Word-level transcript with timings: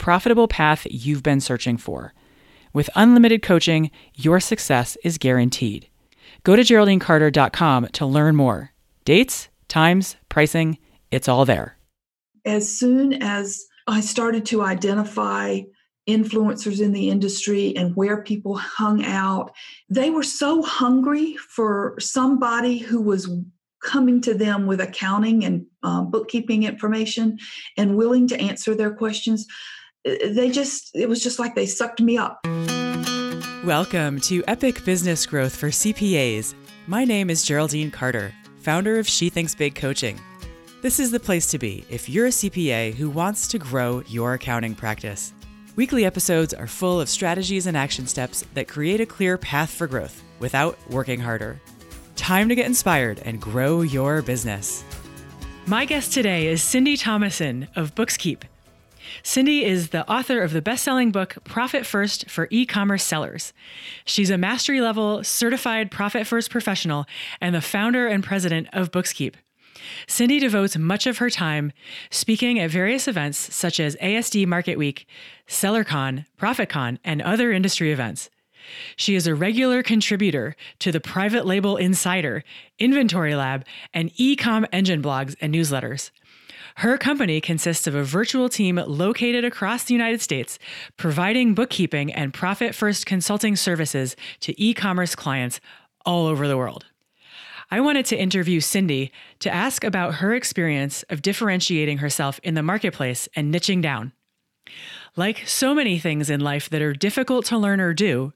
profitable 0.00 0.48
path 0.48 0.86
you've 0.90 1.22
been 1.22 1.40
searching 1.40 1.76
for. 1.76 2.12
With 2.72 2.90
unlimited 2.96 3.42
coaching, 3.42 3.90
your 4.16 4.40
success 4.40 4.96
is 5.04 5.18
guaranteed. 5.18 5.88
Go 6.42 6.56
to 6.56 6.62
GeraldineCarter.com 6.62 7.88
to 7.88 8.06
learn 8.06 8.34
more. 8.34 8.72
Dates, 9.04 9.48
times, 9.68 10.16
pricing, 10.28 10.78
it's 11.10 11.28
all 11.28 11.44
there. 11.44 11.76
As 12.44 12.74
soon 12.74 13.22
as 13.22 13.64
I 13.86 14.00
started 14.00 14.46
to 14.46 14.62
identify 14.62 15.60
influencers 16.08 16.80
in 16.80 16.92
the 16.92 17.10
industry 17.10 17.76
and 17.76 17.94
where 17.94 18.22
people 18.22 18.56
hung 18.56 19.04
out, 19.04 19.52
they 19.88 20.10
were 20.10 20.22
so 20.22 20.62
hungry 20.62 21.36
for 21.36 21.96
somebody 22.00 22.78
who 22.78 23.02
was 23.02 23.30
coming 23.82 24.20
to 24.20 24.34
them 24.34 24.66
with 24.66 24.80
accounting 24.80 25.44
and 25.44 25.66
uh, 25.82 26.02
bookkeeping 26.02 26.64
information 26.64 27.38
and 27.76 27.96
willing 27.96 28.28
to 28.28 28.40
answer 28.40 28.74
their 28.74 28.92
questions 28.92 29.46
Uh, 30.08 30.14
they 30.30 30.50
just 30.50 30.90
it 30.94 31.08
was 31.08 31.22
just 31.22 31.38
like 31.38 31.54
they 31.54 31.66
sucked 31.66 32.00
me 32.00 32.16
up. 32.16 32.40
Welcome 33.64 34.18
to 34.22 34.42
epic 34.48 34.82
business 34.84 35.26
growth 35.26 35.54
for 35.54 35.68
cpas 35.68 36.54
my 36.86 37.04
name 37.04 37.28
is 37.28 37.44
geraldine 37.44 37.90
carter 37.90 38.32
founder 38.60 38.98
of 38.98 39.06
she 39.06 39.28
thinks 39.28 39.54
big 39.54 39.74
coaching. 39.74 40.18
This 40.80 40.98
is 41.00 41.10
the 41.10 41.20
place 41.20 41.48
to 41.48 41.58
be 41.58 41.84
if 41.90 42.08
you're 42.08 42.26
a 42.26 42.30
cpa 42.30 42.94
who 42.94 43.10
wants 43.10 43.46
to 43.48 43.58
grow 43.58 44.02
your 44.06 44.34
accounting 44.34 44.74
practice. 44.74 45.34
Weekly 45.76 46.06
episodes 46.06 46.54
are 46.54 46.66
full 46.66 46.98
of 46.98 47.10
strategies 47.10 47.66
and 47.66 47.76
action 47.76 48.06
steps 48.06 48.44
that 48.54 48.68
create 48.68 49.02
a 49.02 49.06
clear 49.06 49.36
path 49.36 49.70
for 49.70 49.86
growth 49.86 50.22
without 50.38 50.78
working 50.88 51.20
harder. 51.20 51.60
Time 52.16 52.48
to 52.48 52.54
get 52.54 52.66
inspired 52.66 53.20
and 53.26 53.40
grow 53.40 53.82
your 53.82 54.22
business. 54.22 54.82
My 55.66 55.84
guest 55.84 56.14
today 56.14 56.46
is 56.46 56.62
cyndi 56.62 56.98
thomason 56.98 57.68
of 57.76 57.94
bookskeep 57.94 58.44
Cyndi 59.22 59.62
is 59.62 59.90
the 59.90 60.08
author 60.10 60.40
of 60.42 60.52
the 60.52 60.62
best 60.62 60.84
selling 60.84 61.10
book 61.10 61.36
Profit 61.44 61.86
First 61.86 62.30
for 62.30 62.48
e 62.50 62.66
commerce 62.66 63.04
sellers. 63.04 63.52
She's 64.04 64.30
a 64.30 64.38
mastery 64.38 64.80
level 64.80 65.24
certified 65.24 65.90
Profit 65.90 66.26
First 66.26 66.50
professional 66.50 67.06
and 67.40 67.54
the 67.54 67.60
founder 67.60 68.06
and 68.06 68.24
president 68.24 68.68
of 68.72 68.90
Bookskeep. 68.90 69.34
Cyndi 70.06 70.40
devotes 70.40 70.76
much 70.76 71.06
of 71.06 71.18
her 71.18 71.30
time 71.30 71.72
speaking 72.10 72.58
at 72.58 72.70
various 72.70 73.08
events 73.08 73.54
such 73.54 73.80
as 73.80 73.96
ASD 73.96 74.46
Market 74.46 74.76
Week, 74.76 75.06
SellerCon, 75.48 76.26
ProfitCon, 76.38 76.98
and 77.04 77.22
other 77.22 77.52
industry 77.52 77.92
events. 77.92 78.30
She 78.96 79.14
is 79.14 79.26
a 79.26 79.34
regular 79.34 79.82
contributor 79.82 80.54
to 80.80 80.92
the 80.92 81.00
Private 81.00 81.46
Label 81.46 81.76
Insider, 81.76 82.44
Inventory 82.78 83.34
Lab, 83.34 83.64
and 83.92 84.12
eComEngine 84.14 85.02
blogs 85.02 85.34
and 85.40 85.54
newsletters. 85.54 86.10
Her 86.80 86.96
company 86.96 87.42
consists 87.42 87.86
of 87.86 87.94
a 87.94 88.02
virtual 88.02 88.48
team 88.48 88.76
located 88.76 89.44
across 89.44 89.84
the 89.84 89.92
United 89.92 90.22
States, 90.22 90.58
providing 90.96 91.52
bookkeeping 91.52 92.10
and 92.10 92.32
profit 92.32 92.74
first 92.74 93.04
consulting 93.04 93.54
services 93.54 94.16
to 94.40 94.58
e 94.58 94.72
commerce 94.72 95.14
clients 95.14 95.60
all 96.06 96.24
over 96.26 96.48
the 96.48 96.56
world. 96.56 96.86
I 97.70 97.82
wanted 97.82 98.06
to 98.06 98.16
interview 98.16 98.62
Cyndi 98.62 99.10
to 99.40 99.52
ask 99.52 99.84
about 99.84 100.14
her 100.14 100.32
experience 100.32 101.02
of 101.10 101.20
differentiating 101.20 101.98
herself 101.98 102.40
in 102.42 102.54
the 102.54 102.62
marketplace 102.62 103.28
and 103.36 103.52
niching 103.52 103.82
down. 103.82 104.14
Like 105.16 105.46
so 105.46 105.74
many 105.74 105.98
things 105.98 106.30
in 106.30 106.40
life 106.40 106.70
that 106.70 106.80
are 106.80 106.94
difficult 106.94 107.44
to 107.46 107.58
learn 107.58 107.82
or 107.82 107.92
do, 107.92 108.32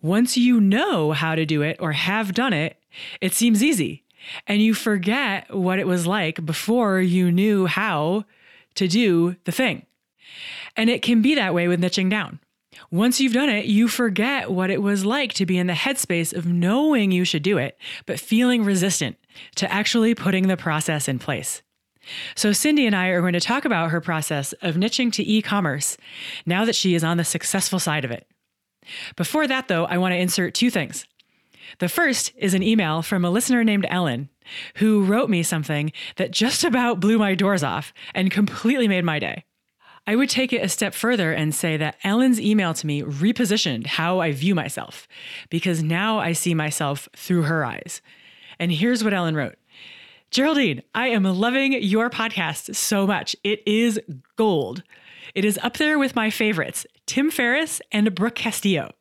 once 0.00 0.38
you 0.38 0.62
know 0.62 1.12
how 1.12 1.34
to 1.34 1.44
do 1.44 1.60
it 1.60 1.76
or 1.78 1.92
have 1.92 2.32
done 2.32 2.54
it, 2.54 2.78
it 3.20 3.34
seems 3.34 3.62
easy 3.62 4.02
and 4.46 4.62
you 4.62 4.74
forget 4.74 5.54
what 5.54 5.78
it 5.78 5.86
was 5.86 6.06
like 6.06 6.44
before 6.44 7.00
you 7.00 7.30
knew 7.30 7.66
how 7.66 8.24
to 8.74 8.88
do 8.88 9.36
the 9.44 9.52
thing. 9.52 9.86
And 10.76 10.88
it 10.88 11.02
can 11.02 11.22
be 11.22 11.34
that 11.34 11.54
way 11.54 11.68
with 11.68 11.80
niching 11.80 12.10
down. 12.10 12.40
Once 12.90 13.20
you've 13.20 13.32
done 13.32 13.48
it, 13.48 13.66
you 13.66 13.88
forget 13.88 14.50
what 14.50 14.70
it 14.70 14.82
was 14.82 15.04
like 15.04 15.32
to 15.34 15.46
be 15.46 15.58
in 15.58 15.66
the 15.66 15.72
headspace 15.72 16.32
of 16.32 16.46
knowing 16.46 17.10
you 17.10 17.24
should 17.24 17.42
do 17.42 17.58
it, 17.58 17.78
but 18.06 18.20
feeling 18.20 18.64
resistant 18.64 19.16
to 19.54 19.70
actually 19.70 20.14
putting 20.14 20.48
the 20.48 20.56
process 20.56 21.08
in 21.08 21.18
place. 21.18 21.62
So, 22.34 22.50
Cyndi 22.50 22.86
and 22.86 22.96
I 22.96 23.08
are 23.08 23.20
going 23.20 23.32
to 23.34 23.40
talk 23.40 23.64
about 23.64 23.90
her 23.90 24.00
process 24.00 24.52
of 24.54 24.74
niching 24.74 25.12
to 25.12 25.22
e 25.22 25.40
commerce 25.40 25.96
now 26.44 26.64
that 26.64 26.74
she 26.74 26.94
is 26.94 27.04
on 27.04 27.16
the 27.16 27.24
successful 27.24 27.78
side 27.78 28.04
of 28.04 28.10
it. 28.10 28.26
Before 29.14 29.46
that, 29.46 29.68
though, 29.68 29.84
I 29.84 29.98
want 29.98 30.12
to 30.12 30.18
insert 30.18 30.54
two 30.54 30.70
things. 30.70 31.06
The 31.78 31.88
first 31.88 32.32
is 32.36 32.54
an 32.54 32.62
email 32.62 33.02
from 33.02 33.24
a 33.24 33.30
listener 33.30 33.64
named 33.64 33.86
Ellen 33.88 34.28
who 34.76 35.04
wrote 35.04 35.30
me 35.30 35.42
something 35.42 35.92
that 36.16 36.30
just 36.30 36.64
about 36.64 37.00
blew 37.00 37.18
my 37.18 37.34
doors 37.34 37.62
off 37.62 37.92
and 38.14 38.30
completely 38.30 38.88
made 38.88 39.04
my 39.04 39.18
day. 39.18 39.44
I 40.06 40.16
would 40.16 40.30
take 40.30 40.52
it 40.52 40.64
a 40.64 40.68
step 40.68 40.94
further 40.94 41.32
and 41.32 41.54
say 41.54 41.76
that 41.76 41.96
Ellen's 42.02 42.40
email 42.40 42.74
to 42.74 42.86
me 42.86 43.02
repositioned 43.02 43.86
how 43.86 44.18
I 44.18 44.32
view 44.32 44.54
myself 44.54 45.06
because 45.48 45.82
now 45.82 46.18
I 46.18 46.32
see 46.32 46.54
myself 46.54 47.08
through 47.14 47.42
her 47.42 47.64
eyes. 47.64 48.02
And 48.58 48.72
here's 48.72 49.04
what 49.04 49.14
Ellen 49.14 49.36
wrote 49.36 49.56
Geraldine, 50.32 50.82
I 50.94 51.08
am 51.08 51.24
loving 51.24 51.74
your 51.74 52.10
podcast 52.10 52.74
so 52.74 53.06
much. 53.06 53.36
It 53.44 53.62
is 53.66 54.00
gold. 54.36 54.82
It 55.34 55.44
is 55.44 55.58
up 55.62 55.76
there 55.76 55.98
with 55.98 56.16
my 56.16 56.30
favorites, 56.30 56.84
Tim 57.06 57.30
Ferriss 57.30 57.80
and 57.92 58.14
Brooke 58.14 58.34
Castillo. 58.34 58.92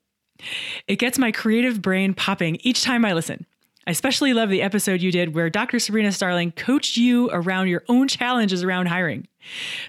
It 0.87 0.97
gets 0.97 1.17
my 1.17 1.31
creative 1.31 1.81
brain 1.81 2.13
popping 2.13 2.57
each 2.61 2.83
time 2.83 3.05
I 3.05 3.13
listen. 3.13 3.45
I 3.87 3.91
especially 3.91 4.33
love 4.33 4.49
the 4.49 4.61
episode 4.61 5.01
you 5.01 5.11
did 5.11 5.33
where 5.33 5.49
Dr. 5.49 5.79
Sabrina 5.79 6.11
Starling 6.11 6.51
coached 6.51 6.97
you 6.97 7.29
around 7.31 7.67
your 7.67 7.83
own 7.89 8.07
challenges 8.07 8.63
around 8.63 8.87
hiring. 8.87 9.27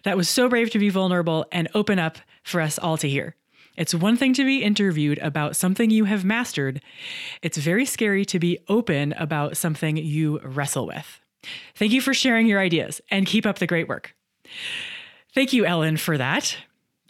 That 0.05 0.17
was 0.17 0.29
so 0.29 0.49
brave 0.49 0.71
to 0.71 0.79
be 0.79 0.89
vulnerable 0.89 1.47
and 1.53 1.69
open 1.75 1.99
up 1.99 2.19
for 2.43 2.61
us 2.61 2.79
all 2.79 2.97
to 2.97 3.09
hear. 3.09 3.37
It's 3.77 3.95
one 3.95 4.17
thing 4.17 4.35
to 4.35 4.45
be 4.45 4.63
interviewed 4.63 5.19
about 5.19 5.57
something 5.57 5.91
you 5.91 6.05
have 6.05 6.25
mastered. 6.25 6.83
It's 7.43 7.59
very 7.59 7.85
scary 7.85 8.25
to 8.27 8.39
be 8.39 8.59
open 8.69 9.13
about 9.15 9.57
something 9.57 9.97
you 9.97 10.41
wrestle 10.43 10.87
with. 10.87 11.21
Thank 11.75 11.93
you 11.93 12.01
for 12.01 12.15
sharing 12.15 12.47
your 12.47 12.61
ideas 12.61 13.01
and 13.11 13.27
keep 13.27 13.47
up 13.47 13.59
the 13.59 13.67
great 13.67 13.89
work. 13.89 14.15
Thank 15.35 15.53
you, 15.53 15.65
Ellen, 15.65 15.97
for 15.97 16.19
that. 16.19 16.57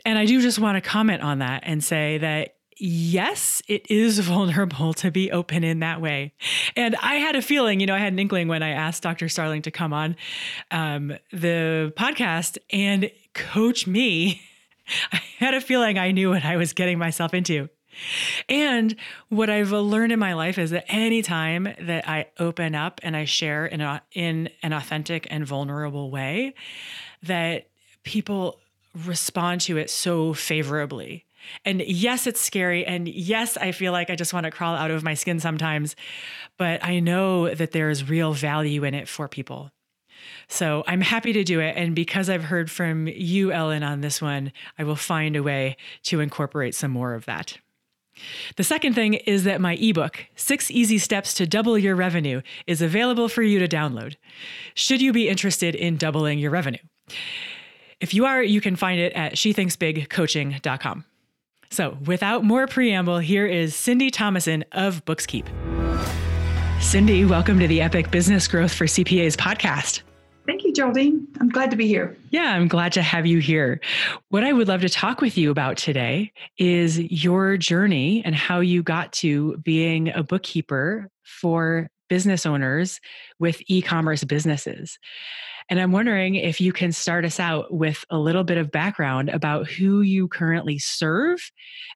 And 0.05 0.19
I 0.19 0.27
do 0.27 0.41
just 0.41 0.59
want 0.59 0.83
to 0.83 0.89
comment 0.89 1.23
on 1.23 1.41
that 1.41 1.63
and 1.65 1.83
say 1.83 2.19
that 2.19 2.57
yes, 2.83 3.63
it 3.69 3.89
is 3.89 4.19
vulnerable 4.19 4.93
to 4.95 5.11
be 5.11 5.31
open 5.31 5.63
in 5.65 5.79
that 5.81 6.01
way. 6.01 6.33
And 6.77 6.97
I 6.97 7.15
had 7.15 7.37
a 7.37 7.43
feeling, 7.43 7.81
you 7.81 7.87
know, 7.87 7.95
I 7.95 7.99
had 7.99 8.13
an 8.13 8.19
inkling 8.19 8.49
when 8.49 8.63
I 8.63 8.71
asked 8.71 9.03
Dr. 9.03 9.29
Starling 9.29 9.63
to 9.63 9.71
come 9.71 9.93
on 9.93 10.17
um, 10.71 11.15
the 11.33 11.93
podcast 11.97 12.59
and 12.71 13.11
coach 13.35 13.87
me. 13.87 14.43
I 15.13 15.23
had 15.39 15.55
a 15.55 15.61
feeling 15.61 15.97
I 15.97 16.11
knew 16.11 16.31
what 16.31 16.45
I 16.45 16.57
was 16.57 16.73
getting 16.73 16.99
myself 16.99 17.35
into. 17.35 17.69
And 18.49 18.97
what 19.29 19.51
I've 19.51 19.71
learned 19.71 20.13
in 20.13 20.19
my 20.19 20.33
life 20.33 20.59
is 20.59 20.71
that 20.71 20.87
anytime 20.89 21.69
that 21.79 22.09
I 22.09 22.31
open 22.39 22.75
up 22.75 23.01
and 23.03 23.15
I 23.15 23.27
share 23.27 23.67
in, 23.67 23.81
a, 23.81 24.03
in 24.13 24.49
an 24.63 24.73
authentic 24.73 25.27
and 25.31 25.47
vulnerable 25.47 26.11
way, 26.11 26.55
that 27.23 27.69
people 28.03 28.59
respond 29.07 29.61
to 29.63 29.77
it 29.77 29.91
so 29.91 30.33
favorably 30.33 31.27
and 31.65 31.81
yes, 31.83 32.27
it's 32.27 32.41
scary. 32.41 32.85
And 32.85 33.09
yes, 33.09 33.57
I 33.57 33.73
feel 33.73 33.93
like 33.93 34.11
I 34.11 34.17
just 34.17 34.33
want 34.35 34.45
to 34.45 34.51
crawl 34.51 34.75
out 34.75 34.91
of 34.91 35.03
my 35.03 35.15
skin 35.15 35.41
sometimes. 35.41 35.97
But 36.59 36.85
I 36.85 37.01
know 37.01 37.55
that 37.55 37.73
there 37.73 37.91
is 37.91 38.09
real 38.09 38.33
value 38.33 38.85
in 38.85 38.95
it 38.95 39.09
for 39.09 39.29
people. 39.29 39.71
So 40.49 40.85
I'm 40.87 41.01
happy 41.01 41.33
to 41.33 41.45
do 41.45 41.61
it. 41.61 41.77
And 41.77 41.95
because 41.95 42.29
I've 42.29 42.45
heard 42.45 42.71
from 42.71 43.09
you, 43.09 43.53
Ellen, 43.53 43.83
on 43.83 44.01
this 44.01 44.21
one, 44.21 44.53
I 44.79 44.85
will 44.85 44.97
find 44.97 45.37
a 45.37 45.43
way 45.43 45.77
to 46.05 46.21
incorporate 46.21 46.75
some 46.75 46.91
more 46.91 47.15
of 47.15 47.25
that. 47.27 47.59
The 48.57 48.65
second 48.65 48.95
thing 48.95 49.15
is 49.15 49.45
that 49.45 49.61
my 49.61 49.75
ebook, 49.75 50.27
Six 50.37 50.71
Easy 50.71 50.99
Steps 50.99 51.33
to 51.35 51.47
Double 51.47 51.79
Your 51.79 51.97
Revenue, 51.97 52.43
is 52.67 52.83
available 52.83 53.29
for 53.29 53.43
you 53.43 53.59
to 53.59 53.69
download. 53.69 54.17
Should 54.75 55.01
you 55.01 55.13
be 55.13 55.29
interested 55.29 55.75
in 55.75 55.97
doubling 55.97 56.39
your 56.39 56.51
revenue? 56.51 56.79
If 58.01 58.13
you 58.13 58.27
are, 58.27 58.43
you 58.43 58.61
can 58.61 58.77
find 58.77 59.01
it 59.01 59.13
at 59.15 59.35
shethinksbigcoaching.com. 59.35 61.05
So, 61.73 61.97
without 62.05 62.45
more 62.45 62.67
preamble, 62.67 63.19
here 63.19 63.47
is 63.47 63.73
Cyndi 63.73 64.13
Thomason 64.13 64.63
of 64.73 65.03
Bookskeep. 65.07 65.47
Cyndi, 66.81 67.27
welcome 67.27 67.59
to 67.61 67.67
the 67.67 67.81
Epic 67.81 68.11
Business 68.11 68.47
Growth 68.47 68.75
for 68.75 68.85
CPAs 68.85 69.37
podcast. 69.37 70.03
Thank 70.47 70.65
you, 70.65 70.75
Geraldine. 70.75 71.27
I'm 71.41 71.49
glad 71.49 71.71
to 71.71 71.77
be 71.79 71.87
here. 71.87 72.15
Yeah, 72.29 72.55
I'm 72.55 72.69
glad 72.69 72.93
to 72.93 73.01
have 73.01 73.25
you 73.25 73.39
here. 73.39 73.81
What 74.29 74.45
I 74.45 74.53
would 74.53 74.69
love 74.69 74.83
to 74.83 74.91
talk 74.91 75.23
with 75.23 75.39
you 75.39 75.51
about 75.51 75.79
today 75.79 76.35
is 76.59 76.99
your 76.99 77.57
journey 77.57 78.23
and 78.23 78.35
how 78.35 78.61
you 78.61 78.83
got 78.83 79.11
to 79.15 79.57
being 79.59 80.13
a 80.13 80.23
bookkeeper 80.23 81.09
for 81.23 81.89
business 82.11 82.45
owners 82.45 83.01
with 83.39 83.63
e 83.67 83.81
commerce 83.81 84.25
businesses. 84.25 84.99
And 85.69 85.81
I'm 85.81 85.93
wondering 85.93 86.35
if 86.35 86.61
you 86.61 86.73
can 86.73 86.93
start 86.93 87.25
us 87.25 87.41
out 87.41 87.73
with 87.73 88.05
a 88.11 88.19
little 88.19 88.45
bit 88.45 88.59
of 88.59 88.71
background 88.71 89.29
about 89.29 89.69
who 89.69 90.01
you 90.01 90.29
currently 90.29 90.79
serve 90.79 91.51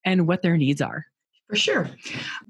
and 0.04 0.26
what 0.26 0.42
their 0.42 0.56
needs 0.56 0.80
are. 0.80 1.06
For 1.48 1.56
sure. 1.56 1.90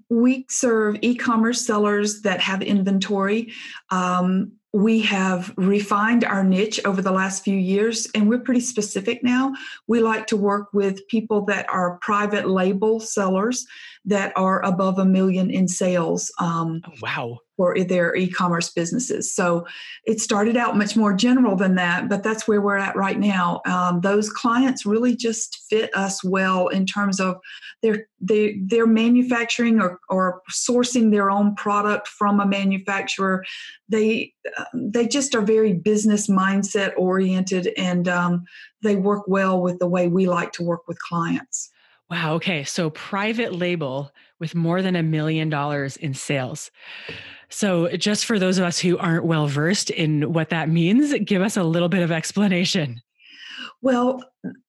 We 0.08 0.46
serve 0.48 0.96
e 1.02 1.16
commerce 1.16 1.66
sellers 1.66 2.22
that 2.22 2.40
have 2.40 2.62
inventory. 2.62 3.52
Um, 3.90 4.52
we 4.72 5.00
have 5.00 5.52
refined 5.56 6.24
our 6.24 6.44
niche 6.44 6.80
over 6.84 7.00
the 7.00 7.10
last 7.10 7.42
few 7.42 7.56
years 7.56 8.06
and 8.14 8.28
we're 8.28 8.40
pretty 8.40 8.60
specific 8.60 9.22
now. 9.22 9.54
We 9.86 10.00
like 10.00 10.26
to 10.28 10.36
work 10.36 10.68
with 10.72 11.06
people 11.08 11.44
that 11.46 11.66
are 11.70 11.98
private 12.02 12.48
label 12.48 13.00
sellers 13.00 13.66
that 14.04 14.32
are 14.36 14.62
above 14.64 14.98
a 14.98 15.04
million 15.04 15.50
in 15.50 15.68
sales. 15.68 16.30
Um, 16.38 16.82
oh, 16.86 16.92
wow 17.00 17.38
for 17.56 17.76
their 17.84 18.14
e-commerce 18.14 18.70
businesses. 18.70 19.34
So 19.34 19.66
it 20.04 20.20
started 20.20 20.56
out 20.56 20.76
much 20.76 20.96
more 20.96 21.14
general 21.14 21.56
than 21.56 21.74
that, 21.76 22.08
but 22.08 22.22
that's 22.22 22.46
where 22.46 22.60
we're 22.60 22.76
at 22.76 22.96
right 22.96 23.18
now. 23.18 23.60
Um, 23.66 24.00
those 24.00 24.30
clients 24.30 24.84
really 24.84 25.16
just 25.16 25.64
fit 25.70 25.94
us 25.96 26.22
well 26.22 26.68
in 26.68 26.86
terms 26.86 27.20
of 27.20 27.36
their 27.82 28.06
they, 28.20 28.58
they're 28.64 28.86
manufacturing 28.86 29.80
or, 29.80 30.00
or 30.08 30.42
sourcing 30.50 31.10
their 31.10 31.30
own 31.30 31.54
product 31.54 32.08
from 32.08 32.40
a 32.40 32.46
manufacturer. 32.46 33.44
They 33.88 34.32
um, 34.58 34.90
they 34.90 35.06
just 35.06 35.34
are 35.34 35.42
very 35.42 35.72
business 35.72 36.28
mindset 36.28 36.92
oriented, 36.96 37.72
and 37.76 38.08
um, 38.08 38.44
they 38.82 38.96
work 38.96 39.24
well 39.26 39.60
with 39.60 39.78
the 39.78 39.88
way 39.88 40.08
we 40.08 40.26
like 40.26 40.52
to 40.52 40.62
work 40.62 40.86
with 40.88 40.98
clients. 41.00 41.70
Wow. 42.10 42.34
Okay. 42.34 42.62
So 42.64 42.90
private 42.90 43.52
label 43.52 44.12
with 44.38 44.54
more 44.54 44.80
than 44.80 44.94
a 44.94 45.02
million 45.02 45.48
dollars 45.48 45.96
in 45.96 46.14
sales. 46.14 46.70
So, 47.48 47.88
just 47.96 48.26
for 48.26 48.38
those 48.38 48.58
of 48.58 48.64
us 48.64 48.78
who 48.78 48.98
aren't 48.98 49.24
well 49.24 49.46
versed 49.46 49.90
in 49.90 50.32
what 50.32 50.50
that 50.50 50.68
means, 50.68 51.14
give 51.24 51.42
us 51.42 51.56
a 51.56 51.62
little 51.62 51.88
bit 51.88 52.02
of 52.02 52.10
explanation. 52.10 53.00
Well, 53.82 54.22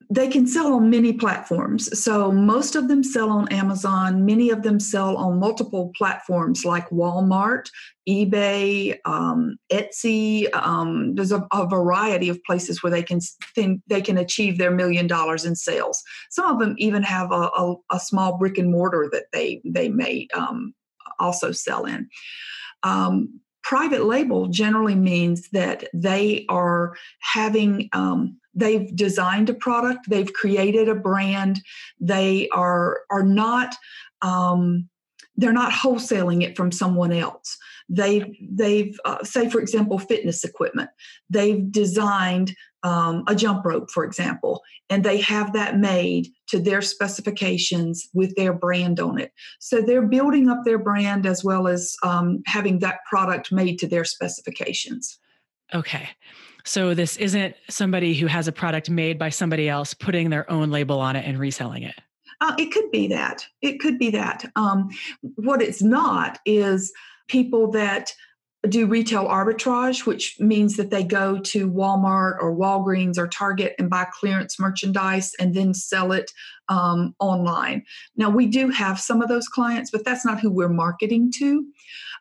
they 0.10 0.30
can 0.30 0.48
sell 0.48 0.74
on 0.74 0.90
many 0.90 1.12
platforms. 1.12 2.02
So, 2.02 2.32
most 2.32 2.76
of 2.76 2.88
them 2.88 3.04
sell 3.04 3.30
on 3.30 3.52
Amazon. 3.52 4.26
Many 4.26 4.52
of 4.52 4.64
them 4.64 4.80
sell 4.80 5.18
on 5.18 5.40
multiple 5.40 5.92
platforms 5.98 6.64
like 6.64 6.88
Walmart, 6.90 7.70
eBay, 8.08 8.98
um, 9.06 9.58
Etsy. 9.72 10.48
Um, 10.56 11.16
there's 11.16 11.32
a, 11.32 11.46
a, 11.52 11.68
variety 11.68 12.30
of 12.30 12.42
places 12.44 12.82
where 12.82 12.92
they 12.92 13.04
can 13.04 13.20
they 13.88 14.02
can 14.02 14.18
achieve 14.18 14.58
their 14.58 14.72
million 14.72 15.08
dollars 15.08 15.46
in 15.46 15.56
sales. 15.56 16.02
Some 16.30 16.46
of 16.46 16.60
them 16.60 16.76
even 16.78 17.04
have 17.04 17.32
a, 17.32 17.50
a, 17.56 17.76
a 17.92 18.00
small 18.00 18.38
brick 18.38 18.58
and 18.58 18.72
mortar 18.72 19.10
that 19.12 19.26
they 19.34 19.62
they 19.66 19.90
may 19.90 20.28
um, 20.34 20.74
also 21.20 21.52
sell 21.52 21.86
in. 21.86 22.08
Um, 22.88 23.40
private 23.64 24.06
label 24.06 24.48
generally 24.48 24.96
means 24.96 25.50
that 25.50 25.84
they 25.94 26.46
are 26.48 26.96
having 27.20 27.90
um, 27.94 28.38
they've 28.54 28.96
designed 28.96 29.50
a 29.50 29.54
product 29.54 30.10
they've 30.10 30.34
created 30.34 30.88
a 30.88 30.96
brand 30.96 31.60
they 32.00 32.48
are 32.54 33.02
are 33.12 33.24
not 33.24 33.76
um, 34.22 34.88
they're 35.38 35.54
not 35.54 35.72
wholesaling 35.72 36.44
it 36.44 36.58
from 36.58 36.72
someone 36.72 37.14
else. 37.14 37.58
They've 37.90 38.36
they've 38.42 39.00
uh, 39.06 39.24
say 39.24 39.50
for 39.50 39.62
example 39.62 40.00
fitness 40.00 40.44
equipment. 40.44 40.90
They've 41.30 41.72
designed 41.72 42.56
um, 42.88 43.24
a 43.28 43.36
jump 43.36 43.66
rope 43.66 43.92
for 43.92 44.06
example 44.06 44.64
and 44.90 45.04
they 45.04 45.20
have 45.20 45.52
that 45.54 45.78
made 45.78 46.28
to 46.48 46.60
their 46.60 46.82
specifications 46.82 48.08
with 48.14 48.34
their 48.36 48.54
brand 48.54 49.00
on 49.00 49.20
it 49.20 49.32
so 49.60 49.82
they're 49.82 50.08
building 50.08 50.50
up 50.50 50.60
their 50.64 50.80
brand 50.80 51.26
as 51.26 51.44
well 51.44 51.68
as 51.68 51.96
um, 52.04 52.42
having 52.46 52.80
that 52.80 53.00
product 53.10 53.52
made 53.52 53.78
to 53.78 53.88
their 53.88 54.06
specifications 54.06 55.20
okay 55.74 56.10
so 56.64 56.94
this 56.94 57.18
isn't 57.18 57.56
somebody 57.70 58.14
who 58.14 58.28
has 58.28 58.48
a 58.48 58.52
product 58.52 58.90
made 58.90 59.20
by 59.20 59.30
somebody 59.30 59.68
else 59.68 59.94
putting 59.94 60.30
their 60.30 60.50
own 60.50 60.72
label 60.72 61.00
on 61.00 61.16
it 61.16 61.26
and 61.26 61.38
reselling 61.40 61.84
it 61.84 61.96
uh, 62.40 62.54
it 62.60 62.72
could 62.72 62.92
be 62.92 63.08
that. 63.08 63.48
It 63.64 63.80
could 63.80 63.98
be 63.98 64.12
that. 64.12 64.46
Um, 64.56 64.90
what 65.22 65.60
it's 65.60 65.82
not 65.82 66.38
is 66.46 66.94
people 67.28 67.72
that 67.72 68.12
do 68.68 68.88
retail 68.88 69.26
arbitrage, 69.26 70.06
which 70.06 70.36
means 70.40 70.78
that 70.78 70.90
they 70.90 71.04
go 71.04 71.40
to 71.40 71.70
Walmart 71.70 72.38
or 72.42 72.56
Walgreens 72.56 73.18
or 73.18 73.28
Target 73.28 73.76
and 73.78 73.90
buy 73.90 74.08
clearance 74.12 74.60
merchandise 74.60 75.34
and 75.40 75.54
then 75.54 75.74
sell 75.74 76.12
it 76.12 76.32
um, 76.68 77.16
online. 77.20 77.84
Now, 78.16 78.30
we 78.30 78.48
do 78.48 78.70
have 78.70 79.00
some 79.00 79.22
of 79.22 79.30
those 79.30 79.48
clients, 79.48 79.92
but 79.92 80.04
that's 80.04 80.26
not 80.26 80.40
who 80.40 80.52
we're 80.52 80.70
marketing 80.70 81.32
to. 81.38 81.66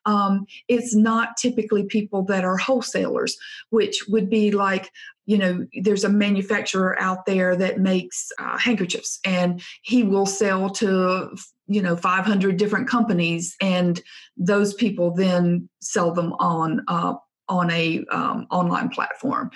Um, 0.04 0.46
it's 0.68 0.94
not 0.94 1.36
typically 1.36 1.84
people 1.84 2.22
that 2.26 2.44
are 2.44 2.56
wholesalers, 2.56 3.36
which 3.70 4.04
would 4.08 4.30
be 4.30 4.52
like 4.52 4.90
you 5.26 5.36
know, 5.36 5.66
there's 5.82 6.04
a 6.04 6.08
manufacturer 6.08 6.96
out 7.00 7.26
there 7.26 7.56
that 7.56 7.80
makes 7.80 8.30
uh, 8.38 8.56
handkerchiefs 8.56 9.18
and 9.24 9.60
he 9.82 10.02
will 10.04 10.26
sell 10.26 10.70
to, 10.70 11.36
you 11.66 11.82
know, 11.82 11.96
500 11.96 12.56
different 12.56 12.88
companies 12.88 13.56
and 13.60 14.00
those 14.36 14.72
people 14.74 15.10
then 15.10 15.68
sell 15.80 16.12
them 16.12 16.32
on, 16.34 16.84
uh, 16.86 17.14
on 17.48 17.70
a 17.70 18.04
um, 18.10 18.46
online 18.50 18.88
platform. 18.88 19.50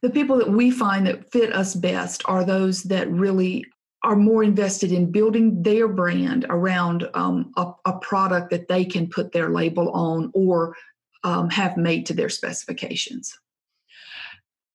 The 0.00 0.10
people 0.10 0.38
that 0.38 0.50
we 0.50 0.70
find 0.70 1.06
that 1.06 1.30
fit 1.30 1.54
us 1.54 1.74
best 1.74 2.22
are 2.24 2.44
those 2.44 2.84
that 2.84 3.10
really 3.10 3.66
are 4.02 4.16
more 4.16 4.42
invested 4.42 4.92
in 4.92 5.12
building 5.12 5.62
their 5.62 5.86
brand 5.86 6.46
around 6.48 7.06
um, 7.12 7.52
a, 7.58 7.70
a, 7.84 7.98
product 7.98 8.48
that 8.48 8.66
they 8.66 8.82
can 8.82 9.06
put 9.06 9.32
their 9.32 9.50
label 9.50 9.90
on 9.90 10.30
or 10.32 10.74
um, 11.22 11.50
have 11.50 11.76
made 11.76 12.06
to 12.06 12.14
their 12.14 12.30
specifications. 12.30 13.38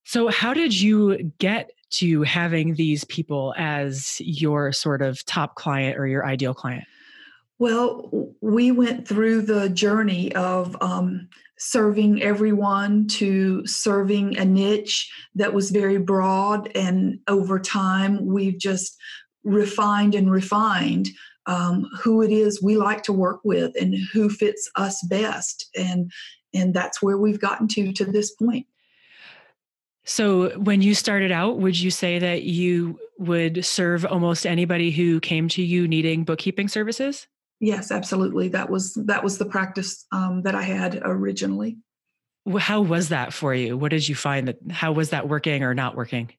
So, 0.06 0.28
how 0.28 0.54
did 0.54 0.80
you 0.80 1.32
get 1.38 1.72
to 1.90 2.22
having 2.22 2.74
these 2.74 3.02
people 3.04 3.52
as 3.58 4.20
your 4.20 4.70
sort 4.70 5.02
of 5.02 5.24
top 5.26 5.56
client 5.56 5.98
or 5.98 6.06
your 6.06 6.24
ideal 6.24 6.54
client? 6.54 6.84
Well, 7.58 8.32
we 8.40 8.70
went 8.70 9.08
through 9.08 9.42
the 9.42 9.68
journey 9.68 10.32
of 10.36 10.76
um, 10.80 11.28
serving 11.58 12.22
everyone 12.22 13.08
to 13.08 13.66
serving 13.66 14.38
a 14.38 14.44
niche 14.44 15.10
that 15.34 15.52
was 15.52 15.72
very 15.72 15.98
broad. 15.98 16.70
And 16.76 17.18
over 17.26 17.58
time, 17.58 18.26
we've 18.26 18.58
just 18.58 18.96
refined 19.42 20.14
and 20.14 20.30
refined 20.30 21.08
um, 21.46 21.84
who 22.00 22.22
it 22.22 22.30
is 22.30 22.62
we 22.62 22.76
like 22.76 23.02
to 23.04 23.12
work 23.12 23.40
with 23.42 23.74
and 23.74 23.96
who 24.12 24.30
fits 24.30 24.70
us 24.76 25.04
best. 25.08 25.68
And, 25.76 26.12
and 26.54 26.72
that's 26.72 27.02
where 27.02 27.18
we've 27.18 27.40
gotten 27.40 27.66
to 27.68 27.92
to 27.92 28.04
this 28.04 28.32
point. 28.36 28.68
So, 30.06 30.56
when 30.58 30.82
you 30.82 30.94
started 30.94 31.32
out, 31.32 31.58
would 31.58 31.78
you 31.78 31.90
say 31.90 32.20
that 32.20 32.44
you 32.44 32.98
would 33.18 33.64
serve 33.64 34.06
almost 34.06 34.46
anybody 34.46 34.90
who 34.92 35.18
came 35.20 35.48
to 35.48 35.62
you 35.62 35.88
needing 35.88 36.24
bookkeeping 36.24 36.68
services? 36.68 37.26
Yes, 37.58 37.90
absolutely. 37.90 38.48
That 38.48 38.70
was 38.70 38.94
that 39.06 39.24
was 39.24 39.38
the 39.38 39.46
practice 39.46 40.06
um, 40.12 40.42
that 40.42 40.54
I 40.54 40.62
had 40.62 41.00
originally. 41.02 41.78
How 42.58 42.80
was 42.82 43.08
that 43.08 43.32
for 43.32 43.54
you? 43.54 43.76
What 43.76 43.90
did 43.90 44.08
you 44.08 44.14
find 44.14 44.46
that? 44.48 44.58
How 44.70 44.92
was 44.92 45.10
that 45.10 45.28
working 45.28 45.64
or 45.64 45.74
not 45.74 45.96
working? 45.96 46.30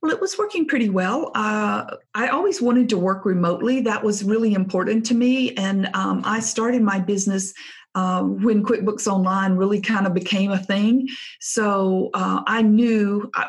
Well, 0.00 0.12
it 0.12 0.20
was 0.20 0.38
working 0.38 0.66
pretty 0.66 0.88
well. 0.88 1.30
Uh, 1.34 1.96
I 2.14 2.28
always 2.28 2.62
wanted 2.62 2.88
to 2.90 2.98
work 2.98 3.24
remotely. 3.24 3.80
That 3.80 4.02
was 4.02 4.24
really 4.24 4.54
important 4.54 5.04
to 5.06 5.14
me. 5.14 5.54
And 5.56 5.90
um, 5.94 6.22
I 6.24 6.40
started 6.40 6.82
my 6.82 7.00
business 7.00 7.52
uh, 7.94 8.22
when 8.22 8.62
QuickBooks 8.62 9.06
Online 9.06 9.52
really 9.52 9.80
kind 9.80 10.06
of 10.06 10.14
became 10.14 10.50
a 10.50 10.58
thing. 10.58 11.08
So 11.40 12.10
uh, 12.14 12.42
I 12.46 12.62
knew 12.62 13.30
uh, 13.34 13.46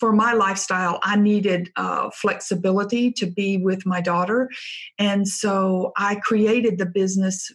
for 0.00 0.12
my 0.12 0.32
lifestyle, 0.32 0.98
I 1.02 1.16
needed 1.16 1.70
uh, 1.76 2.10
flexibility 2.10 3.12
to 3.12 3.26
be 3.26 3.58
with 3.58 3.86
my 3.86 4.00
daughter. 4.00 4.50
And 4.98 5.28
so 5.28 5.92
I 5.96 6.16
created 6.16 6.78
the 6.78 6.86
business 6.86 7.50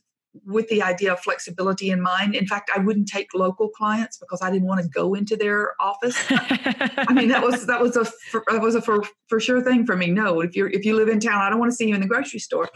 with 0.45 0.67
the 0.69 0.81
idea 0.81 1.13
of 1.13 1.19
flexibility 1.19 1.89
in 1.89 2.01
mind. 2.01 2.35
In 2.35 2.47
fact, 2.47 2.71
I 2.75 2.79
wouldn't 2.79 3.07
take 3.07 3.33
local 3.33 3.69
clients 3.69 4.17
because 4.17 4.41
I 4.41 4.51
didn't 4.51 4.67
want 4.67 4.81
to 4.81 4.87
go 4.87 5.13
into 5.13 5.35
their 5.35 5.73
office. 5.79 6.17
I 6.29 7.13
mean, 7.13 7.29
that 7.29 7.43
was 7.43 7.65
that 7.67 7.81
was 7.81 7.95
a 7.95 8.05
that 8.51 8.61
was 8.61 8.75
a 8.75 8.81
for, 8.81 9.03
for 9.27 9.39
sure 9.39 9.61
thing 9.61 9.85
for 9.85 9.95
me. 9.95 10.07
No, 10.07 10.41
if 10.41 10.55
you're 10.55 10.69
if 10.69 10.85
you 10.85 10.95
live 10.95 11.09
in 11.09 11.19
town, 11.19 11.41
I 11.41 11.49
don't 11.49 11.59
want 11.59 11.71
to 11.71 11.75
see 11.75 11.87
you 11.87 11.95
in 11.95 12.01
the 12.01 12.07
grocery 12.07 12.39
store. 12.39 12.69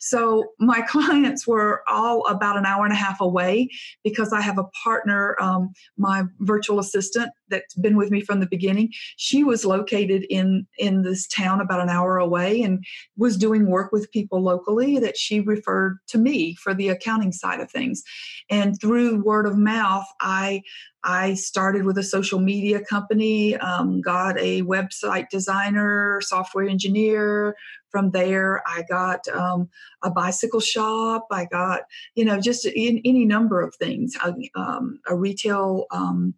So 0.00 0.44
my 0.58 0.80
clients 0.88 1.46
were 1.46 1.82
all 1.88 2.26
about 2.26 2.56
an 2.56 2.66
hour 2.66 2.84
and 2.84 2.92
a 2.92 2.96
half 2.96 3.20
away 3.20 3.68
because 4.04 4.32
I 4.32 4.40
have 4.40 4.58
a 4.58 4.64
partner, 4.84 5.36
um, 5.40 5.72
my 5.96 6.24
virtual 6.40 6.78
assistant 6.78 7.30
that's 7.48 7.74
been 7.74 7.96
with 7.96 8.10
me 8.10 8.20
from 8.20 8.40
the 8.40 8.46
beginning. 8.46 8.90
She 9.16 9.44
was 9.44 9.64
located 9.64 10.24
in 10.30 10.66
in 10.78 11.02
this 11.02 11.26
town 11.26 11.60
about 11.60 11.80
an 11.80 11.88
hour 11.88 12.18
away 12.18 12.62
and 12.62 12.84
was 13.16 13.36
doing 13.36 13.70
work 13.70 13.92
with 13.92 14.10
people 14.10 14.42
locally 14.42 14.98
that 14.98 15.16
she 15.16 15.40
referred 15.40 15.98
to 16.08 16.18
me 16.18 16.54
for 16.54 16.74
the 16.74 16.88
accounting 17.06 17.32
side 17.32 17.60
of 17.60 17.70
things. 17.70 18.02
And 18.50 18.80
through 18.80 19.22
word 19.22 19.46
of 19.46 19.56
mouth, 19.56 20.06
I 20.20 20.62
I 21.04 21.34
started 21.34 21.84
with 21.84 21.98
a 21.98 22.02
social 22.02 22.40
media 22.40 22.80
company, 22.80 23.56
um, 23.56 24.00
got 24.00 24.36
a 24.40 24.62
website 24.62 25.28
designer, 25.28 26.20
software 26.20 26.66
engineer. 26.68 27.54
From 27.90 28.10
there, 28.10 28.62
I 28.66 28.82
got 28.90 29.20
um, 29.28 29.68
a 30.02 30.10
bicycle 30.10 30.58
shop. 30.58 31.28
I 31.30 31.44
got, 31.44 31.82
you 32.16 32.24
know, 32.24 32.40
just 32.40 32.66
in, 32.66 33.00
any 33.04 33.24
number 33.24 33.62
of 33.62 33.74
things. 33.76 34.16
Um, 34.56 34.98
a 35.08 35.14
retail, 35.14 35.86
um, 35.92 36.34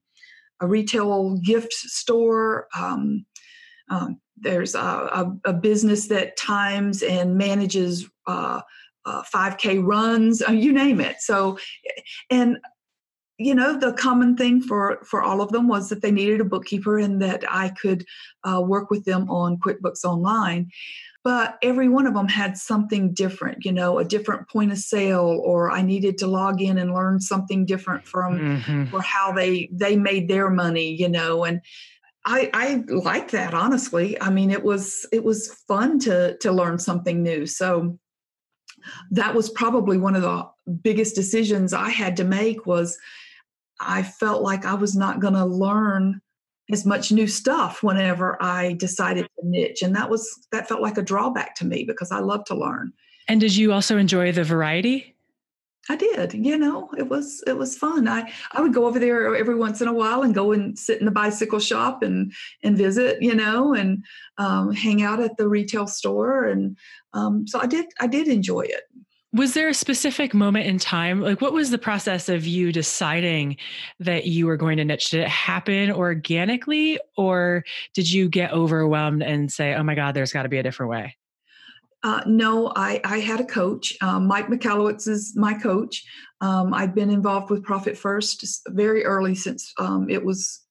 a 0.60 0.66
retail 0.66 1.38
gift 1.38 1.72
store. 1.72 2.68
Um, 2.78 3.24
um, 3.88 4.20
there's 4.36 4.74
a, 4.74 4.78
a, 4.78 5.36
a, 5.46 5.52
business 5.54 6.08
that 6.08 6.36
times 6.36 7.02
and 7.02 7.36
manages 7.36 8.08
uh, 8.26 8.60
uh, 9.08 9.22
5K 9.34 9.84
runs, 9.84 10.42
uh, 10.46 10.52
you 10.52 10.72
name 10.72 11.00
it. 11.00 11.20
So, 11.20 11.58
and 12.30 12.58
you 13.38 13.54
know 13.54 13.78
the 13.78 13.92
common 13.92 14.36
thing 14.36 14.60
for 14.60 14.98
for 15.04 15.22
all 15.22 15.40
of 15.40 15.52
them 15.52 15.68
was 15.68 15.88
that 15.88 16.02
they 16.02 16.10
needed 16.10 16.40
a 16.40 16.44
bookkeeper 16.44 16.98
and 16.98 17.22
that 17.22 17.44
i 17.48 17.68
could 17.68 18.04
uh, 18.44 18.60
work 18.60 18.90
with 18.90 19.04
them 19.04 19.30
on 19.30 19.56
quickbooks 19.58 20.04
online 20.04 20.68
but 21.22 21.56
every 21.62 21.88
one 21.88 22.06
of 22.06 22.14
them 22.14 22.26
had 22.26 22.58
something 22.58 23.14
different 23.14 23.64
you 23.64 23.70
know 23.70 23.98
a 23.98 24.04
different 24.04 24.48
point 24.48 24.72
of 24.72 24.78
sale 24.78 25.40
or 25.44 25.70
i 25.70 25.80
needed 25.80 26.18
to 26.18 26.26
log 26.26 26.60
in 26.60 26.78
and 26.78 26.92
learn 26.92 27.20
something 27.20 27.64
different 27.64 28.04
from 28.04 28.38
mm-hmm. 28.38 28.84
for 28.86 29.00
how 29.00 29.32
they 29.32 29.68
they 29.72 29.96
made 29.96 30.28
their 30.28 30.50
money 30.50 30.90
you 30.92 31.08
know 31.08 31.44
and 31.44 31.60
I, 32.30 32.50
I 32.52 32.84
like 32.88 33.30
that 33.30 33.54
honestly. 33.54 34.20
I 34.20 34.28
mean, 34.28 34.50
it 34.50 34.62
was 34.62 35.06
it 35.12 35.24
was 35.24 35.54
fun 35.66 35.98
to 36.00 36.36
to 36.38 36.52
learn 36.52 36.78
something 36.78 37.22
new. 37.22 37.46
So 37.46 37.98
that 39.10 39.34
was 39.34 39.50
probably 39.50 39.98
one 39.98 40.16
of 40.16 40.22
the 40.22 40.46
biggest 40.82 41.14
decisions 41.14 41.72
I 41.72 41.90
had 41.90 42.16
to 42.16 42.24
make 42.24 42.66
was 42.66 42.98
I 43.80 44.02
felt 44.02 44.42
like 44.42 44.64
I 44.64 44.74
was 44.74 44.96
not 44.96 45.20
going 45.20 45.34
to 45.34 45.44
learn 45.44 46.20
as 46.70 46.84
much 46.84 47.10
new 47.12 47.26
stuff 47.26 47.82
whenever 47.82 48.40
I 48.42 48.74
decided 48.74 49.24
to 49.24 49.48
niche. 49.48 49.82
And 49.82 49.96
that 49.96 50.10
was, 50.10 50.28
that 50.52 50.68
felt 50.68 50.82
like 50.82 50.98
a 50.98 51.02
drawback 51.02 51.54
to 51.56 51.64
me 51.64 51.84
because 51.84 52.12
I 52.12 52.18
love 52.18 52.44
to 52.46 52.54
learn. 52.54 52.92
And 53.26 53.40
did 53.40 53.56
you 53.56 53.72
also 53.72 53.96
enjoy 53.96 54.32
the 54.32 54.44
variety? 54.44 55.14
I 55.88 55.96
did. 55.96 56.34
You 56.34 56.58
know, 56.58 56.90
it 56.98 57.08
was 57.08 57.42
it 57.46 57.56
was 57.56 57.76
fun. 57.76 58.08
I 58.08 58.30
I 58.52 58.60
would 58.60 58.74
go 58.74 58.86
over 58.86 58.98
there 58.98 59.34
every 59.34 59.54
once 59.54 59.80
in 59.80 59.88
a 59.88 59.92
while 59.92 60.22
and 60.22 60.34
go 60.34 60.52
and 60.52 60.78
sit 60.78 60.98
in 61.00 61.06
the 61.06 61.10
bicycle 61.10 61.58
shop 61.58 62.02
and 62.02 62.32
and 62.62 62.76
visit. 62.76 63.22
You 63.22 63.34
know, 63.34 63.74
and 63.74 64.04
um, 64.36 64.72
hang 64.72 65.02
out 65.02 65.20
at 65.20 65.36
the 65.36 65.48
retail 65.48 65.86
store. 65.86 66.44
And 66.44 66.76
um, 67.14 67.46
so 67.46 67.60
I 67.60 67.66
did. 67.66 67.86
I 68.00 68.06
did 68.06 68.28
enjoy 68.28 68.62
it. 68.62 68.82
Was 69.34 69.52
there 69.52 69.68
a 69.68 69.74
specific 69.74 70.32
moment 70.32 70.66
in 70.66 70.78
time? 70.78 71.20
Like, 71.20 71.42
what 71.42 71.52
was 71.52 71.70
the 71.70 71.78
process 71.78 72.30
of 72.30 72.46
you 72.46 72.72
deciding 72.72 73.58
that 74.00 74.24
you 74.26 74.46
were 74.46 74.56
going 74.56 74.78
to 74.78 74.84
niche? 74.84 75.10
Did 75.10 75.20
it 75.20 75.28
happen 75.28 75.92
organically, 75.92 76.98
or 77.16 77.64
did 77.94 78.10
you 78.10 78.28
get 78.30 78.52
overwhelmed 78.52 79.22
and 79.22 79.52
say, 79.52 79.74
"Oh 79.74 79.82
my 79.82 79.94
God, 79.94 80.14
there's 80.14 80.32
got 80.32 80.44
to 80.44 80.48
be 80.48 80.58
a 80.58 80.62
different 80.62 80.90
way"? 80.90 81.16
Uh, 82.04 82.22
no, 82.26 82.72
I, 82.76 83.00
I 83.04 83.18
had 83.18 83.40
a 83.40 83.44
coach. 83.44 83.96
Um, 84.00 84.26
Mike 84.26 84.46
Michalowicz 84.46 85.08
is 85.08 85.34
my 85.36 85.54
coach. 85.54 86.04
Um, 86.40 86.72
I've 86.72 86.94
been 86.94 87.10
involved 87.10 87.50
with 87.50 87.64
Profit 87.64 87.98
First 87.98 88.62
very 88.68 89.04
early 89.04 89.34
since 89.34 89.72
um, 89.78 90.08
it 90.08 90.24
was 90.24 90.64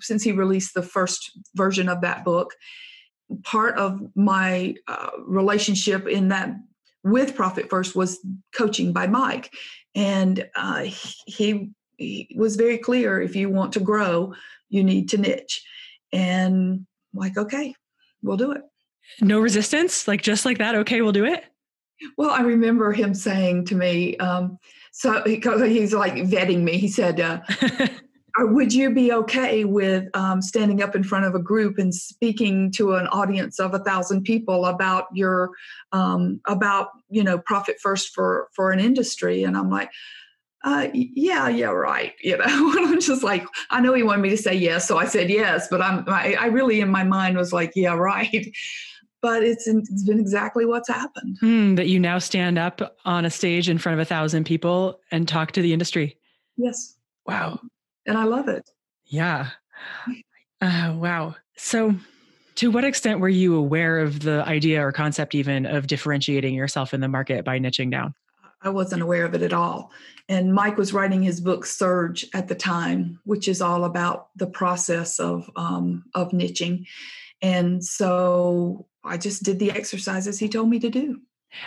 since 0.00 0.22
he 0.22 0.32
released 0.32 0.74
the 0.74 0.82
first 0.82 1.38
version 1.54 1.88
of 1.88 2.02
that 2.02 2.24
book. 2.24 2.54
Part 3.44 3.78
of 3.78 3.98
my 4.14 4.74
uh, 4.86 5.10
relationship 5.26 6.06
in 6.06 6.28
that 6.28 6.54
with 7.02 7.34
Profit 7.34 7.70
First 7.70 7.96
was 7.96 8.18
coaching 8.54 8.92
by 8.92 9.06
Mike, 9.06 9.50
and 9.94 10.46
uh, 10.54 10.84
he, 10.84 11.70
he 11.96 12.36
was 12.36 12.56
very 12.56 12.76
clear: 12.76 13.22
if 13.22 13.34
you 13.34 13.48
want 13.48 13.72
to 13.72 13.80
grow, 13.80 14.34
you 14.68 14.84
need 14.84 15.08
to 15.10 15.18
niche. 15.18 15.64
And 16.12 16.86
I'm 17.14 17.18
like, 17.18 17.38
okay, 17.38 17.74
we'll 18.22 18.36
do 18.36 18.52
it 18.52 18.62
no 19.20 19.40
resistance 19.40 20.08
like 20.08 20.22
just 20.22 20.44
like 20.44 20.58
that 20.58 20.74
okay 20.74 21.02
we'll 21.02 21.12
do 21.12 21.24
it? 21.24 21.44
Well 22.16 22.30
i 22.30 22.40
remember 22.40 22.92
him 22.92 23.14
saying 23.14 23.66
to 23.66 23.74
me 23.74 24.16
um, 24.18 24.58
so 24.94 25.22
because 25.24 25.60
he's 25.62 25.92
like 25.92 26.14
vetting 26.14 26.62
me. 26.62 26.78
He 26.78 26.86
said 26.86 27.20
uh, 27.20 27.40
would 28.38 28.72
you 28.72 28.94
be 28.94 29.12
okay 29.12 29.64
with 29.64 30.08
um, 30.16 30.40
standing 30.40 30.82
up 30.82 30.94
in 30.94 31.02
front 31.02 31.24
of 31.24 31.34
a 31.34 31.40
group 31.40 31.78
and 31.78 31.92
speaking 31.92 32.70
to 32.72 32.94
an 32.94 33.08
audience 33.08 33.58
of 33.58 33.74
a 33.74 33.80
thousand 33.80 34.22
people 34.22 34.66
about 34.66 35.06
your 35.12 35.50
um, 35.90 36.40
about 36.46 36.90
you 37.10 37.24
know 37.24 37.38
profit 37.38 37.80
first 37.82 38.14
for 38.14 38.48
for 38.54 38.70
an 38.70 38.78
industry? 38.78 39.42
And 39.42 39.56
i'm 39.56 39.68
like 39.68 39.90
uh, 40.66 40.88
yeah, 40.94 41.46
yeah, 41.48 41.66
right. 41.66 42.14
You 42.22 42.38
know, 42.38 42.44
I'm 42.46 42.98
just 42.98 43.22
like, 43.22 43.46
I 43.68 43.82
know 43.82 43.92
he 43.92 44.02
wanted 44.02 44.22
me 44.22 44.30
to 44.30 44.36
say 44.38 44.54
yes, 44.54 44.88
so 44.88 44.96
I 44.96 45.04
said 45.04 45.28
yes, 45.28 45.68
but 45.70 45.82
I'm, 45.82 46.08
I, 46.08 46.36
I 46.40 46.46
really 46.46 46.80
in 46.80 46.88
my 46.88 47.04
mind 47.04 47.36
was 47.36 47.52
like, 47.52 47.72
yeah, 47.74 47.92
right 47.92 48.46
but 49.24 49.42
it's, 49.42 49.66
it's 49.66 50.04
been 50.04 50.20
exactly 50.20 50.66
what's 50.66 50.86
happened. 50.86 51.38
Mm, 51.40 51.76
that 51.76 51.88
you 51.88 51.98
now 51.98 52.18
stand 52.18 52.58
up 52.58 52.94
on 53.06 53.24
a 53.24 53.30
stage 53.30 53.70
in 53.70 53.78
front 53.78 53.98
of 53.98 54.02
a 54.02 54.04
thousand 54.04 54.44
people 54.44 55.00
and 55.10 55.26
talk 55.26 55.52
to 55.52 55.62
the 55.62 55.72
industry. 55.72 56.18
Yes. 56.58 56.96
Wow. 57.26 57.58
And 58.04 58.18
I 58.18 58.24
love 58.24 58.48
it. 58.48 58.68
Yeah. 59.06 59.48
Uh, 60.60 60.94
wow. 60.98 61.36
So, 61.56 61.94
to 62.56 62.70
what 62.70 62.84
extent 62.84 63.18
were 63.18 63.30
you 63.30 63.56
aware 63.56 64.00
of 64.00 64.20
the 64.20 64.44
idea 64.46 64.86
or 64.86 64.92
concept, 64.92 65.34
even 65.34 65.64
of 65.64 65.86
differentiating 65.86 66.52
yourself 66.52 66.92
in 66.92 67.00
the 67.00 67.08
market 67.08 67.46
by 67.46 67.58
niching 67.58 67.90
down? 67.90 68.14
I 68.60 68.68
wasn't 68.68 69.00
aware 69.00 69.24
of 69.24 69.34
it 69.34 69.40
at 69.40 69.54
all. 69.54 69.90
And 70.28 70.52
Mike 70.52 70.76
was 70.76 70.92
writing 70.92 71.22
his 71.22 71.40
book 71.40 71.64
Surge 71.64 72.26
at 72.34 72.48
the 72.48 72.54
time, 72.54 73.20
which 73.24 73.48
is 73.48 73.62
all 73.62 73.84
about 73.84 74.28
the 74.36 74.46
process 74.46 75.18
of 75.18 75.50
um, 75.56 76.04
of 76.14 76.32
niching. 76.32 76.84
And 77.40 77.82
so 77.82 78.86
I 79.04 79.16
just 79.16 79.42
did 79.42 79.58
the 79.58 79.70
exercises 79.70 80.38
he 80.38 80.48
told 80.48 80.68
me 80.68 80.78
to 80.80 80.90
do. 80.90 81.20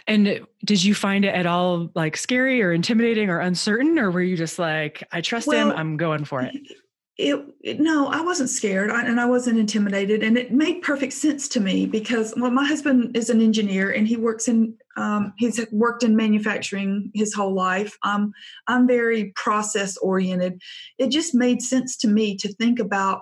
And 0.06 0.46
did 0.66 0.84
you 0.84 0.94
find 0.94 1.26
it 1.26 1.34
at 1.34 1.46
all 1.46 1.90
like 1.96 2.18
scary 2.18 2.62
or 2.62 2.74
intimidating 2.74 3.30
or 3.30 3.40
uncertain, 3.40 3.98
or 3.98 4.12
were 4.12 4.22
you 4.22 4.36
just 4.36 4.60
like, 4.60 5.04
I 5.12 5.22
trust 5.22 5.48
well, 5.48 5.72
him, 5.72 5.78
I'm 5.78 5.98
going 5.98 6.26
for 6.26 6.42
it? 6.42 6.56
It, 7.18 7.44
it 7.64 7.80
no, 7.80 8.08
I 8.08 8.22
wasn't 8.22 8.50
scared 8.50 8.92
and 8.92 9.20
I 9.20 9.26
wasn't 9.26 9.58
intimidated, 9.58 10.24
and 10.24 10.38
it 10.38 10.52
made 10.52 10.82
perfect 10.82 11.14
sense 11.14 11.48
to 11.50 11.60
me 11.60 11.86
because 11.86 12.34
well, 12.38 12.52
my 12.52 12.66
husband 12.66 13.18
is 13.18 13.30
an 13.30 13.42
engineer 13.42 13.92
and 13.92 14.08
he 14.08 14.18
works 14.18 14.48
in 14.48 14.76
um, 14.98 15.34
he's 15.38 15.66
worked 15.72 16.04
in 16.04 16.16
manufacturing 16.16 17.12
his 17.14 17.34
whole 17.34 17.54
life. 17.54 17.98
Um, 18.04 18.34
I'm 18.68 18.88
very 18.88 19.32
process 19.36 19.98
oriented. 19.98 20.62
It 20.98 21.10
just 21.10 21.34
made 21.34 21.62
sense 21.62 21.98
to 21.98 22.08
me 22.08 22.36
to 22.38 22.54
think 22.54 22.80
about 22.80 23.22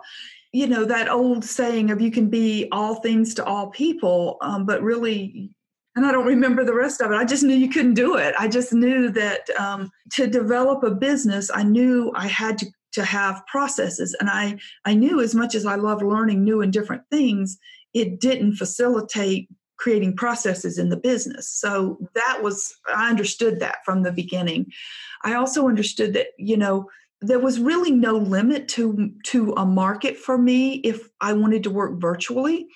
you 0.56 0.68
know 0.68 0.86
that 0.86 1.10
old 1.10 1.44
saying 1.44 1.92
of 1.92 2.00
you 2.00 2.10
can 2.10 2.30
be 2.30 2.70
all 2.72 2.96
things 2.96 3.34
to 3.34 3.44
all 3.44 3.68
people 3.72 4.38
um, 4.42 4.66
but 4.66 4.82
really 4.82 5.52
and 5.96 6.06
i 6.06 6.12
don't 6.12 6.26
remember 6.26 6.64
the 6.64 6.74
rest 6.74 7.02
of 7.02 7.12
it 7.12 7.16
i 7.16 7.26
just 7.26 7.44
knew 7.44 7.56
you 7.56 7.70
couldn't 7.70 7.94
do 7.94 8.16
it. 8.16 8.34
I 8.40 8.48
just 8.48 8.72
knew 8.72 9.10
that 9.12 9.50
um, 9.60 9.92
to 10.14 10.28
develop 10.28 10.84
a 10.84 10.92
business 10.92 11.52
i 11.54 11.62
knew 11.62 12.12
i 12.16 12.28
had 12.28 12.58
to, 12.60 12.68
to 12.94 13.04
have 13.04 13.46
processes 13.48 14.16
and 14.20 14.30
i 14.30 14.58
i 14.86 14.94
knew 14.94 15.20
as 15.20 15.36
much 15.36 15.56
as 15.56 15.66
i 15.66 15.76
love 15.76 16.02
learning 16.02 16.44
new 16.44 16.62
and 16.62 16.72
different 16.72 17.04
things 17.12 17.58
it 17.94 18.22
didn't 18.22 18.56
facilitate 18.56 19.50
creating 19.78 20.16
processes 20.16 20.78
in 20.78 20.90
the 20.90 20.98
business. 20.98 21.50
So 21.50 21.98
that 22.14 22.40
was 22.42 22.74
i 22.88 23.10
understood 23.10 23.60
that 23.60 23.84
from 23.84 24.04
the 24.04 24.12
beginning. 24.12 24.68
I 25.24 25.34
also 25.34 25.68
understood 25.68 26.14
that 26.14 26.28
you 26.38 26.56
know 26.56 26.90
there 27.22 27.40
was 27.40 27.60
really 27.60 27.92
no 27.92 28.14
limit 28.14 28.68
to 28.70 29.12
to 29.26 29.54
a 29.54 29.66
market 29.66 30.18
for 30.18 30.38
me 30.38 30.76
if 30.76 31.10
I 31.22 31.34
wanted 31.34 31.64
to 31.64 31.70
work 31.70 32.00
virtually. 32.00 32.68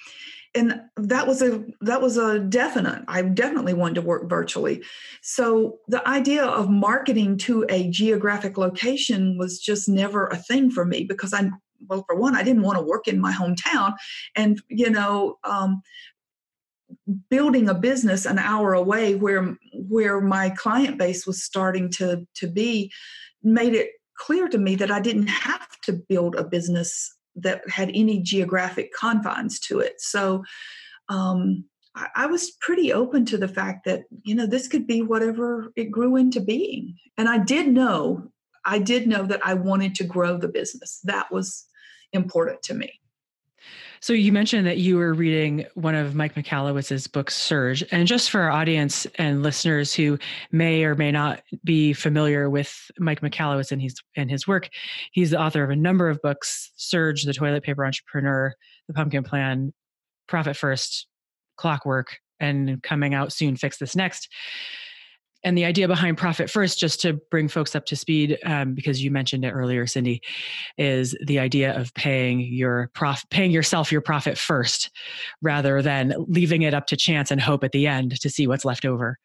And 0.56 0.82
that 0.98 1.28
was 1.28 1.42
a 1.44 1.64
that 1.82 2.02
was 2.02 2.18
a 2.18 2.40
definite 2.40 3.04
i 3.08 3.22
definitely 3.22 3.76
wanted 3.76 3.96
to 3.96 4.02
work 4.02 4.28
virtually. 4.28 4.84
So 5.22 5.80
the 5.88 6.08
idea 6.08 6.44
of 6.44 6.70
marketing 6.70 7.38
to 7.40 7.66
a 7.70 7.90
geographic 7.90 8.58
location 8.58 9.38
was 9.38 9.60
just 9.60 9.88
never 9.88 10.28
a 10.28 10.38
thing 10.38 10.72
for 10.72 10.86
me 10.86 11.04
because 11.04 11.34
i 11.34 11.50
well 11.88 12.04
for 12.08 12.16
one 12.16 12.36
i 12.36 12.44
didn't 12.44 12.64
want 12.64 12.78
to 12.78 12.84
work 12.84 13.08
in 13.08 13.22
my 13.22 13.32
hometown 13.32 13.94
and 14.36 14.62
you 14.68 14.90
know 14.90 15.38
um, 15.44 15.82
building 17.30 17.70
a 17.70 17.74
business 17.74 18.26
an 18.26 18.40
hour 18.40 18.74
away 18.74 19.16
where 19.16 19.56
where 19.74 20.20
my 20.20 20.50
client 20.50 20.98
base 20.98 21.26
was 21.26 21.44
starting 21.44 21.90
to 21.90 22.26
to 22.36 22.48
be 22.48 22.92
made 23.44 23.74
it 23.74 23.92
clear 24.20 24.48
to 24.50 24.58
me 24.58 24.76
that 24.76 24.92
I 24.92 25.00
didn't 25.00 25.28
have 25.28 25.68
to 25.84 25.94
build 25.94 26.36
a 26.36 26.44
business 26.44 27.16
that 27.36 27.68
had 27.70 27.90
any 27.94 28.22
geographic 28.22 28.92
confines 28.94 29.60
to 29.62 29.80
it. 29.80 30.00
So 30.00 30.44
um, 31.08 31.66
I, 31.96 32.08
I 32.16 32.26
was 32.28 32.52
pretty 32.60 32.94
open 32.94 33.26
to 33.26 33.38
the 33.38 33.48
fact 33.48 33.86
that 33.86 34.04
you 34.24 34.36
know 34.36 34.46
this 34.46 34.68
could 34.68 34.86
be 34.86 35.02
whatever 35.02 35.72
it 35.76 35.92
grew 35.92 36.16
into 36.16 36.42
being, 36.42 36.98
and 37.18 37.28
I 37.28 37.40
did 37.40 37.68
know 37.68 38.32
I 38.66 38.80
did 38.80 39.08
know 39.08 39.26
that 39.26 39.46
I 39.46 39.54
wanted 39.54 39.96
to 39.96 40.04
grow 40.04 40.38
the 40.38 40.48
business. 40.48 41.00
That 41.04 41.32
was 41.32 41.66
important 42.14 42.62
to 42.64 42.74
me. 42.74 43.00
So 44.02 44.14
you 44.14 44.32
mentioned 44.32 44.66
that 44.66 44.78
you 44.78 44.98
were 44.98 45.14
reading 45.14 45.66
one 45.74 45.96
of 45.96 46.16
Mike 46.16 46.36
Michalowicz's 46.36 47.08
books, 47.08 47.36
Surge. 47.36 47.84
And 47.92 48.08
just 48.08 48.30
for 48.30 48.42
our 48.42 48.50
audience 48.50 49.06
and 49.16 49.44
listeners 49.44 49.94
who 49.94 50.18
may 50.52 50.84
or 50.86 50.96
may 50.96 51.12
not 51.12 51.42
be 51.64 51.94
familiar 51.94 52.50
with 52.50 52.90
Mike 52.98 53.22
Michalowicz 53.22 53.72
and 53.72 53.82
his 53.82 53.96
and 54.16 54.30
his 54.30 54.48
work, 54.48 54.70
he's 55.12 55.32
the 55.32 55.40
author 55.40 55.64
of 55.64 55.70
a 55.70 55.76
number 55.76 56.10
of 56.10 56.22
books: 56.22 56.72
Surge, 56.76 57.24
The 57.24 57.34
Toilet 57.34 57.64
Paper 57.64 57.86
Entrepreneur, 57.86 58.54
The 58.88 58.94
Pumpkin 58.94 59.24
Plan, 59.24 59.74
Profit 60.28 60.56
First, 60.56 61.08
Clockwork, 61.58 62.18
and 62.40 62.82
coming 62.82 63.14
out 63.14 63.34
soon, 63.34 63.58
Fix 63.58 63.78
This 63.78 63.96
Next 63.96 64.30
and 65.44 65.58
the 65.58 65.66
idea 65.66 65.88
behind 65.88 66.18
profit 66.18 66.50
first 66.50 66.80
just 66.80 67.00
to 67.02 67.14
bring 67.32 67.48
folks 67.48 67.76
up 67.76 67.86
to 67.86 67.96
speed 67.96 68.38
um, 68.46 68.74
because 68.74 69.04
you 69.04 69.12
mentioned 69.12 69.46
it 69.46 69.52
earlier 69.52 69.86
cyndi 69.86 70.20
is 70.78 71.16
the 71.26 71.40
idea 71.40 71.78
of 71.80 71.94
paying 71.94 72.42
your 72.42 72.90
prof 72.94 73.24
paying 73.30 73.52
yourself 73.52 73.92
your 73.92 74.02
profit 74.02 74.38
first 74.38 74.90
rather 75.42 75.82
than 75.82 76.14
leaving 76.28 76.62
it 76.62 76.74
up 76.74 76.88
to 76.88 76.98
chance 76.98 77.32
and 77.32 77.42
hope 77.42 77.64
at 77.64 77.72
the 77.72 77.88
end 77.88 78.20
to 78.20 78.30
see 78.30 78.48
what's 78.48 78.66
left 78.66 78.86
over. 78.86 79.18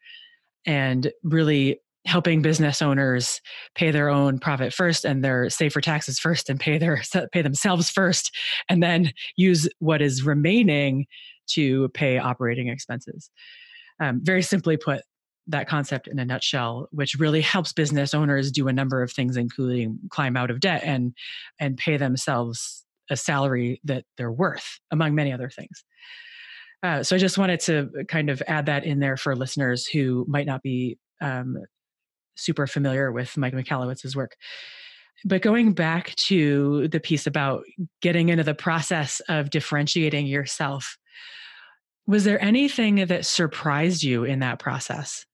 And 0.65 1.11
really 1.23 1.79
helping 2.05 2.41
business 2.41 2.81
owners 2.81 3.41
pay 3.73 3.89
their 3.91 4.09
own 4.09 4.37
profit 4.37 4.71
first 4.73 5.05
and 5.05 5.23
their 5.23 5.49
save 5.49 5.73
for 5.73 5.81
taxes 5.81 6.19
first 6.19 6.49
and 6.49 6.59
pay 6.59 6.77
their 6.77 7.01
pay 7.31 7.41
themselves 7.41 7.89
first 7.89 8.35
and 8.69 8.81
then 8.81 9.11
use 9.35 9.67
what 9.79 10.01
is 10.01 10.23
remaining 10.23 11.05
to 11.47 11.89
pay 11.89 12.17
operating 12.17 12.69
expenses. 12.69 13.29
Um, 13.99 14.19
very 14.23 14.41
simply 14.41 14.77
put 14.77 15.01
that 15.47 15.67
concept 15.67 16.07
in 16.07 16.19
a 16.19 16.25
nutshell, 16.25 16.87
which 16.91 17.15
really 17.15 17.41
helps 17.53 17.73
business 17.73 18.13
owners 18.13 18.51
do 18.51 18.67
a 18.67 18.73
number 18.73 19.01
of 19.01 19.11
things, 19.11 19.37
including 19.37 19.99
climb 20.09 20.37
out 20.37 20.51
of 20.51 20.59
debt 20.59 20.81
and 20.83 21.13
and 21.59 21.77
pay 21.77 21.97
themselves 21.97 22.83
a 23.09 23.15
salary 23.15 23.79
that 23.83 24.03
they're 24.17 24.31
worth, 24.31 24.79
among 24.91 25.13
many 25.13 25.31
other 25.31 25.49
things. 25.49 25.83
Uh, 26.81 27.03
so 27.03 27.15
I 27.15 27.19
just 27.19 27.37
wanted 27.37 27.59
to 27.61 27.89
kind 28.07 28.29
of 28.29 28.41
add 28.47 28.65
that 28.67 28.83
in 28.83 28.99
there 28.99 29.17
for 29.17 29.35
listeners 29.35 29.87
who 29.87 30.25
might 30.27 30.45
not 30.45 30.61
be 30.61 30.97
um, 31.21 31.57
super 32.35 32.67
familiar 32.67 33.11
with 33.11 33.37
Mike 33.37 33.53
Michalowicz's 33.53 34.15
work. 34.15 34.35
But 35.23 35.41
going 35.41 35.73
back 35.73 36.13
to 36.15 36.87
the 36.89 36.99
piece 36.99 37.25
about 37.25 37.63
getting 38.01 38.29
into 38.29 38.43
the 38.43 38.53
process 38.53 39.21
of 39.29 39.49
differentiating 39.49 40.27
yourself, 40.27 40.97
was 42.05 42.23
there 42.23 42.43
anything 42.43 43.07
that 43.07 43.25
surprised 43.25 44.03
you 44.03 44.23
in 44.23 44.39
that 44.39 44.59
process? 44.59 45.25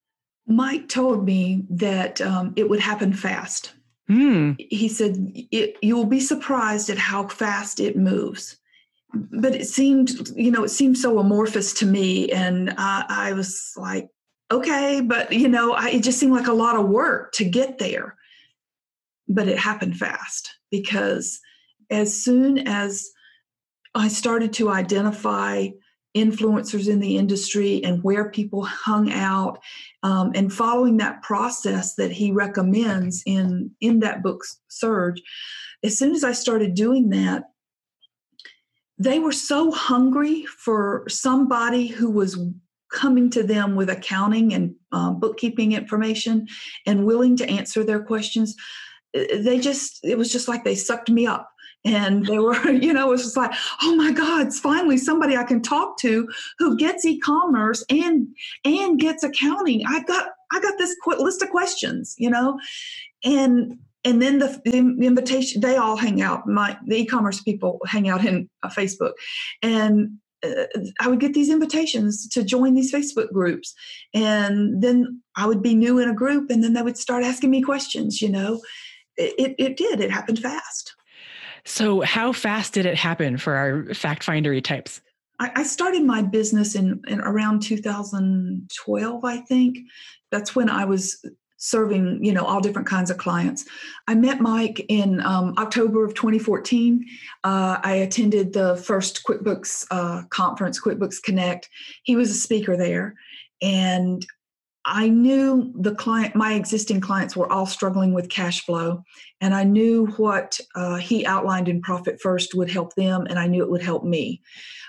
Mike 0.46 0.88
told 0.88 1.24
me 1.24 1.64
that 1.70 2.20
um, 2.20 2.52
it 2.56 2.68
would 2.68 2.80
happen 2.80 3.12
fast. 3.12 3.72
Mm. 4.10 4.56
He 4.70 4.88
said, 4.88 5.32
You 5.50 5.96
will 5.96 6.06
be 6.06 6.20
surprised 6.20 6.90
at 6.90 6.98
how 6.98 7.28
fast 7.28 7.80
it 7.80 7.96
moves. 7.96 8.56
But 9.14 9.54
it 9.54 9.66
seemed, 9.66 10.30
you 10.34 10.50
know, 10.50 10.64
it 10.64 10.70
seemed 10.70 10.96
so 10.98 11.18
amorphous 11.18 11.72
to 11.74 11.86
me. 11.86 12.30
And 12.32 12.74
I, 12.78 13.04
I 13.08 13.32
was 13.34 13.72
like, 13.76 14.08
okay, 14.50 15.00
but, 15.02 15.32
you 15.32 15.48
know, 15.48 15.72
I, 15.72 15.90
it 15.90 16.02
just 16.02 16.18
seemed 16.18 16.32
like 16.32 16.46
a 16.46 16.52
lot 16.52 16.76
of 16.76 16.88
work 16.88 17.32
to 17.32 17.44
get 17.44 17.78
there. 17.78 18.16
But 19.28 19.48
it 19.48 19.58
happened 19.58 19.96
fast 19.96 20.50
because 20.70 21.40
as 21.90 22.22
soon 22.22 22.66
as 22.66 23.10
I 23.94 24.08
started 24.08 24.54
to 24.54 24.70
identify 24.70 25.68
influencers 26.16 26.88
in 26.88 27.00
the 27.00 27.16
industry 27.16 27.82
and 27.84 28.02
where 28.02 28.30
people 28.30 28.64
hung 28.64 29.10
out 29.12 29.58
um, 30.02 30.32
and 30.34 30.52
following 30.52 30.96
that 30.96 31.22
process 31.22 31.94
that 31.94 32.12
he 32.12 32.32
recommends 32.32 33.22
in 33.26 33.70
in 33.80 34.00
that 34.00 34.22
book 34.22 34.44
surge 34.68 35.22
as 35.82 35.98
soon 35.98 36.14
as 36.14 36.24
i 36.24 36.32
started 36.32 36.74
doing 36.74 37.10
that 37.10 37.44
they 38.98 39.18
were 39.18 39.32
so 39.32 39.70
hungry 39.70 40.44
for 40.46 41.04
somebody 41.08 41.86
who 41.88 42.10
was 42.10 42.38
coming 42.92 43.30
to 43.30 43.42
them 43.42 43.74
with 43.74 43.90
accounting 43.90 44.54
and 44.54 44.74
um, 44.92 45.18
bookkeeping 45.18 45.72
information 45.72 46.46
and 46.86 47.06
willing 47.06 47.36
to 47.36 47.48
answer 47.48 47.82
their 47.82 48.02
questions. 48.02 48.54
They 49.12 49.58
just 49.58 50.00
it 50.04 50.16
was 50.16 50.30
just 50.30 50.46
like 50.46 50.64
they 50.64 50.74
sucked 50.74 51.10
me 51.10 51.26
up 51.26 51.51
and 51.84 52.26
they 52.26 52.38
were 52.38 52.70
you 52.70 52.92
know 52.92 53.08
it 53.08 53.10
was 53.10 53.24
just 53.24 53.36
like 53.36 53.52
oh 53.82 53.94
my 53.96 54.12
god 54.12 54.46
it's 54.46 54.60
finally 54.60 54.96
somebody 54.96 55.36
i 55.36 55.44
can 55.44 55.60
talk 55.60 55.98
to 55.98 56.28
who 56.58 56.76
gets 56.76 57.04
e-commerce 57.04 57.84
and 57.90 58.28
and 58.64 59.00
gets 59.00 59.22
accounting 59.22 59.82
i 59.86 60.02
got 60.04 60.28
i 60.52 60.60
got 60.60 60.74
this 60.78 60.96
quick 61.02 61.18
list 61.18 61.42
of 61.42 61.50
questions 61.50 62.14
you 62.18 62.30
know 62.30 62.58
and 63.24 63.78
and 64.04 64.20
then 64.20 64.40
the, 64.40 64.60
the 64.64 65.06
invitation 65.06 65.60
they 65.60 65.76
all 65.76 65.96
hang 65.96 66.22
out 66.22 66.46
my 66.46 66.76
the 66.86 66.96
e-commerce 66.96 67.40
people 67.42 67.78
hang 67.86 68.08
out 68.08 68.24
in 68.24 68.48
uh, 68.62 68.68
facebook 68.68 69.12
and 69.62 70.18
uh, 70.44 70.64
I 71.00 71.06
would 71.06 71.20
get 71.20 71.34
these 71.34 71.50
invitations 71.50 72.26
to 72.30 72.42
join 72.42 72.74
these 72.74 72.92
Facebook 72.92 73.30
groups. 73.32 73.74
And 74.12 74.82
then 74.82 75.22
I 75.36 75.46
would 75.46 75.62
be 75.62 75.72
new 75.72 76.00
in 76.00 76.08
a 76.08 76.14
group, 76.14 76.50
and 76.50 76.64
then 76.64 76.72
they 76.72 76.82
would 76.82 76.98
start 76.98 77.22
asking 77.22 77.52
me 77.52 77.62
questions, 77.62 78.20
you 78.20 78.28
know. 78.28 78.60
It, 79.16 79.34
it, 79.38 79.54
it 79.58 79.76
did, 79.76 80.00
it 80.00 80.10
happened 80.10 80.40
fast. 80.40 80.96
So, 81.64 82.00
how 82.00 82.32
fast 82.32 82.74
did 82.74 82.86
it 82.86 82.96
happen 82.96 83.38
for 83.38 83.54
our 83.54 83.94
fact 83.94 84.26
findery 84.26 84.62
types? 84.62 85.00
I, 85.38 85.64
started 85.64 86.04
my 86.04 86.22
business 86.22 86.76
in, 86.76 87.02
in 87.08 87.20
around 87.20 87.62
2012, 87.62 89.24
I 89.24 89.36
think. 89.38 89.78
That's 90.30 90.54
when 90.54 90.68
I 90.68 90.84
was 90.84 91.24
serving 91.62 92.18
you 92.24 92.32
know 92.32 92.44
all 92.44 92.60
different 92.60 92.88
kinds 92.88 93.08
of 93.08 93.16
clients 93.18 93.64
i 94.08 94.14
met 94.16 94.40
mike 94.40 94.84
in 94.88 95.20
um, 95.20 95.54
october 95.58 96.04
of 96.04 96.12
2014 96.12 97.06
uh, 97.44 97.78
i 97.84 97.92
attended 97.92 98.52
the 98.52 98.76
first 98.78 99.22
quickbooks 99.24 99.86
uh, 99.92 100.22
conference 100.30 100.82
quickbooks 100.82 101.22
connect 101.22 101.70
he 102.02 102.16
was 102.16 102.32
a 102.32 102.34
speaker 102.34 102.76
there 102.76 103.14
and 103.62 104.26
I 104.84 105.08
knew 105.08 105.72
the 105.76 105.94
client, 105.94 106.34
my 106.34 106.54
existing 106.54 107.00
clients 107.00 107.36
were 107.36 107.50
all 107.50 107.66
struggling 107.66 108.12
with 108.12 108.28
cash 108.28 108.64
flow, 108.64 109.04
and 109.40 109.54
I 109.54 109.64
knew 109.64 110.06
what 110.16 110.58
uh, 110.74 110.96
he 110.96 111.24
outlined 111.24 111.68
in 111.68 111.82
Profit 111.82 112.20
First 112.20 112.54
would 112.54 112.70
help 112.70 112.94
them, 112.94 113.26
and 113.28 113.38
I 113.38 113.46
knew 113.46 113.62
it 113.62 113.70
would 113.70 113.82
help 113.82 114.04
me. 114.04 114.42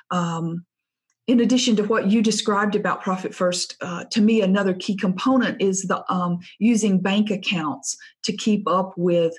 Um, 0.10 0.65
in 1.27 1.39
addition 1.39 1.75
to 1.75 1.84
what 1.84 2.10
you 2.12 2.21
described 2.21 2.75
about 2.75 3.03
Profit 3.03 3.36
First, 3.36 3.77
uh, 3.82 4.06
to 4.06 4.21
me, 4.21 4.41
another 4.41 4.73
key 4.73 4.95
component 4.95 5.62
is 5.62 5.84
the 5.84 6.03
um, 6.12 6.39
using 6.60 6.99
bank 6.99 7.29
accounts 7.29 7.95
to 8.23 8.36
keep 8.36 8.67
up 8.67 8.93
with 8.97 9.34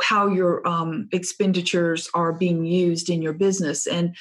how 0.00 0.26
your 0.26 0.66
um, 0.66 1.08
expenditures 1.12 2.08
are 2.14 2.32
being 2.32 2.64
used 2.64 3.10
in 3.10 3.20
your 3.20 3.34
business, 3.34 3.86
and 3.86 4.16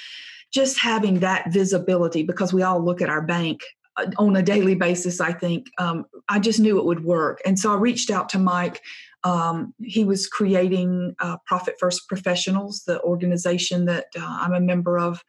just 0.53 0.79
having 0.79 1.19
that 1.19 1.49
visibility 1.51 2.23
because 2.23 2.51
we 2.53 2.61
all 2.61 2.83
look 2.83 3.01
at 3.01 3.09
our 3.09 3.21
bank 3.21 3.61
on 4.17 4.35
a 4.35 4.41
daily 4.41 4.75
basis, 4.75 5.19
I 5.19 5.33
think. 5.33 5.67
Um, 5.77 6.05
I 6.29 6.39
just 6.39 6.59
knew 6.59 6.79
it 6.79 6.85
would 6.85 7.03
work. 7.03 7.41
And 7.45 7.59
so 7.59 7.71
I 7.71 7.75
reached 7.75 8.09
out 8.09 8.29
to 8.29 8.39
Mike. 8.39 8.81
Um, 9.23 9.73
he 9.83 10.03
was 10.03 10.27
creating 10.27 11.15
uh, 11.19 11.37
Profit 11.45 11.75
First 11.79 12.07
Professionals, 12.07 12.83
the 12.85 13.01
organization 13.01 13.85
that 13.85 14.05
uh, 14.17 14.39
I'm 14.41 14.53
a 14.53 14.59
member 14.59 14.97
of. 14.97 15.23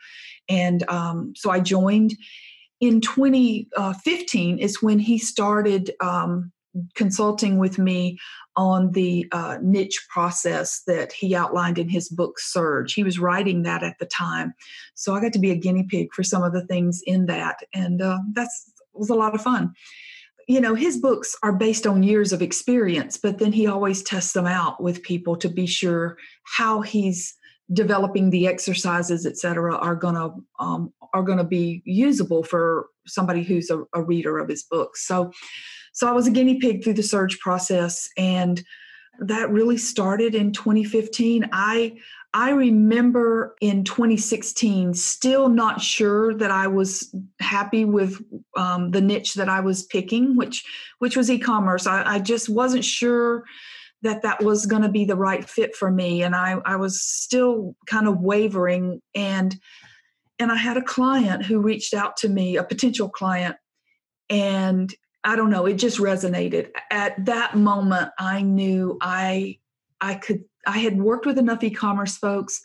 And 0.49 0.89
um, 0.89 1.35
so 1.37 1.51
I 1.51 1.61
joined. 1.61 2.15
In 2.81 3.01
2015 3.01 4.59
is 4.59 4.83
when 4.83 4.99
he 4.99 5.19
started 5.19 5.93
um, 6.01 6.51
consulting 6.95 7.59
with 7.59 7.79
me 7.79 8.19
on 8.57 8.93
the 8.93 9.27
uh, 9.33 9.59
niche 9.63 10.07
process 10.09 10.83
that 10.87 11.13
he 11.13 11.35
outlined 11.35 11.79
in 11.79 11.89
his 11.89 12.09
book 12.09 12.39
Surge. 12.39 12.95
He 12.95 13.05
was 13.05 13.19
writing 13.19 13.63
that 13.63 13.83
at 13.83 13.99
the 13.99 14.07
time, 14.07 14.55
so 14.95 15.15
I 15.15 15.21
got 15.21 15.33
to 15.33 15.39
be 15.39 15.51
a 15.51 15.57
guinea 15.57 15.87
pig 15.89 16.09
for 16.15 16.23
some 16.23 16.43
of 16.43 16.53
the 16.53 16.67
things 16.67 17.03
in 17.07 17.27
that, 17.27 17.57
and 17.75 18.03
uh, 18.03 18.19
that's 18.35 18.71
was 18.95 19.11
a 19.11 19.15
lot 19.15 19.35
of 19.35 19.43
fun. 19.43 19.73
You 20.49 20.61
know, 20.61 20.75
his 20.75 20.99
books 20.99 21.37
are 21.43 21.53
based 21.53 21.87
on 21.87 22.03
years 22.03 22.33
of 22.33 22.43
experience, 22.43 23.17
but 23.17 23.39
then 23.39 23.53
he 23.53 23.67
always 23.67 24.03
tests 24.03 24.33
them 24.33 24.47
out 24.47 24.83
with 24.83 25.03
people 25.03 25.37
to 25.37 25.49
be 25.49 25.67
sure 25.67 26.19
how 26.45 26.81
he's 26.81 27.35
developing 27.73 28.31
the 28.31 28.47
exercises, 28.47 29.25
et 29.25 29.39
cetera, 29.39 29.77
are 29.77 29.95
gonna 29.95 30.31
um, 30.59 30.93
are 31.15 31.23
gonna 31.23 31.45
be 31.45 31.83
usable 31.85 32.43
for 32.43 32.89
somebody 33.07 33.43
who's 33.43 33.71
a, 33.71 33.83
a 33.95 34.03
reader 34.03 34.39
of 34.39 34.49
his 34.49 34.65
books. 34.65 35.07
So 35.07 35.33
so 35.93 36.09
I 36.09 36.13
was 36.13 36.27
a 36.27 36.31
guinea 36.31 36.59
pig 36.59 36.83
through 36.83 36.95
the 36.95 37.03
surge 37.03 37.39
process. 37.39 38.09
And 38.17 38.63
that 39.19 39.51
really 39.51 39.77
started 39.77 40.35
in 40.35 40.53
2015. 40.53 41.49
I 41.53 41.97
I 42.35 42.51
remember 42.51 43.55
in 43.61 43.85
2016 43.85 44.95
still 44.95 45.51
not 45.51 45.83
sure 45.83 46.35
that 46.35 46.51
I 46.51 46.67
was 46.67 47.15
happy 47.41 47.85
with 47.85 48.23
um, 48.57 48.91
the 48.91 49.03
niche 49.03 49.35
that 49.35 49.51
I 49.51 49.61
was 49.61 49.85
picking, 49.85 50.37
which 50.37 50.65
which 50.99 51.17
was 51.17 51.31
e-commerce. 51.31 51.87
I, 51.87 52.15
I 52.15 52.19
just 52.21 52.49
wasn't 52.49 52.85
sure 52.85 53.45
that 54.01 54.23
that 54.23 54.43
was 54.43 54.67
going 54.67 54.83
to 54.83 54.89
be 54.89 55.05
the 55.05 55.15
right 55.15 55.49
fit 55.49 55.77
for 55.77 55.91
me, 55.91 56.23
and 56.23 56.35
I 56.35 56.57
I 56.65 56.77
was 56.77 57.03
still 57.03 57.77
kind 57.87 58.09
of 58.09 58.21
wavering. 58.21 59.03
And 59.15 59.55
and 60.39 60.51
I 60.51 60.57
had 60.57 60.79
a 60.79 60.83
client 60.83 61.45
who 61.45 61.61
reached 61.61 61.93
out 61.93 62.17
to 62.19 62.31
me, 62.31 62.57
a 62.57 62.65
potential 62.65 63.11
client, 63.11 63.57
and 64.31 64.93
I 65.25 65.37
don't 65.37 65.51
know, 65.51 65.67
it 65.67 65.75
just 65.75 65.99
resonated. 65.99 66.71
At 66.91 67.25
that 67.27 67.57
moment, 67.57 68.11
I 68.19 68.43
knew 68.43 68.99
I 69.01 69.59
I 70.01 70.15
could 70.15 70.45
I 70.67 70.79
had 70.79 70.99
worked 70.99 71.27
with 71.27 71.39
enough 71.39 71.63
e-commerce 71.63 72.17
folks. 72.17 72.61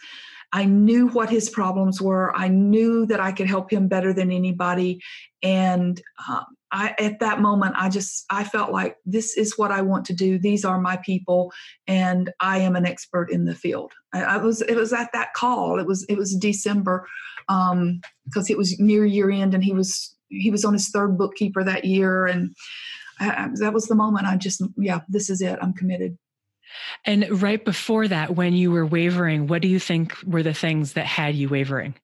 I 0.53 0.65
knew 0.65 1.07
what 1.09 1.29
his 1.29 1.49
problems 1.49 2.01
were. 2.01 2.35
I 2.35 2.47
knew 2.47 3.05
that 3.07 3.19
I 3.19 3.31
could 3.31 3.47
help 3.47 3.71
him 3.71 3.87
better 3.87 4.13
than 4.13 4.31
anybody. 4.31 5.01
And 5.43 6.01
um, 6.29 6.45
I, 6.71 6.95
at 6.99 7.19
that 7.19 7.41
moment, 7.41 7.75
I 7.77 7.89
just 7.89 8.25
I 8.29 8.43
felt 8.43 8.71
like 8.71 8.97
this 9.05 9.37
is 9.37 9.57
what 9.57 9.71
I 9.71 9.81
want 9.81 10.05
to 10.05 10.13
do. 10.13 10.37
These 10.37 10.65
are 10.65 10.79
my 10.79 10.97
people, 10.97 11.53
and 11.87 12.31
I 12.39 12.59
am 12.59 12.75
an 12.75 12.85
expert 12.85 13.31
in 13.31 13.45
the 13.45 13.55
field. 13.55 13.93
I, 14.13 14.23
I 14.23 14.37
was 14.37 14.61
it 14.61 14.75
was 14.75 14.91
at 14.93 15.11
that 15.13 15.33
call. 15.33 15.79
It 15.79 15.87
was 15.87 16.05
it 16.09 16.17
was 16.17 16.35
December 16.35 17.07
because 17.47 17.71
um, 17.71 18.01
it 18.49 18.57
was 18.57 18.79
near 18.79 19.05
year 19.05 19.29
end, 19.29 19.53
and 19.53 19.63
he 19.63 19.71
was 19.73 20.16
he 20.29 20.51
was 20.51 20.65
on 20.65 20.73
his 20.73 20.89
third 20.89 21.17
bookkeeper 21.17 21.63
that 21.63 21.85
year, 21.85 22.25
and 22.25 22.55
I, 23.19 23.49
that 23.55 23.73
was 23.73 23.85
the 23.85 23.95
moment. 23.95 24.27
I 24.27 24.35
just 24.37 24.61
yeah, 24.77 25.01
this 25.07 25.29
is 25.29 25.41
it. 25.41 25.59
I'm 25.61 25.73
committed. 25.73 26.17
And 27.05 27.41
right 27.41 27.63
before 27.63 28.07
that, 28.07 28.35
when 28.35 28.53
you 28.53 28.71
were 28.71 28.85
wavering, 28.85 29.47
what 29.47 29.61
do 29.61 29.67
you 29.67 29.79
think 29.79 30.15
were 30.25 30.43
the 30.43 30.53
things 30.53 30.93
that 30.93 31.05
had 31.05 31.35
you 31.35 31.49
wavering? 31.49 31.95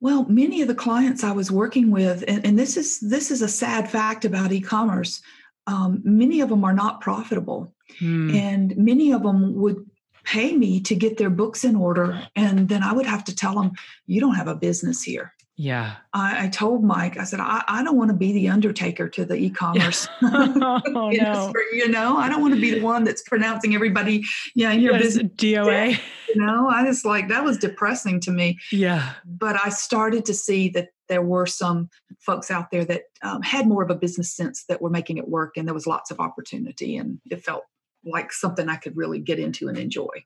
Well, 0.00 0.26
many 0.28 0.60
of 0.60 0.68
the 0.68 0.74
clients 0.74 1.24
I 1.24 1.32
was 1.32 1.50
working 1.50 1.90
with, 1.90 2.24
and, 2.28 2.44
and 2.44 2.58
this 2.58 2.76
is 2.76 3.00
this 3.00 3.30
is 3.30 3.42
a 3.42 3.48
sad 3.48 3.90
fact 3.90 4.24
about 4.24 4.52
e-commerce. 4.52 5.22
Um, 5.66 6.02
many 6.04 6.42
of 6.42 6.50
them 6.50 6.64
are 6.64 6.74
not 6.74 7.00
profitable, 7.00 7.74
hmm. 7.98 8.34
and 8.34 8.76
many 8.76 9.12
of 9.12 9.22
them 9.22 9.54
would 9.54 9.76
pay 10.24 10.54
me 10.54 10.80
to 10.80 10.94
get 10.94 11.16
their 11.16 11.30
books 11.30 11.64
in 11.64 11.74
order, 11.74 12.20
and 12.36 12.68
then 12.68 12.82
I 12.82 12.92
would 12.92 13.06
have 13.06 13.24
to 13.24 13.34
tell 13.34 13.54
them, 13.54 13.72
"You 14.06 14.20
don't 14.20 14.34
have 14.34 14.48
a 14.48 14.54
business 14.54 15.02
here." 15.02 15.32
Yeah. 15.56 15.96
I, 16.12 16.46
I, 16.46 16.48
told 16.48 16.82
Mike, 16.82 17.16
I 17.16 17.24
said, 17.24 17.38
I, 17.38 17.62
I 17.68 17.84
don't 17.84 17.96
want 17.96 18.10
to 18.10 18.16
be 18.16 18.32
the 18.32 18.48
undertaker 18.48 19.08
to 19.10 19.24
the 19.24 19.36
e-commerce. 19.36 20.08
oh, 20.22 20.82
no. 20.86 21.52
You 21.72 21.88
know, 21.88 22.16
I 22.16 22.28
don't 22.28 22.40
want 22.40 22.54
to 22.54 22.60
be 22.60 22.72
the 22.72 22.80
one 22.80 23.04
that's 23.04 23.22
pronouncing 23.22 23.74
everybody, 23.74 24.24
yeah, 24.56 24.72
in 24.72 24.80
your 24.80 24.94
yes, 24.94 25.02
business. 25.02 25.32
DOA. 25.36 25.98
You 26.34 26.40
know, 26.40 26.68
I 26.68 26.84
just 26.84 27.04
like, 27.04 27.28
that 27.28 27.44
was 27.44 27.58
depressing 27.58 28.18
to 28.22 28.32
me. 28.32 28.58
Yeah. 28.72 29.12
But 29.24 29.54
I 29.64 29.68
started 29.68 30.24
to 30.24 30.34
see 30.34 30.68
that 30.70 30.88
there 31.08 31.22
were 31.22 31.46
some 31.46 31.90
folks 32.18 32.50
out 32.50 32.72
there 32.72 32.84
that 32.86 33.02
um, 33.22 33.40
had 33.42 33.68
more 33.68 33.84
of 33.84 33.90
a 33.90 33.94
business 33.94 34.34
sense 34.34 34.64
that 34.68 34.82
were 34.82 34.90
making 34.90 35.18
it 35.18 35.28
work. 35.28 35.56
And 35.56 35.68
there 35.68 35.74
was 35.74 35.86
lots 35.86 36.10
of 36.10 36.18
opportunity 36.18 36.96
and 36.96 37.20
it 37.30 37.44
felt 37.44 37.62
like 38.04 38.32
something 38.32 38.68
I 38.68 38.74
could 38.74 38.96
really 38.96 39.20
get 39.20 39.38
into 39.38 39.68
and 39.68 39.78
enjoy. 39.78 40.24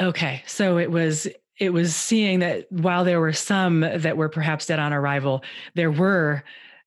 Okay. 0.00 0.42
So 0.46 0.76
it 0.76 0.90
was 0.90 1.28
it 1.58 1.72
was 1.72 1.94
seeing 1.94 2.40
that 2.40 2.70
while 2.70 3.04
there 3.04 3.20
were 3.20 3.32
some 3.32 3.80
that 3.80 4.16
were 4.16 4.28
perhaps 4.28 4.66
dead 4.66 4.78
on 4.78 4.92
arrival, 4.92 5.44
there 5.74 5.90
were 5.90 6.42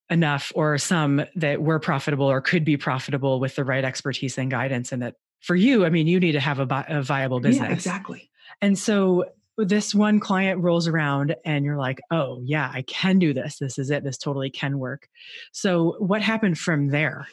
enough 0.09 0.51
or 0.55 0.77
some 0.77 1.23
that 1.35 1.61
were 1.61 1.79
profitable 1.79 2.25
or 2.29 2.41
could 2.41 2.63
be 2.63 2.77
profitable 2.77 3.39
with 3.39 3.55
the 3.55 3.63
right 3.63 3.83
expertise 3.83 4.37
and 4.37 4.51
guidance. 4.51 4.91
And 4.91 5.01
that 5.01 5.15
for 5.41 5.55
you, 5.55 5.85
I 5.85 5.89
mean, 5.89 6.07
you 6.07 6.19
need 6.19 6.33
to 6.33 6.39
have 6.39 6.59
a, 6.59 6.85
a 6.89 7.01
viable 7.01 7.39
business. 7.39 7.67
Yeah, 7.67 7.73
exactly. 7.73 8.29
And 8.61 8.77
so 8.77 9.25
this 9.57 9.93
one 9.93 10.19
client 10.19 10.61
rolls 10.61 10.87
around 10.87 11.35
and 11.45 11.65
you're 11.65 11.77
like, 11.77 11.99
oh, 12.11 12.41
yeah, 12.43 12.69
I 12.73 12.83
can 12.83 13.19
do 13.19 13.33
this. 13.33 13.57
This 13.59 13.77
is 13.77 13.89
it. 13.89 14.03
This 14.03 14.17
totally 14.17 14.49
can 14.49 14.79
work. 14.79 15.07
So 15.51 15.95
what 15.99 16.21
happened 16.21 16.57
from 16.57 16.89
there? 16.89 17.27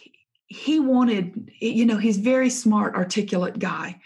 He 0.47 0.79
wanted, 0.79 1.51
you 1.61 1.85
know, 1.85 1.97
he's 1.97 2.19
very 2.19 2.51
smart, 2.51 2.95
articulate 2.95 3.59
guy 3.59 4.01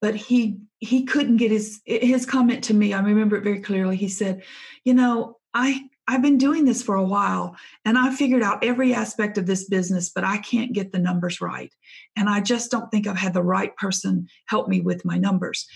but 0.00 0.14
he 0.14 0.58
he 0.78 1.04
couldn't 1.04 1.38
get 1.38 1.50
his 1.50 1.80
his 1.84 2.26
comment 2.26 2.64
to 2.64 2.74
me. 2.74 2.92
I 2.92 3.00
remember 3.00 3.36
it 3.36 3.44
very 3.44 3.60
clearly. 3.60 3.96
He 3.96 4.08
said 4.08 4.42
you 4.86 4.94
know 4.94 5.36
i 5.52 5.82
i've 6.06 6.22
been 6.22 6.38
doing 6.38 6.64
this 6.64 6.82
for 6.82 6.94
a 6.94 7.04
while 7.04 7.56
and 7.84 7.98
i 7.98 8.14
figured 8.14 8.42
out 8.42 8.64
every 8.64 8.94
aspect 8.94 9.36
of 9.36 9.46
this 9.46 9.68
business 9.68 10.08
but 10.08 10.24
i 10.24 10.38
can't 10.38 10.72
get 10.72 10.92
the 10.92 10.98
numbers 10.98 11.40
right 11.40 11.72
and 12.16 12.28
i 12.28 12.40
just 12.40 12.70
don't 12.70 12.90
think 12.90 13.06
i've 13.06 13.18
had 13.18 13.34
the 13.34 13.42
right 13.42 13.76
person 13.76 14.28
help 14.46 14.68
me 14.68 14.80
with 14.80 15.04
my 15.04 15.18
numbers. 15.18 15.66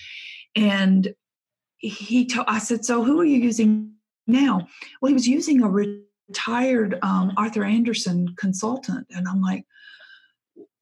And 0.56 1.12
he 1.78 2.26
told 2.26 2.46
i 2.48 2.58
said 2.58 2.84
so 2.84 3.02
who 3.02 3.20
are 3.20 3.24
you 3.24 3.38
using 3.38 3.92
now? 4.26 4.68
Well 5.00 5.08
he 5.08 5.14
was 5.14 5.26
using 5.26 5.62
a 5.62 5.68
retired 5.68 6.98
um, 7.02 7.32
arthur 7.36 7.64
andersen 7.64 8.34
consultant 8.36 9.06
and 9.10 9.26
i'm 9.26 9.40
like 9.40 9.64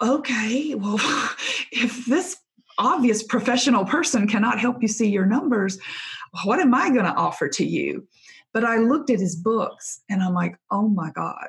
okay 0.02 0.74
well 0.74 0.98
if 1.72 2.04
this 2.06 2.36
obvious 2.78 3.22
professional 3.22 3.84
person 3.84 4.26
cannot 4.26 4.58
help 4.58 4.76
you 4.80 4.88
see 4.88 5.08
your 5.08 5.26
numbers. 5.26 5.78
What 6.44 6.60
am 6.60 6.74
I 6.74 6.90
going 6.90 7.04
to 7.04 7.14
offer 7.14 7.48
to 7.48 7.64
you? 7.64 8.06
But 8.52 8.64
I 8.64 8.78
looked 8.78 9.10
at 9.10 9.20
his 9.20 9.36
books 9.36 10.00
and 10.08 10.22
I'm 10.22 10.34
like, 10.34 10.56
oh 10.70 10.88
my 10.88 11.10
God. 11.10 11.48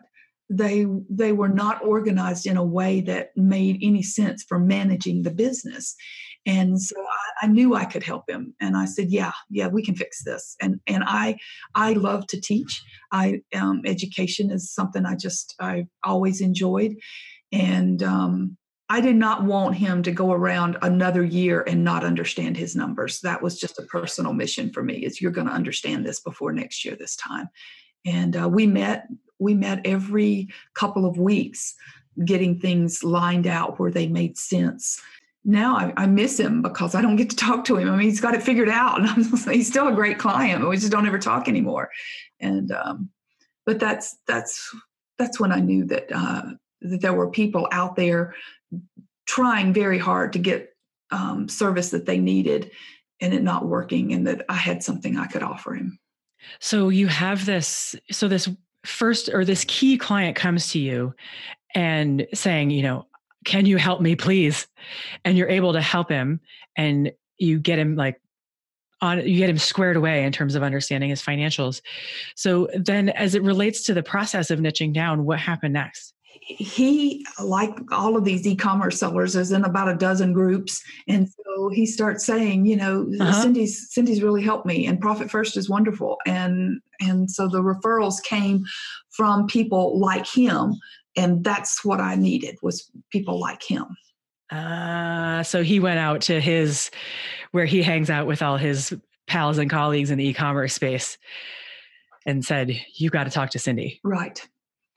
They 0.52 0.88
they 1.10 1.32
were 1.32 1.50
not 1.50 1.84
organized 1.86 2.48
in 2.48 2.58
a 2.58 2.63
way 2.63 3.02
that 3.02 3.30
made 3.36 3.80
any 3.84 4.02
sense 4.02 4.44
for 4.44 4.58
managing 4.58 5.22
the 5.22 5.30
business. 5.30 5.96
And 6.48 6.82
so 6.82 6.96
I, 7.00 7.46
I 7.46 7.48
knew 7.48 7.76
I 7.76 7.86
could 7.86 8.04
help 8.04 8.28
him. 8.28 8.56
And 8.60 8.76
I 8.76 8.86
said, 8.86 9.12
yeah, 9.12 9.32
yeah, 9.52 9.68
we 9.68 9.84
can 9.84 9.96
fix 9.96 10.24
this. 10.24 10.56
And 10.60 10.80
and 10.88 11.04
I 11.06 11.38
I 11.76 11.94
love 11.94 12.26
to 12.28 12.42
teach. 12.42 12.82
I 13.12 13.42
um, 13.54 13.82
education 13.86 14.50
is 14.50 14.74
something 14.74 15.06
I 15.06 15.15
just 15.15 15.54
I've 15.60 15.88
always 16.04 16.42
enjoyed. 16.42 16.96
And 17.52 18.02
um, 18.02 18.58
I 18.91 19.02
did 19.02 19.15
not 19.15 19.43
want 19.43 19.75
him 19.75 20.02
to 20.04 20.12
go 20.12 20.32
around 20.32 20.78
another 20.82 21.23
year 21.23 21.62
and 21.67 21.84
not 21.84 22.04
understand 22.04 22.58
his 22.58 22.75
numbers. 22.75 23.21
That 23.21 23.41
was 23.41 23.60
just 23.60 23.78
a 23.78 23.84
personal 23.84 24.34
mission 24.34 24.71
for 24.71 24.82
me. 24.82 25.06
Is 25.06 25.21
you're 25.21 25.32
going 25.32 25.47
to 25.47 25.54
understand 25.54 26.06
this 26.06 26.19
before 26.19 26.52
next 26.52 26.84
year 26.84 26.95
this 26.95 27.15
time. 27.15 27.49
And 28.06 28.36
uh, 28.36 28.49
we 28.49 28.65
met. 28.67 29.08
We 29.41 29.54
met 29.54 29.86
every 29.86 30.49
couple 30.73 31.06
of 31.06 31.17
weeks, 31.17 31.73
getting 32.25 32.60
things 32.60 33.06
lined 33.06 33.47
out 33.47 33.80
where 33.80 33.89
they 33.89 34.06
made 34.06 34.38
sense. 34.38 35.02
Now 35.45 35.78
I, 35.78 35.93
I 35.95 36.06
miss 36.08 36.38
him 36.38 36.62
because 36.62 36.93
I 36.93 37.02
don't 37.02 37.15
get 37.15 37.30
to 37.30 37.36
talk 37.38 37.63
to 37.65 37.78
him. 37.78 37.89
I 37.89 37.95
mean, 37.95 38.10
he's 38.10 38.19
got 38.19 38.36
it 38.36 38.43
figured 38.43 38.67
out, 38.67 38.99
and 39.17 39.25
he's 39.49 39.69
still 39.69 39.88
a 39.88 39.93
great 39.93 40.19
client, 40.19 40.62
but 40.62 40.69
we 40.69 40.75
just 40.75 40.91
don't 40.91 41.08
ever 41.08 41.19
talk 41.19 41.47
anymore. 41.47 41.89
And 42.41 42.71
um, 42.73 43.10
but 43.65 43.80
that's 43.80 44.17
that's 44.28 44.75
that's 45.17 45.39
when 45.39 45.52
I 45.52 45.60
knew 45.60 45.86
that 45.86 46.08
uh, 46.12 46.43
that 46.82 47.02
there 47.02 47.13
were 47.13 47.32
people 47.32 47.67
out 47.71 47.95
there 47.95 48.36
trying 49.25 49.73
very 49.73 49.97
hard 49.97 50.34
to 50.34 50.39
get 50.39 50.73
um, 51.12 51.47
service 51.47 51.89
that 51.91 52.05
they 52.05 52.17
needed 52.17 52.71
and 53.21 53.34
it 53.34 53.43
not 53.43 53.65
working 53.65 54.13
and 54.13 54.27
that 54.27 54.45
i 54.49 54.53
had 54.53 54.84
something 54.84 55.17
i 55.17 55.27
could 55.27 55.43
offer 55.43 55.73
him. 55.73 55.99
So 56.60 56.89
you 56.89 57.08
have 57.08 57.45
this 57.45 57.95
so 58.12 58.27
this 58.27 58.49
first 58.86 59.29
or 59.29 59.43
this 59.43 59.65
key 59.67 59.97
client 59.97 60.36
comes 60.36 60.71
to 60.71 60.79
you 60.79 61.13
and 61.75 62.25
saying 62.34 62.69
you 62.69 62.82
know 62.82 63.05
can 63.45 63.65
you 63.65 63.77
help 63.77 64.01
me 64.01 64.15
please? 64.15 64.67
And 65.23 65.38
you're 65.38 65.49
able 65.49 65.73
to 65.73 65.82
help 65.82 66.10
him 66.10 66.39
and 66.75 67.12
you 67.38 67.60
get 67.60 67.79
him 67.79 67.95
like 67.95 68.21
on 69.01 69.25
you 69.25 69.38
get 69.38 69.49
him 69.49 69.58
squared 69.58 69.95
away 69.95 70.23
in 70.23 70.32
terms 70.32 70.55
of 70.55 70.63
understanding 70.63 71.10
his 71.10 71.21
financials. 71.21 71.82
So 72.36 72.67
then 72.75 73.10
as 73.10 73.36
it 73.36 73.43
relates 73.43 73.84
to 73.86 73.93
the 73.93 74.03
process 74.03 74.51
of 74.51 74.60
niching 74.60 74.93
down 74.93 75.25
what 75.25 75.39
happened 75.39 75.73
next 75.73 76.13
he 76.49 77.25
like 77.41 77.77
all 77.91 78.17
of 78.17 78.25
these 78.25 78.45
e-commerce 78.47 78.99
sellers 78.99 79.35
is 79.35 79.51
in 79.51 79.63
about 79.63 79.88
a 79.88 79.95
dozen 79.95 80.33
groups. 80.33 80.81
And 81.07 81.29
so 81.29 81.69
he 81.69 81.85
starts 81.85 82.25
saying 82.25 82.65
you 82.65 82.75
know 82.75 83.07
uh-huh. 83.19 83.43
cyndi's 83.43 83.93
cyndi's 83.93 84.23
really 84.23 84.41
helped 84.41 84.65
me 84.65 84.88
and 84.88 84.99
profit 84.99 85.29
first 85.29 85.55
is 85.57 85.69
wonderful. 85.69 86.17
And 86.25 86.81
and 86.99 87.29
so 87.29 87.47
the 87.47 87.62
referrals 87.62 88.21
came 88.23 88.65
from 89.12 89.45
people 89.45 89.99
like 89.99 90.25
him 90.25 90.75
and 91.15 91.43
that's 91.43 91.83
what 91.85 91.99
i 91.99 92.15
needed 92.15 92.57
was 92.62 92.89
people 93.12 93.39
like 93.39 93.63
him. 93.63 93.85
Uh, 94.51 95.43
so 95.43 95.62
he 95.62 95.79
went 95.79 95.99
out 95.99 96.21
to 96.21 96.41
his 96.41 96.89
where 97.51 97.65
he 97.65 97.83
hangs 97.83 98.09
out 98.09 98.25
with 98.25 98.41
all 98.41 98.57
his 98.57 98.95
pals 99.27 99.59
and 99.59 99.69
colleagues 99.69 100.09
in 100.09 100.17
the 100.17 100.27
e-commerce 100.27 100.73
space 100.73 101.19
and 102.25 102.43
said 102.43 102.81
you 102.95 103.12
got 103.12 103.25
to 103.25 103.29
talk 103.29 103.51
to 103.51 103.59
cyndi. 103.59 103.99
Right 104.03 104.41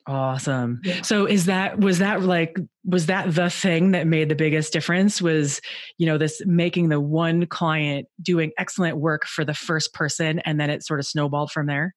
Awesome. 0.06 0.80
Yeah. 0.82 1.02
So 1.02 1.26
is 1.26 1.46
that 1.46 1.78
was 1.78 1.98
that 1.98 2.22
like 2.22 2.58
was 2.84 3.06
that 3.06 3.32
the 3.32 3.48
thing 3.48 3.92
that 3.92 4.06
made 4.06 4.28
the 4.28 4.34
biggest 4.34 4.72
difference 4.72 5.22
was 5.22 5.60
you 5.96 6.06
know 6.06 6.18
this 6.18 6.42
making 6.44 6.88
the 6.88 7.00
one 7.00 7.46
client 7.46 8.08
doing 8.20 8.50
excellent 8.58 8.96
work 8.96 9.26
for 9.26 9.44
the 9.44 9.54
first 9.54 9.94
person 9.94 10.40
and 10.40 10.58
then 10.58 10.70
it 10.70 10.84
sort 10.84 10.98
of 10.98 11.06
snowballed 11.06 11.52
from 11.52 11.66
there? 11.66 11.94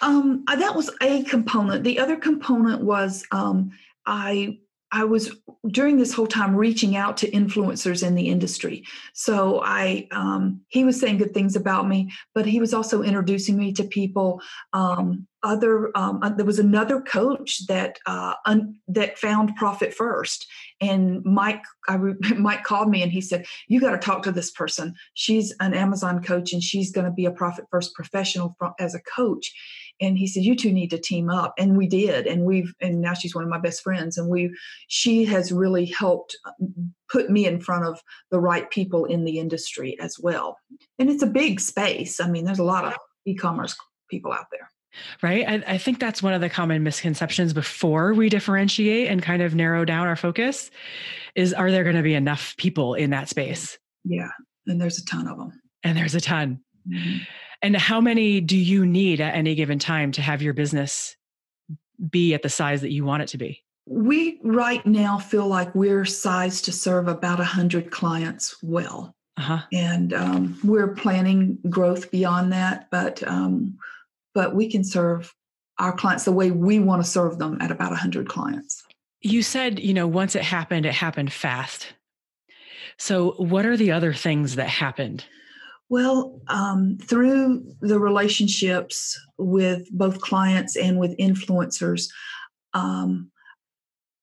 Um 0.00 0.44
that 0.46 0.76
was 0.76 0.90
a 1.02 1.24
component. 1.24 1.82
The 1.82 1.98
other 1.98 2.16
component 2.16 2.82
was 2.82 3.24
um 3.32 3.72
I 4.06 4.58
I 4.94 5.02
was 5.02 5.36
during 5.66 5.98
this 5.98 6.12
whole 6.12 6.28
time 6.28 6.54
reaching 6.54 6.94
out 6.94 7.16
to 7.16 7.30
influencers 7.32 8.06
in 8.06 8.14
the 8.14 8.28
industry. 8.28 8.84
So 9.12 9.60
I, 9.64 10.06
um, 10.12 10.60
he 10.68 10.84
was 10.84 11.00
saying 11.00 11.18
good 11.18 11.34
things 11.34 11.56
about 11.56 11.88
me, 11.88 12.12
but 12.32 12.46
he 12.46 12.60
was 12.60 12.72
also 12.72 13.02
introducing 13.02 13.58
me 13.58 13.72
to 13.72 13.82
people. 13.82 14.40
Um, 14.72 15.26
other, 15.42 15.90
um, 15.96 16.20
uh, 16.22 16.28
there 16.28 16.46
was 16.46 16.60
another 16.60 17.00
coach 17.00 17.66
that 17.66 17.98
uh, 18.06 18.34
un, 18.46 18.76
that 18.86 19.18
found 19.18 19.56
Profit 19.56 19.92
First, 19.92 20.46
and 20.80 21.22
Mike, 21.24 21.62
I 21.88 21.96
re- 21.96 22.14
Mike 22.38 22.62
called 22.62 22.88
me 22.88 23.02
and 23.02 23.12
he 23.12 23.20
said, 23.20 23.44
"You 23.68 23.80
got 23.80 23.90
to 23.90 23.98
talk 23.98 24.22
to 24.22 24.32
this 24.32 24.50
person. 24.50 24.94
She's 25.12 25.52
an 25.60 25.74
Amazon 25.74 26.22
coach, 26.22 26.52
and 26.52 26.62
she's 26.62 26.90
going 26.92 27.04
to 27.04 27.10
be 27.10 27.26
a 27.26 27.30
Profit 27.30 27.66
First 27.70 27.94
professional 27.94 28.56
as 28.78 28.94
a 28.94 29.00
coach." 29.00 29.52
And 30.00 30.18
he 30.18 30.26
said 30.26 30.42
you 30.42 30.56
two 30.56 30.72
need 30.72 30.90
to 30.90 30.98
team 30.98 31.30
up 31.30 31.54
and 31.58 31.76
we 31.76 31.86
did 31.86 32.26
and 32.26 32.44
we've 32.44 32.74
and 32.80 33.00
now 33.00 33.14
she's 33.14 33.34
one 33.34 33.44
of 33.44 33.50
my 33.50 33.58
best 33.58 33.82
friends 33.82 34.18
and 34.18 34.28
we 34.28 34.54
she 34.88 35.24
has 35.24 35.52
really 35.52 35.86
helped 35.86 36.36
um, 36.46 36.92
put 37.10 37.30
me 37.30 37.46
in 37.46 37.60
front 37.60 37.84
of 37.84 38.00
the 38.30 38.40
right 38.40 38.70
people 38.70 39.04
in 39.04 39.24
the 39.24 39.38
industry 39.38 39.98
as 40.00 40.16
well. 40.18 40.56
And 40.98 41.10
it's 41.10 41.22
a 41.22 41.26
big 41.28 41.60
space. 41.60 42.20
I 42.20 42.28
mean 42.28 42.44
there's 42.44 42.58
a 42.58 42.64
lot 42.64 42.84
of 42.84 42.94
e-commerce 43.26 43.76
people 44.10 44.32
out 44.32 44.46
there. 44.50 44.70
Right? 45.22 45.44
I, 45.48 45.74
I, 45.74 45.78
think 45.78 45.98
that's 45.98 46.22
one 46.22 46.34
of 46.34 46.40
the 46.40 46.48
common 46.48 46.84
misconceptions 46.84 47.52
before 47.52 48.14
we 48.14 48.28
differentiate 48.28 49.08
and 49.08 49.20
kind 49.20 49.42
of 49.42 49.52
narrow 49.52 49.84
down 49.84 50.06
our 50.06 50.14
focus 50.14 50.70
is 51.34 51.52
are 51.52 51.72
there 51.72 51.82
going 51.82 51.96
to 51.96 52.02
be 52.02 52.14
enough 52.14 52.54
people 52.58 52.94
in 52.94 53.10
that 53.10 53.28
space? 53.28 53.76
Yeah 54.04 54.28
and 54.66 54.80
there's 54.80 54.98
a 54.98 55.04
ton 55.04 55.28
of 55.28 55.38
them 55.38 55.60
and 55.82 55.96
there's 55.96 56.14
a 56.14 56.20
ton 56.20 56.60
mm-hmm. 56.88 57.18
And 57.64 57.74
how 57.76 57.98
many 57.98 58.42
do 58.42 58.58
you 58.58 58.84
need 58.84 59.22
at 59.22 59.34
any 59.34 59.54
given 59.54 59.78
time 59.78 60.12
to 60.12 60.22
have 60.22 60.42
your 60.42 60.52
business 60.52 61.16
be 62.10 62.34
at 62.34 62.42
the 62.42 62.50
size 62.50 62.82
that 62.82 62.92
you 62.92 63.06
want 63.06 63.22
it 63.22 63.28
to 63.28 63.38
be? 63.38 63.64
We 63.86 64.38
right 64.42 64.84
now 64.84 65.18
feel 65.18 65.46
like 65.46 65.74
we're 65.74 66.04
sized 66.04 66.66
to 66.66 66.72
serve 66.72 67.08
about 67.08 67.38
100 67.38 67.90
clients 67.90 68.56
well. 68.62 69.14
Uh-huh. 69.38 69.60
And 69.72 70.12
um, 70.12 70.58
we're 70.62 70.88
planning 70.88 71.58
growth 71.70 72.10
beyond 72.10 72.52
that, 72.52 72.88
but 72.90 73.22
um, 73.26 73.78
but 74.34 74.54
we 74.54 74.70
can 74.70 74.84
serve 74.84 75.34
our 75.78 75.92
clients 75.92 76.24
the 76.24 76.32
way 76.32 76.50
we 76.50 76.78
want 76.80 77.02
to 77.02 77.10
serve 77.10 77.38
them 77.38 77.56
at 77.62 77.70
about 77.70 77.90
100 77.90 78.28
clients. 78.28 78.84
You 79.22 79.42
said, 79.42 79.80
you 79.80 79.94
know, 79.94 80.06
once 80.06 80.36
it 80.36 80.42
happened, 80.42 80.84
it 80.84 80.92
happened 80.92 81.32
fast. 81.32 81.94
So, 82.98 83.32
what 83.38 83.64
are 83.64 83.76
the 83.76 83.90
other 83.90 84.12
things 84.12 84.56
that 84.56 84.68
happened? 84.68 85.24
Well, 85.88 86.40
um, 86.48 86.98
through 87.02 87.74
the 87.80 87.98
relationships 87.98 89.18
with 89.36 89.90
both 89.92 90.20
clients 90.20 90.76
and 90.76 90.98
with 90.98 91.16
influencers, 91.18 92.08
um, 92.72 93.30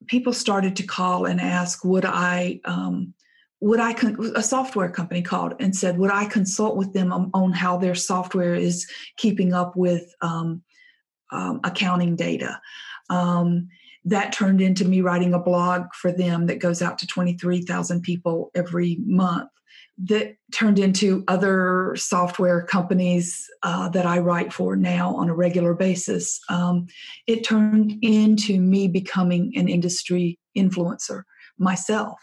people 0.08 0.34
started 0.34 0.76
to 0.78 0.84
call 0.84 1.26
and 1.26 1.39
ask, 1.39 1.86
would 1.86 2.06
I, 2.06 2.60
um, 2.65 3.13
would 3.60 3.80
I, 3.80 3.93
con- 3.93 4.34
a 4.36 4.41
software 4.41 4.89
company 4.89 5.21
called 5.21 5.54
and 5.60 5.76
said, 5.76 6.00
would 6.00 6.12
I 6.12 6.26
consult 6.26 6.76
with 6.76 6.93
them 6.93 7.13
on, 7.13 7.30
on 7.34 7.52
how 7.52 7.78
their 7.78 7.95
software 7.95 8.56
is 8.56 8.89
keeping 9.17 9.54
up 9.54 9.76
with 9.76 10.13
um, 10.21 10.63
um, 11.32 11.60
accounting 11.63 12.15
data? 12.15 12.60
Um, 13.12 13.69
that 14.06 14.34
turned 14.34 14.62
into 14.62 14.84
me 14.84 15.02
writing 15.02 15.36
a 15.36 15.39
blog 15.39 15.93
for 15.93 16.12
them 16.12 16.47
that 16.47 16.58
goes 16.58 16.82
out 16.82 16.97
to 16.97 17.08
23,000 17.08 18.02
people 18.02 18.50
every 18.56 18.97
month 19.06 19.50
that 20.04 20.36
turned 20.52 20.80
into 20.80 21.24
other 21.28 21.96
software 21.96 22.64
companies 22.64 23.48
uh, 23.64 23.90
that 23.90 24.06
I 24.06 24.20
write 24.20 24.52
for 24.52 24.76
now 24.76 25.16
on 25.16 25.30
a 25.30 25.36
regular 25.36 25.74
basis. 25.74 26.40
Um, 26.50 26.88
it 27.28 27.44
turned 27.44 27.94
into 28.02 28.60
me 28.60 28.88
becoming 28.88 29.54
an 29.56 29.68
industry 29.68 30.40
influencer 30.58 31.24
myself. 31.60 32.20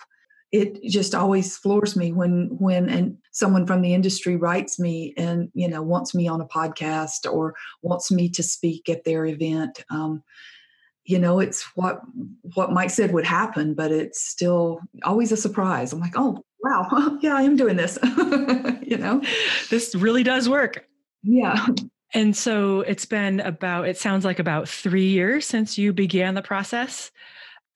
It 0.50 0.82
just 0.82 1.14
always 1.14 1.58
floors 1.58 1.94
me 1.94 2.12
when 2.12 2.48
when 2.58 2.88
and 2.88 3.18
someone 3.32 3.66
from 3.66 3.82
the 3.82 3.92
industry 3.92 4.34
writes 4.34 4.78
me 4.78 5.12
and 5.18 5.50
you 5.52 5.68
know 5.68 5.82
wants 5.82 6.14
me 6.14 6.26
on 6.26 6.40
a 6.40 6.46
podcast 6.46 7.30
or 7.30 7.54
wants 7.82 8.10
me 8.10 8.30
to 8.30 8.42
speak 8.42 8.88
at 8.88 9.04
their 9.04 9.26
event. 9.26 9.84
Um, 9.90 10.22
you 11.08 11.18
know, 11.18 11.40
it's 11.40 11.64
what 11.74 12.02
what 12.54 12.70
Mike 12.70 12.90
said 12.90 13.14
would 13.14 13.24
happen, 13.24 13.72
but 13.72 13.90
it's 13.90 14.20
still 14.20 14.78
always 15.04 15.32
a 15.32 15.38
surprise. 15.38 15.90
I'm 15.90 16.00
like, 16.00 16.12
oh, 16.16 16.44
wow, 16.62 17.18
yeah, 17.22 17.34
I 17.34 17.42
am 17.42 17.56
doing 17.56 17.76
this. 17.76 17.98
you 18.82 18.98
know, 18.98 19.22
this 19.70 19.94
really 19.94 20.22
does 20.22 20.50
work. 20.50 20.84
Yeah. 21.22 21.66
And 22.12 22.36
so 22.36 22.82
it's 22.82 23.06
been 23.06 23.40
about, 23.40 23.88
it 23.88 23.96
sounds 23.96 24.26
like 24.26 24.38
about 24.38 24.68
three 24.68 25.08
years 25.08 25.46
since 25.46 25.78
you 25.78 25.94
began 25.94 26.34
the 26.34 26.42
process 26.42 27.10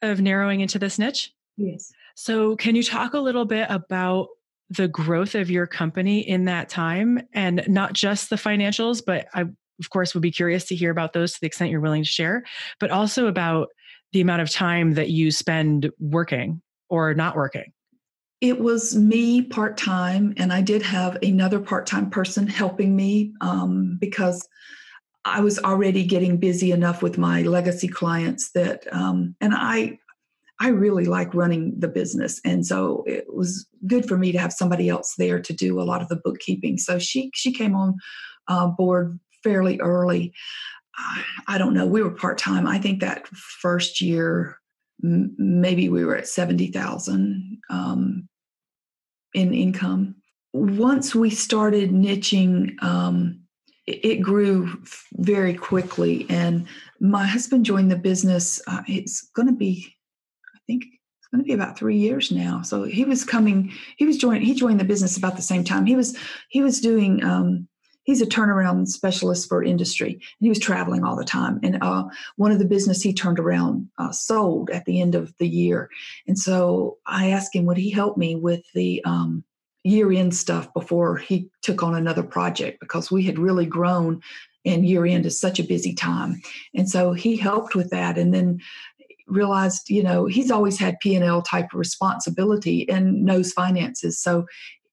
of 0.02 0.20
narrowing 0.20 0.60
into 0.60 0.78
this 0.78 0.98
niche. 0.98 1.32
Yes. 1.56 1.90
So 2.14 2.56
can 2.56 2.76
you 2.76 2.82
talk 2.82 3.14
a 3.14 3.18
little 3.18 3.46
bit 3.46 3.66
about 3.70 4.28
the 4.68 4.88
growth 4.88 5.34
of 5.34 5.50
your 5.50 5.66
company 5.66 6.20
in 6.20 6.44
that 6.46 6.68
time 6.68 7.26
and 7.32 7.64
not 7.66 7.94
just 7.94 8.28
the 8.28 8.36
financials, 8.36 9.02
but 9.04 9.26
I, 9.34 9.46
of 9.80 9.90
course, 9.90 10.14
would 10.14 10.22
be 10.22 10.30
curious 10.30 10.64
to 10.64 10.76
hear 10.76 10.90
about 10.90 11.12
those 11.12 11.32
to 11.32 11.40
the 11.40 11.46
extent 11.46 11.70
you're 11.70 11.80
willing 11.80 12.04
to 12.04 12.08
share, 12.08 12.44
but 12.78 12.90
also 12.90 13.26
about 13.26 13.68
the 14.12 14.20
amount 14.20 14.42
of 14.42 14.50
time 14.50 14.94
that 14.94 15.10
you 15.10 15.30
spend 15.30 15.90
working 15.98 16.60
or 16.88 17.14
not 17.14 17.34
working. 17.34 17.72
It 18.40 18.60
was 18.60 18.96
me 18.96 19.42
part 19.42 19.76
time, 19.76 20.34
and 20.36 20.52
I 20.52 20.62
did 20.62 20.82
have 20.82 21.16
another 21.22 21.60
part 21.60 21.86
time 21.86 22.10
person 22.10 22.46
helping 22.46 22.96
me 22.96 23.32
um, 23.40 23.96
because 24.00 24.46
I 25.24 25.40
was 25.40 25.58
already 25.60 26.04
getting 26.04 26.38
busy 26.38 26.72
enough 26.72 27.02
with 27.02 27.16
my 27.16 27.42
legacy 27.42 27.86
clients 27.86 28.50
that, 28.52 28.92
um, 28.92 29.36
and 29.40 29.54
I, 29.54 29.98
I 30.58 30.68
really 30.68 31.04
like 31.04 31.34
running 31.34 31.78
the 31.78 31.86
business, 31.86 32.40
and 32.44 32.66
so 32.66 33.04
it 33.06 33.32
was 33.32 33.66
good 33.86 34.06
for 34.08 34.18
me 34.18 34.32
to 34.32 34.38
have 34.38 34.52
somebody 34.52 34.88
else 34.88 35.14
there 35.16 35.40
to 35.40 35.52
do 35.52 35.80
a 35.80 35.84
lot 35.84 36.02
of 36.02 36.08
the 36.08 36.20
bookkeeping. 36.22 36.78
So 36.78 36.98
she 36.98 37.30
she 37.34 37.52
came 37.52 37.76
on 37.76 37.94
uh, 38.48 38.66
board 38.66 39.20
fairly 39.42 39.78
early. 39.80 40.32
I 41.48 41.56
don't 41.56 41.74
know. 41.74 41.86
We 41.86 42.02
were 42.02 42.10
part 42.10 42.36
time. 42.36 42.66
I 42.66 42.78
think 42.78 43.00
that 43.00 43.26
first 43.28 44.00
year, 44.00 44.58
maybe 45.00 45.88
we 45.88 46.04
were 46.04 46.16
at 46.16 46.28
seventy 46.28 46.66
thousand. 46.66 47.58
Um, 47.70 48.28
in 49.34 49.54
income. 49.54 50.14
Once 50.52 51.14
we 51.14 51.30
started 51.30 51.90
niching, 51.90 52.82
um, 52.82 53.40
it, 53.86 54.04
it, 54.04 54.16
grew 54.16 54.82
very 55.14 55.54
quickly. 55.54 56.26
And 56.28 56.66
my 57.00 57.24
husband 57.24 57.64
joined 57.64 57.90
the 57.90 57.96
business. 57.96 58.60
Uh, 58.66 58.82
it's 58.86 59.22
going 59.34 59.48
to 59.48 59.54
be, 59.54 59.94
I 60.54 60.58
think, 60.66 60.84
it's 60.84 61.28
going 61.32 61.42
to 61.42 61.46
be 61.46 61.54
about 61.54 61.78
three 61.78 61.96
years 61.96 62.30
now. 62.30 62.62
So 62.62 62.84
he 62.84 63.04
was 63.04 63.24
coming. 63.24 63.72
He 63.96 64.04
was 64.04 64.18
joining. 64.18 64.42
He 64.42 64.54
joined 64.54 64.78
the 64.78 64.84
business 64.84 65.16
about 65.16 65.36
the 65.36 65.42
same 65.42 65.64
time. 65.64 65.86
He 65.86 65.96
was 65.96 66.16
he 66.50 66.60
was 66.60 66.80
doing 66.80 67.24
um, 67.24 67.66
he's 68.04 68.20
a 68.20 68.26
turnaround 68.26 68.88
specialist 68.88 69.48
for 69.48 69.62
industry 69.62 70.12
and 70.12 70.22
he 70.40 70.48
was 70.48 70.58
traveling 70.58 71.04
all 71.04 71.16
the 71.16 71.24
time. 71.24 71.60
And 71.62 71.78
uh, 71.82 72.04
one 72.36 72.52
of 72.52 72.58
the 72.58 72.64
business 72.64 73.02
he 73.02 73.12
turned 73.12 73.38
around 73.38 73.88
uh, 73.98 74.12
sold 74.12 74.70
at 74.70 74.84
the 74.84 75.00
end 75.00 75.14
of 75.14 75.34
the 75.38 75.48
year. 75.48 75.88
And 76.26 76.38
so 76.38 76.98
i 77.06 77.30
asked 77.30 77.54
him 77.54 77.66
would 77.66 77.76
he 77.76 77.90
help 77.90 78.16
me 78.16 78.34
with 78.34 78.64
the 78.74 79.02
um, 79.04 79.44
year 79.84 80.12
end 80.12 80.34
stuff 80.34 80.72
before 80.74 81.16
he 81.16 81.50
took 81.62 81.82
on 81.82 81.94
another 81.94 82.22
project? 82.22 82.80
Because 82.80 83.10
we 83.10 83.24
had 83.24 83.38
really 83.38 83.66
grown 83.66 84.20
and 84.64 84.86
year 84.86 85.04
end 85.04 85.26
is 85.26 85.40
such 85.40 85.58
a 85.58 85.64
busy 85.64 85.92
time. 85.92 86.40
And 86.74 86.88
so 86.88 87.12
he 87.12 87.36
helped 87.36 87.74
with 87.74 87.90
that 87.90 88.16
and 88.16 88.32
then 88.32 88.60
realized 89.28 89.88
you 89.88 90.02
know 90.02 90.26
he's 90.26 90.50
always 90.50 90.78
had 90.78 90.98
p&l 91.00 91.42
type 91.42 91.72
of 91.72 91.78
responsibility 91.78 92.88
and 92.88 93.24
knows 93.24 93.52
finances. 93.52 94.18
So 94.18 94.46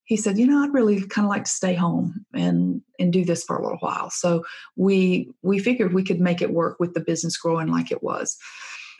he 0.10 0.17
said, 0.17 0.39
you 0.39 0.48
know, 0.48 0.63
I'd 0.63 0.74
really 0.74 1.06
kind 1.06 1.26
of 1.26 1.30
like 1.30 1.43
to 1.43 1.52
stay 1.52 1.76
home 1.76 2.26
and 2.34 2.82
and 2.98 3.13
do 3.13 3.24
this 3.24 3.43
for 3.43 3.56
a 3.56 3.62
little 3.62 3.78
while. 3.78 4.10
So 4.10 4.43
we 4.76 5.30
we 5.43 5.60
figured 5.60 5.93
we 5.93 6.04
could 6.04 6.19
make 6.19 6.41
it 6.41 6.52
work 6.52 6.78
with 6.80 6.95
the 6.95 7.00
business 7.00 7.38
growing 7.38 7.67
like 7.67 7.91
it 7.91 8.02
was. 8.02 8.36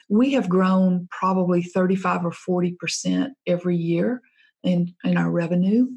We 0.08 0.34
have 0.34 0.48
grown 0.48 1.08
probably 1.10 1.64
35 1.64 2.26
or 2.26 2.32
40 2.32 2.74
percent 2.74 3.34
every 3.48 3.76
year 3.76 4.22
in 4.62 4.94
in 5.04 5.18
our 5.18 5.32
revenue, 5.32 5.88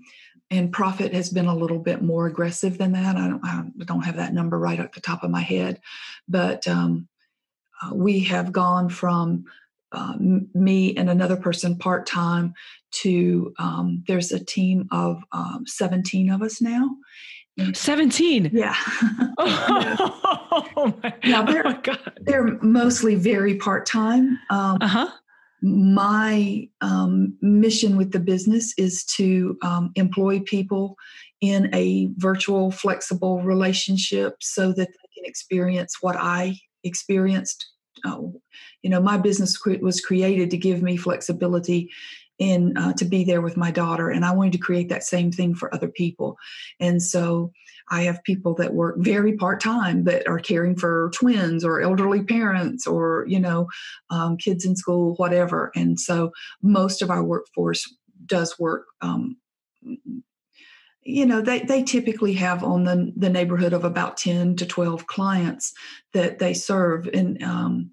and 0.50 0.72
profit 0.72 1.12
has 1.12 1.28
been 1.28 1.46
a 1.46 1.56
little 1.56 1.78
bit 1.78 2.00
more 2.00 2.26
aggressive 2.26 2.78
than 2.78 2.92
that. 2.92 3.16
I 3.16 3.28
don't 3.28 3.44
I 3.44 3.64
don't 3.84 4.06
have 4.06 4.16
that 4.16 4.32
number 4.32 4.58
right 4.58 4.80
at 4.80 4.94
the 4.94 5.02
top 5.02 5.24
of 5.24 5.30
my 5.30 5.42
head, 5.42 5.78
but 6.26 6.66
um, 6.66 7.06
uh, 7.82 7.94
we 7.94 8.20
have 8.20 8.50
gone 8.50 8.88
from 8.88 9.44
uh, 9.92 10.14
me 10.18 10.96
and 10.96 11.10
another 11.10 11.36
person 11.36 11.76
part 11.76 12.06
time 12.06 12.54
to 12.92 13.52
um, 13.58 14.02
there's 14.06 14.32
a 14.32 14.44
team 14.44 14.88
of 14.92 15.22
um, 15.32 15.64
17 15.66 16.30
of 16.30 16.42
us 16.42 16.60
now 16.60 16.90
17 17.74 18.50
yeah. 18.52 18.74
Oh, 19.38 20.94
my, 21.02 21.14
now 21.24 21.42
they're, 21.42 21.66
oh 21.66 21.80
God. 21.82 22.12
they're 22.22 22.58
mostly 22.62 23.14
very 23.14 23.56
part-time 23.56 24.38
um, 24.50 24.78
uh-huh. 24.80 25.08
my 25.62 26.68
um, 26.80 27.36
mission 27.40 27.96
with 27.96 28.12
the 28.12 28.20
business 28.20 28.74
is 28.78 29.04
to 29.04 29.56
um, 29.62 29.92
employ 29.94 30.40
people 30.40 30.96
in 31.40 31.74
a 31.74 32.08
virtual 32.16 32.70
flexible 32.70 33.42
relationship 33.42 34.36
so 34.40 34.68
that 34.68 34.88
they 34.88 35.08
can 35.14 35.24
experience 35.24 35.96
what 36.00 36.16
i 36.16 36.56
experienced. 36.84 37.66
Oh, 38.04 38.40
you 38.82 38.90
know, 38.90 39.00
my 39.00 39.16
business 39.16 39.60
was 39.80 40.00
created 40.00 40.50
to 40.50 40.56
give 40.56 40.82
me 40.82 40.96
flexibility 40.96 41.90
in 42.38 42.76
uh, 42.76 42.92
to 42.94 43.04
be 43.04 43.24
there 43.24 43.40
with 43.40 43.56
my 43.56 43.70
daughter 43.70 44.08
and 44.10 44.24
i 44.24 44.32
wanted 44.32 44.52
to 44.52 44.58
create 44.58 44.88
that 44.88 45.04
same 45.04 45.30
thing 45.30 45.54
for 45.54 45.72
other 45.74 45.88
people. 45.88 46.36
And 46.80 47.02
so 47.02 47.52
i 47.90 48.02
have 48.02 48.22
people 48.24 48.54
that 48.54 48.74
work 48.74 48.96
very 48.98 49.36
part-time 49.36 50.04
that 50.04 50.26
are 50.28 50.38
caring 50.38 50.76
for 50.76 51.10
twins 51.14 51.64
or 51.64 51.80
elderly 51.80 52.22
parents 52.22 52.86
or 52.86 53.24
you 53.28 53.40
know 53.40 53.68
um, 54.10 54.36
kids 54.36 54.64
in 54.64 54.76
school 54.76 55.14
whatever. 55.16 55.70
And 55.74 55.98
so 55.98 56.32
most 56.62 57.02
of 57.02 57.10
our 57.10 57.24
workforce 57.24 57.92
does 58.26 58.58
work 58.58 58.86
um, 59.00 59.36
you 61.04 61.26
know 61.26 61.40
they, 61.40 61.60
they 61.60 61.82
typically 61.82 62.32
have 62.34 62.62
on 62.62 62.84
the, 62.84 63.12
the 63.16 63.30
neighborhood 63.30 63.72
of 63.72 63.84
about 63.84 64.16
10 64.16 64.56
to 64.56 64.66
12 64.66 65.06
clients 65.06 65.72
that 66.12 66.38
they 66.38 66.54
serve. 66.54 67.08
And 67.12 67.42
um, 67.42 67.90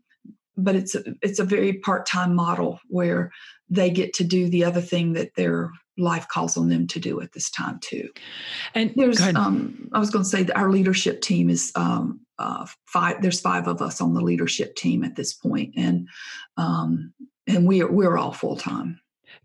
but 0.64 0.76
it's 0.76 0.96
a, 0.96 1.04
it's 1.22 1.40
a 1.40 1.44
very 1.44 1.74
part-time 1.74 2.36
model 2.36 2.80
where 2.88 3.32
they 3.70 3.90
get 3.90 4.14
to 4.14 4.24
do 4.24 4.50
the 4.50 4.64
other 4.64 4.82
thing 4.82 5.14
that 5.14 5.36
their 5.36 5.72
life 5.98 6.28
calls 6.28 6.58
on 6.58 6.70
them 6.70 6.88
to 6.88 7.00
do 7.00 7.22
at 7.22 7.34
this 7.34 7.50
time 7.52 7.80
too. 7.82 8.08
And 8.74 8.94
there's, 8.96 9.22
um, 9.22 9.90
I 9.94 10.00
was 10.00 10.10
going 10.10 10.24
to 10.24 10.30
say 10.30 10.44
that 10.44 10.58
our 10.58 10.72
leadership 10.72 11.22
team 11.22 11.50
is 11.50 11.72
um, 11.76 12.22
uh, 12.40 12.66
five. 12.86 13.22
There's 13.22 13.42
five 13.42 13.68
of 13.68 13.82
us 13.82 14.02
on 14.02 14.14
the 14.14 14.22
leadership 14.22 14.76
team 14.76 15.04
at 15.04 15.16
this 15.16 15.34
point, 15.34 15.74
and 15.76 16.08
um, 16.58 17.14
and 17.48 17.68
we 17.68 17.82
are 17.82 17.92
we're 17.92 18.18
all 18.18 18.32
full 18.32 18.56
time. 18.56 19.00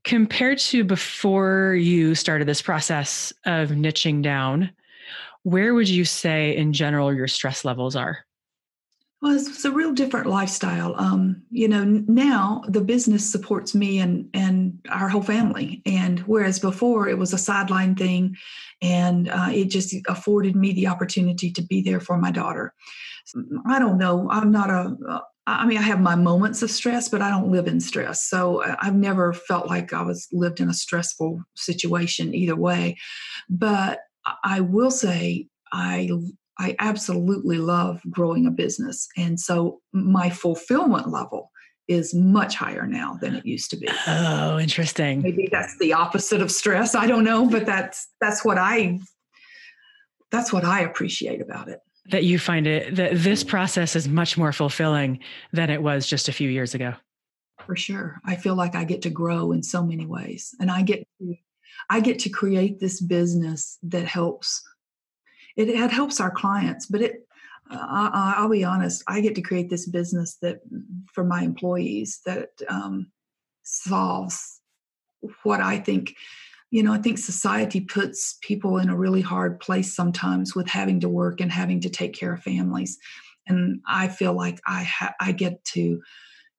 Compared 0.05 0.59
to 0.59 0.85
before 0.85 1.75
you 1.75 2.15
started 2.15 2.47
this 2.47 2.63
process 2.63 3.33
of 3.47 3.71
niching 3.71 4.23
down, 4.23 4.71
where 5.43 5.75
would 5.75 5.89
you 5.89 6.05
say 6.05 6.57
in 6.57 6.73
general 6.73 7.13
your 7.13 7.29
stress 7.29 7.65
levels 7.65 7.97
are? 7.97 8.24
Well, 9.25 9.35
it's, 9.35 9.49
it's, 9.49 9.65
a 9.65 9.71
real 9.71 9.95
different 9.95 10.27
lifestyle. 10.27 10.95
Um, 10.99 11.45
you 11.51 11.67
know, 11.67 11.83
now 11.83 12.63
the 12.69 12.83
business 12.83 13.25
supports 13.25 13.75
me 13.75 13.99
and 13.99 14.29
and 14.35 14.79
our 14.91 15.09
whole 15.09 15.23
family, 15.23 15.81
and 15.87 16.19
whereas 16.21 16.59
before 16.59 17.09
it 17.09 17.17
was 17.17 17.33
a 17.33 17.39
sideline 17.39 17.95
thing, 17.95 18.37
and 18.83 19.31
uh, 19.31 19.49
it 19.51 19.71
just 19.71 19.95
afforded 20.09 20.57
me 20.57 20.75
the 20.75 20.89
opportunity 20.89 21.51
to 21.53 21.63
be 21.63 21.81
there 21.81 22.01
for 22.01 22.19
my 22.19 22.31
daughter. 22.31 22.75
I 23.67 23.79
don't 23.79 23.97
know. 23.97 24.29
I'm 24.31 24.51
not 24.51 24.69
a. 24.69 24.95
Uh, 25.09 25.21
I 25.47 25.65
mean, 25.65 25.79
I 25.79 25.83
have 25.83 26.03
my 26.03 26.17
moments 26.17 26.63
of 26.63 26.71
stress, 26.71 27.09
but 27.09 27.23
I 27.23 27.31
don't 27.31 27.51
live 27.51 27.67
in 27.67 27.81
stress. 27.81 28.23
So 28.25 28.63
uh, 28.63 28.77
I've 28.79 28.95
never 28.95 29.33
felt 29.33 29.69
like 29.69 29.95
I 29.95 30.03
was 30.03 30.29
lived 30.33 30.61
in 30.61 30.69
a 30.69 30.75
stressful 30.75 31.41
situation 31.57 32.35
either 32.35 32.57
way. 32.57 32.99
But 33.49 34.01
I 34.45 34.61
will 34.61 34.91
say 34.91 35.49
I 35.73 36.11
I 36.59 36.77
absolutely 36.79 37.59
love 37.59 38.01
growing 38.11 38.47
a 38.47 38.51
business. 38.51 39.09
And 39.17 39.39
so 39.41 39.81
my 39.93 40.31
fulfillment 40.31 41.09
level 41.09 41.51
is 41.89 42.15
much 42.15 42.57
higher 42.57 42.87
now 42.87 43.19
than 43.21 43.35
it 43.35 43.45
used 43.45 43.71
to 43.71 43.77
be. 43.77 43.89
Oh, 44.07 44.59
interesting. 44.59 45.23
Maybe 45.23 45.49
that's 45.51 45.77
the 45.79 45.93
opposite 45.93 46.41
of 46.41 46.51
stress. 46.51 46.95
I 46.95 47.07
don't 47.07 47.25
know, 47.25 47.47
but 47.47 47.67
that's 47.67 48.09
that's 48.21 48.45
what 48.45 48.59
I 48.59 49.01
that's 50.31 50.53
what 50.53 50.65
I 50.65 50.81
appreciate 50.81 51.41
about 51.41 51.69
it. 51.69 51.81
That 52.11 52.25
you 52.25 52.39
find 52.39 52.67
it 52.67 52.97
that 52.97 53.13
this 53.15 53.45
process 53.45 53.97
is 53.97 54.09
much 54.09 54.37
more 54.39 54.53
fulfilling 54.53 55.21
than 55.53 55.71
it 55.71 55.83
was 55.83 56.07
just 56.07 56.29
a 56.29 56.33
few 56.33 56.49
years 56.49 56.75
ago. 56.75 56.95
For 57.67 57.77
sure. 57.77 58.21
I 58.25 58.37
feel 58.37 58.55
like 58.55 58.75
I 58.75 58.85
get 58.85 59.03
to 59.03 59.11
grow 59.11 59.53
in 59.53 59.63
so 59.63 59.85
many 59.85 60.07
ways 60.07 60.55
and 60.61 60.71
I 60.71 60.83
get 60.83 61.07
to 61.21 61.35
I 61.91 62.01
get 62.01 62.19
to 62.21 62.31
create 62.31 62.81
this 62.81 63.01
business 63.01 63.79
that 63.83 64.07
helps 64.07 64.63
it, 65.57 65.69
it 65.69 65.91
helps 65.91 66.21
our 66.21 66.31
clients, 66.31 66.87
but 66.87 67.01
it 67.03 67.25
I, 67.71 68.39
will 68.43 68.51
be 68.51 68.65
honest, 68.65 69.03
I 69.09 69.21
get 69.21 69.35
to 69.37 69.43
create 69.43 69.71
this 69.71 69.89
business 69.89 70.37
that 70.43 70.61
for 71.13 71.25
my 71.25 71.43
employees 71.43 72.21
that 72.27 72.51
um, 72.69 73.11
solves 73.63 74.61
what 75.43 75.61
I 75.61 75.79
think. 75.79 76.15
You 76.71 76.83
know, 76.83 76.93
I 76.93 76.99
think 76.99 77.19
society 77.19 77.81
puts 77.81 78.37
people 78.43 78.79
in 78.79 78.89
a 78.89 78.97
really 78.97 79.21
hard 79.21 79.61
place 79.61 79.95
sometimes 79.95 80.55
with 80.55 80.67
having 80.67 81.01
to 81.01 81.09
work 81.09 81.41
and 81.41 81.53
having 81.53 81.81
to 81.83 81.89
take 81.89 82.15
care 82.15 82.35
of 82.35 82.43
families, 82.43 82.99
and 83.47 83.81
I 83.87 84.09
feel 84.09 84.33
like 84.33 84.61
I 84.67 84.83
ha- 84.83 85.15
I 85.21 85.33
get 85.33 85.65
to 85.67 86.03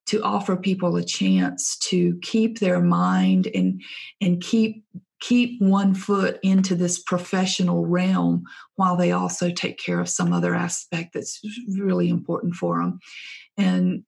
to 0.08 0.22
offer 0.22 0.56
people 0.56 0.96
a 0.96 1.04
chance 1.04 1.78
to 1.80 2.18
keep 2.22 2.60
their 2.60 2.80
mind 2.80 3.48
and 3.54 3.82
and 4.22 4.42
keep 4.42 4.86
keep 5.20 5.62
one 5.62 5.94
foot 5.94 6.40
into 6.44 6.76
this 6.76 7.02
professional 7.02 7.86
realm 7.86 8.44
while 8.76 8.96
they 8.98 9.12
also 9.12 9.50
take 9.50 9.78
care 9.78 10.00
of 10.00 10.10
some 10.10 10.34
other 10.34 10.54
aspect 10.54 11.14
that's 11.14 11.40
really 11.78 12.10
important 12.10 12.56
for 12.56 12.82
them. 12.82 13.00
And 13.58 14.04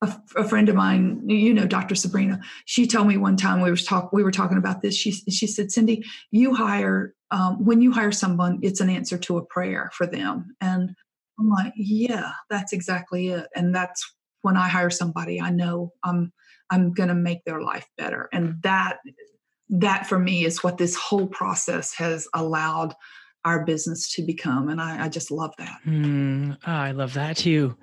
a, 0.00 0.16
a, 0.36 0.48
friend 0.48 0.68
of 0.68 0.76
mine, 0.76 1.28
you 1.28 1.52
know, 1.52 1.66
Dr. 1.66 1.94
Sabrina, 1.94 2.40
she 2.64 2.86
told 2.86 3.08
me 3.08 3.16
one 3.16 3.36
time 3.36 3.60
we 3.60 3.70
were 3.70 3.76
talk 3.76 4.12
we 4.12 4.22
were 4.22 4.30
talking 4.30 4.58
about 4.58 4.80
this. 4.80 4.96
She 4.96 5.10
she 5.10 5.46
said, 5.46 5.68
Cyndi, 5.68 6.04
you 6.30 6.54
hire 6.54 7.14
um, 7.30 7.64
when 7.64 7.80
you 7.80 7.92
hire 7.92 8.12
someone, 8.12 8.58
it's 8.62 8.80
an 8.80 8.90
answer 8.90 9.18
to 9.18 9.38
a 9.38 9.44
prayer 9.44 9.90
for 9.92 10.06
them. 10.06 10.54
And 10.60 10.94
I'm 11.38 11.48
like, 11.50 11.72
yeah, 11.76 12.32
that's 12.48 12.72
exactly 12.72 13.28
it. 13.28 13.46
And 13.54 13.74
that's 13.74 14.04
when 14.42 14.56
I 14.56 14.68
hire 14.68 14.90
somebody, 14.90 15.40
I 15.40 15.50
know 15.50 15.92
I'm 16.04 16.32
I'm 16.70 16.92
going 16.92 17.08
to 17.08 17.14
make 17.14 17.44
their 17.44 17.60
life 17.62 17.86
better. 17.96 18.28
And 18.32 18.62
that 18.62 18.98
that 19.70 20.06
for 20.06 20.18
me 20.18 20.44
is 20.44 20.62
what 20.62 20.78
this 20.78 20.94
whole 20.96 21.26
process 21.26 21.94
has 21.94 22.28
allowed 22.34 22.94
our 23.44 23.64
business 23.64 24.12
to 24.14 24.22
become. 24.22 24.68
And 24.68 24.80
I, 24.80 25.04
I 25.04 25.08
just 25.08 25.30
love 25.30 25.54
that. 25.58 25.78
Mm, 25.86 26.56
oh, 26.66 26.72
I 26.72 26.90
love 26.90 27.14
that 27.14 27.36
too. 27.36 27.76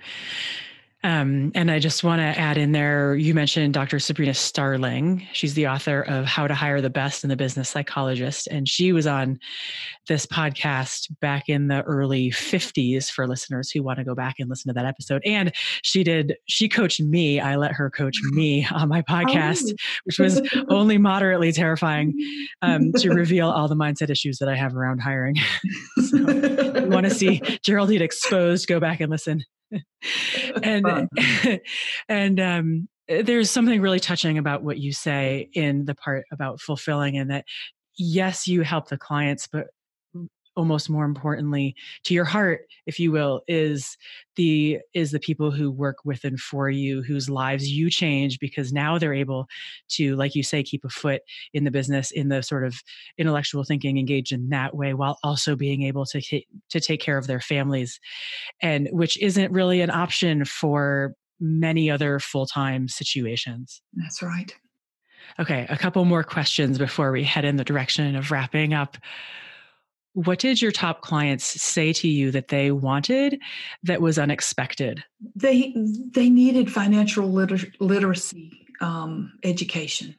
Um, 1.05 1.51
and 1.53 1.69
I 1.69 1.77
just 1.77 2.03
want 2.03 2.19
to 2.19 2.25
add 2.25 2.57
in 2.57 2.71
there, 2.71 3.15
you 3.15 3.35
mentioned 3.35 3.75
Dr. 3.75 3.99
Sabrina 3.99 4.33
Starling. 4.33 5.27
She's 5.33 5.53
the 5.53 5.67
author 5.67 6.01
of 6.01 6.25
How 6.25 6.47
to 6.47 6.55
Hire 6.55 6.81
the 6.81 6.89
Best 6.89 7.23
in 7.23 7.29
the 7.29 7.35
Business 7.35 7.69
Psychologist. 7.69 8.47
And 8.47 8.67
she 8.67 8.91
was 8.91 9.05
on 9.05 9.37
this 10.07 10.25
podcast 10.25 11.15
back 11.19 11.47
in 11.47 11.67
the 11.67 11.83
early 11.83 12.31
50s 12.31 13.11
for 13.11 13.27
listeners 13.27 13.69
who 13.69 13.83
want 13.83 13.99
to 13.99 14.03
go 14.03 14.15
back 14.15 14.37
and 14.39 14.49
listen 14.49 14.69
to 14.69 14.73
that 14.73 14.87
episode. 14.87 15.21
And 15.25 15.51
she 15.83 16.03
did, 16.03 16.37
she 16.47 16.67
coached 16.67 16.99
me. 16.99 17.39
I 17.39 17.55
let 17.55 17.73
her 17.73 17.91
coach 17.91 18.15
me 18.31 18.65
on 18.71 18.89
my 18.89 19.03
podcast, 19.03 19.65
oh. 19.69 19.75
which 20.05 20.17
was 20.17 20.41
only 20.69 20.97
moderately 20.97 21.51
terrifying 21.51 22.15
um, 22.63 22.91
to 22.93 23.09
reveal 23.13 23.51
all 23.51 23.67
the 23.67 23.75
mindset 23.75 24.09
issues 24.09 24.39
that 24.39 24.49
I 24.49 24.55
have 24.55 24.75
around 24.75 25.01
hiring. 25.01 25.35
so, 26.09 26.17
you 26.17 26.87
want 26.89 27.05
to 27.05 27.13
see 27.13 27.43
Geraldine 27.61 28.01
exposed, 28.01 28.67
go 28.67 28.79
back 28.79 29.01
and 29.01 29.11
listen. 29.11 29.43
and 30.63 31.09
and 32.09 32.39
um, 32.39 32.87
eh, 33.07 33.21
there's 33.21 33.49
something 33.49 33.81
really 33.81 33.99
touching 33.99 34.37
about 34.37 34.63
what 34.63 34.77
you 34.77 34.93
say 34.93 35.49
in 35.53 35.85
the 35.85 35.95
part 35.95 36.25
about 36.31 36.59
fulfilling 36.59 37.17
and 37.17 37.31
that 37.31 37.45
yes 37.97 38.47
you 38.47 38.61
help 38.61 38.89
the 38.89 38.97
clients 38.97 39.47
but 39.51 39.67
almost 40.55 40.89
more 40.89 41.05
importantly 41.05 41.75
to 42.03 42.13
your 42.13 42.25
heart 42.25 42.61
if 42.85 42.99
you 42.99 43.11
will 43.11 43.41
is 43.47 43.97
the 44.35 44.79
is 44.93 45.11
the 45.11 45.19
people 45.19 45.51
who 45.51 45.71
work 45.71 45.97
with 46.05 46.23
and 46.23 46.39
for 46.39 46.69
you 46.69 47.01
whose 47.01 47.29
lives 47.29 47.69
you 47.69 47.89
change 47.89 48.39
because 48.39 48.71
now 48.71 48.97
they're 48.97 49.13
able 49.13 49.47
to 49.87 50.15
like 50.15 50.35
you 50.35 50.43
say 50.43 50.63
keep 50.63 50.83
a 50.85 50.89
foot 50.89 51.21
in 51.53 51.63
the 51.63 51.71
business 51.71 52.11
in 52.11 52.29
the 52.29 52.41
sort 52.41 52.65
of 52.65 52.75
intellectual 53.17 53.63
thinking 53.63 53.97
engaged 53.97 54.31
in 54.31 54.49
that 54.49 54.75
way 54.75 54.93
while 54.93 55.17
also 55.23 55.55
being 55.55 55.83
able 55.83 56.05
to 56.05 56.21
to 56.69 56.79
take 56.79 57.01
care 57.01 57.17
of 57.17 57.27
their 57.27 57.41
families 57.41 57.99
and 58.61 58.87
which 58.91 59.19
isn't 59.21 59.51
really 59.51 59.81
an 59.81 59.89
option 59.89 60.45
for 60.45 61.13
many 61.39 61.91
other 61.91 62.17
full-time 62.19 62.87
situations. 62.87 63.81
That's 63.93 64.21
right. 64.21 64.53
Okay 65.39 65.65
a 65.69 65.77
couple 65.77 66.05
more 66.05 66.23
questions 66.23 66.77
before 66.77 67.11
we 67.11 67.23
head 67.23 67.45
in 67.45 67.57
the 67.57 67.63
direction 67.63 68.15
of 68.15 68.31
wrapping 68.31 68.73
up 68.73 68.97
what 70.15 70.39
did 70.39 70.61
your 70.61 70.71
top 70.71 71.01
clients 71.01 71.43
say 71.61 71.91
to 71.91 72.07
you 72.07 72.31
that 72.31 72.47
they 72.47 72.71
wanted 72.71 73.39
that 73.83 74.01
was 74.01 74.17
unexpected? 74.17 75.03
They 75.35 75.75
they 76.11 76.29
needed 76.29 76.71
financial 76.71 77.31
liter- 77.31 77.73
literacy 77.81 78.65
um, 78.79 79.33
education. 79.43 80.15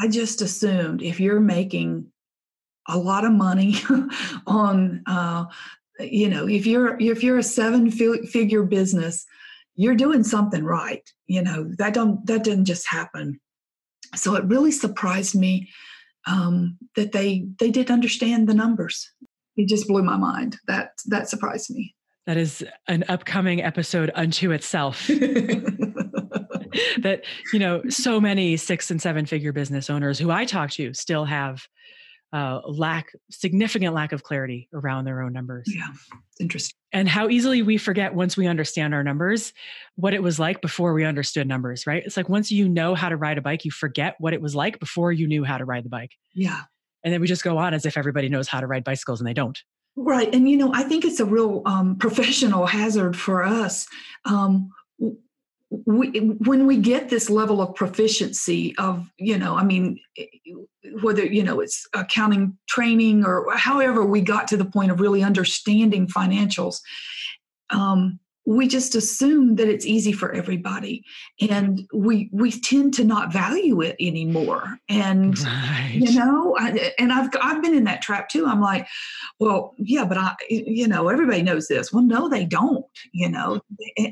I 0.00 0.06
just 0.06 0.40
assumed 0.40 1.02
if 1.02 1.18
you're 1.18 1.40
making 1.40 2.06
a 2.88 2.96
lot 2.96 3.24
of 3.24 3.32
money 3.32 3.74
on, 4.46 5.02
uh, 5.06 5.46
you 5.98 6.28
know, 6.28 6.48
if 6.48 6.64
you're 6.64 6.96
if 7.00 7.24
you're 7.24 7.38
a 7.38 7.42
seven 7.42 7.90
figure 7.90 8.62
business, 8.62 9.26
you're 9.74 9.96
doing 9.96 10.22
something 10.22 10.62
right. 10.62 11.02
You 11.26 11.42
know 11.42 11.68
that 11.78 11.94
don't 11.94 12.24
that 12.26 12.44
didn't 12.44 12.66
just 12.66 12.86
happen. 12.86 13.40
So 14.14 14.36
it 14.36 14.44
really 14.44 14.72
surprised 14.72 15.34
me 15.34 15.68
um, 16.26 16.78
that 16.96 17.12
they 17.12 17.46
they 17.58 17.70
did 17.70 17.90
understand 17.90 18.48
the 18.48 18.54
numbers. 18.54 19.10
It 19.56 19.68
just 19.68 19.88
blew 19.88 20.02
my 20.02 20.16
mind. 20.16 20.56
That 20.66 20.92
that 21.06 21.28
surprised 21.28 21.70
me. 21.70 21.94
That 22.26 22.36
is 22.36 22.64
an 22.86 23.04
upcoming 23.08 23.62
episode 23.62 24.10
unto 24.14 24.52
itself. 24.52 25.06
that 26.98 27.22
you 27.52 27.58
know, 27.58 27.82
so 27.88 28.20
many 28.20 28.56
six 28.56 28.90
and 28.90 29.00
seven 29.00 29.26
figure 29.26 29.52
business 29.52 29.90
owners 29.90 30.18
who 30.18 30.30
I 30.30 30.44
talk 30.44 30.70
to 30.72 30.94
still 30.94 31.24
have 31.24 31.66
uh, 32.32 32.60
lack 32.66 33.12
significant 33.30 33.94
lack 33.94 34.12
of 34.12 34.22
clarity 34.22 34.68
around 34.72 35.04
their 35.04 35.20
own 35.20 35.32
numbers. 35.32 35.66
Yeah, 35.66 35.88
interesting. 36.38 36.74
And 36.92 37.08
how 37.08 37.28
easily 37.28 37.62
we 37.62 37.76
forget 37.76 38.14
once 38.14 38.36
we 38.36 38.46
understand 38.46 38.94
our 38.94 39.02
numbers, 39.02 39.52
what 39.96 40.14
it 40.14 40.22
was 40.22 40.38
like 40.38 40.60
before 40.60 40.92
we 40.92 41.04
understood 41.04 41.46
numbers, 41.48 41.86
right? 41.86 42.02
It's 42.04 42.16
like 42.16 42.28
once 42.28 42.50
you 42.50 42.68
know 42.68 42.94
how 42.94 43.08
to 43.08 43.16
ride 43.16 43.38
a 43.38 43.42
bike, 43.42 43.64
you 43.64 43.70
forget 43.70 44.16
what 44.18 44.32
it 44.32 44.40
was 44.40 44.54
like 44.54 44.78
before 44.78 45.12
you 45.12 45.26
knew 45.26 45.44
how 45.44 45.58
to 45.58 45.64
ride 45.64 45.84
the 45.84 45.90
bike. 45.90 46.12
Yeah. 46.34 46.62
And 47.04 47.12
then 47.12 47.20
we 47.20 47.26
just 47.26 47.44
go 47.44 47.58
on 47.58 47.74
as 47.74 47.86
if 47.86 47.96
everybody 47.96 48.28
knows 48.28 48.48
how 48.48 48.60
to 48.60 48.66
ride 48.66 48.84
bicycles 48.84 49.20
and 49.20 49.28
they 49.28 49.34
don't. 49.34 49.58
Right. 49.96 50.32
And, 50.34 50.48
you 50.48 50.56
know, 50.56 50.72
I 50.72 50.82
think 50.84 51.04
it's 51.04 51.20
a 51.20 51.24
real 51.24 51.62
um, 51.66 51.96
professional 51.98 52.66
hazard 52.66 53.16
for 53.16 53.42
us. 53.42 53.86
Um, 54.24 54.70
we, 55.70 56.08
when 56.18 56.66
we 56.66 56.76
get 56.76 57.08
this 57.08 57.30
level 57.30 57.62
of 57.62 57.74
proficiency 57.76 58.76
of 58.76 59.08
you 59.16 59.38
know 59.38 59.56
i 59.56 59.62
mean 59.62 59.98
whether 61.00 61.24
you 61.24 61.44
know 61.44 61.60
it's 61.60 61.86
accounting 61.94 62.58
training 62.68 63.24
or 63.24 63.46
however 63.56 64.04
we 64.04 64.20
got 64.20 64.48
to 64.48 64.56
the 64.56 64.64
point 64.64 64.90
of 64.90 65.00
really 65.00 65.22
understanding 65.22 66.08
financials 66.08 66.80
um, 67.70 68.18
we 68.50 68.66
just 68.66 68.96
assume 68.96 69.54
that 69.54 69.68
it's 69.68 69.86
easy 69.86 70.10
for 70.10 70.32
everybody 70.32 71.04
and 71.40 71.86
we 71.94 72.28
we 72.32 72.50
tend 72.50 72.92
to 72.92 73.04
not 73.04 73.32
value 73.32 73.80
it 73.80 73.94
anymore. 74.00 74.76
And 74.88 75.38
right. 75.38 75.92
you 75.94 76.18
know 76.18 76.56
I, 76.58 76.92
and 76.98 77.12
i've 77.12 77.30
i've 77.40 77.62
been 77.62 77.76
in 77.76 77.84
that 77.84 78.02
trap 78.02 78.28
too. 78.28 78.46
I'm 78.46 78.60
like 78.60 78.88
well 79.38 79.74
yeah 79.78 80.04
but 80.04 80.18
i 80.18 80.34
you 80.48 80.88
know 80.88 81.08
everybody 81.08 81.42
knows 81.42 81.68
this. 81.68 81.92
Well 81.92 82.02
no 82.02 82.28
they 82.28 82.44
don't 82.44 82.84
you 83.12 83.28
know 83.28 83.60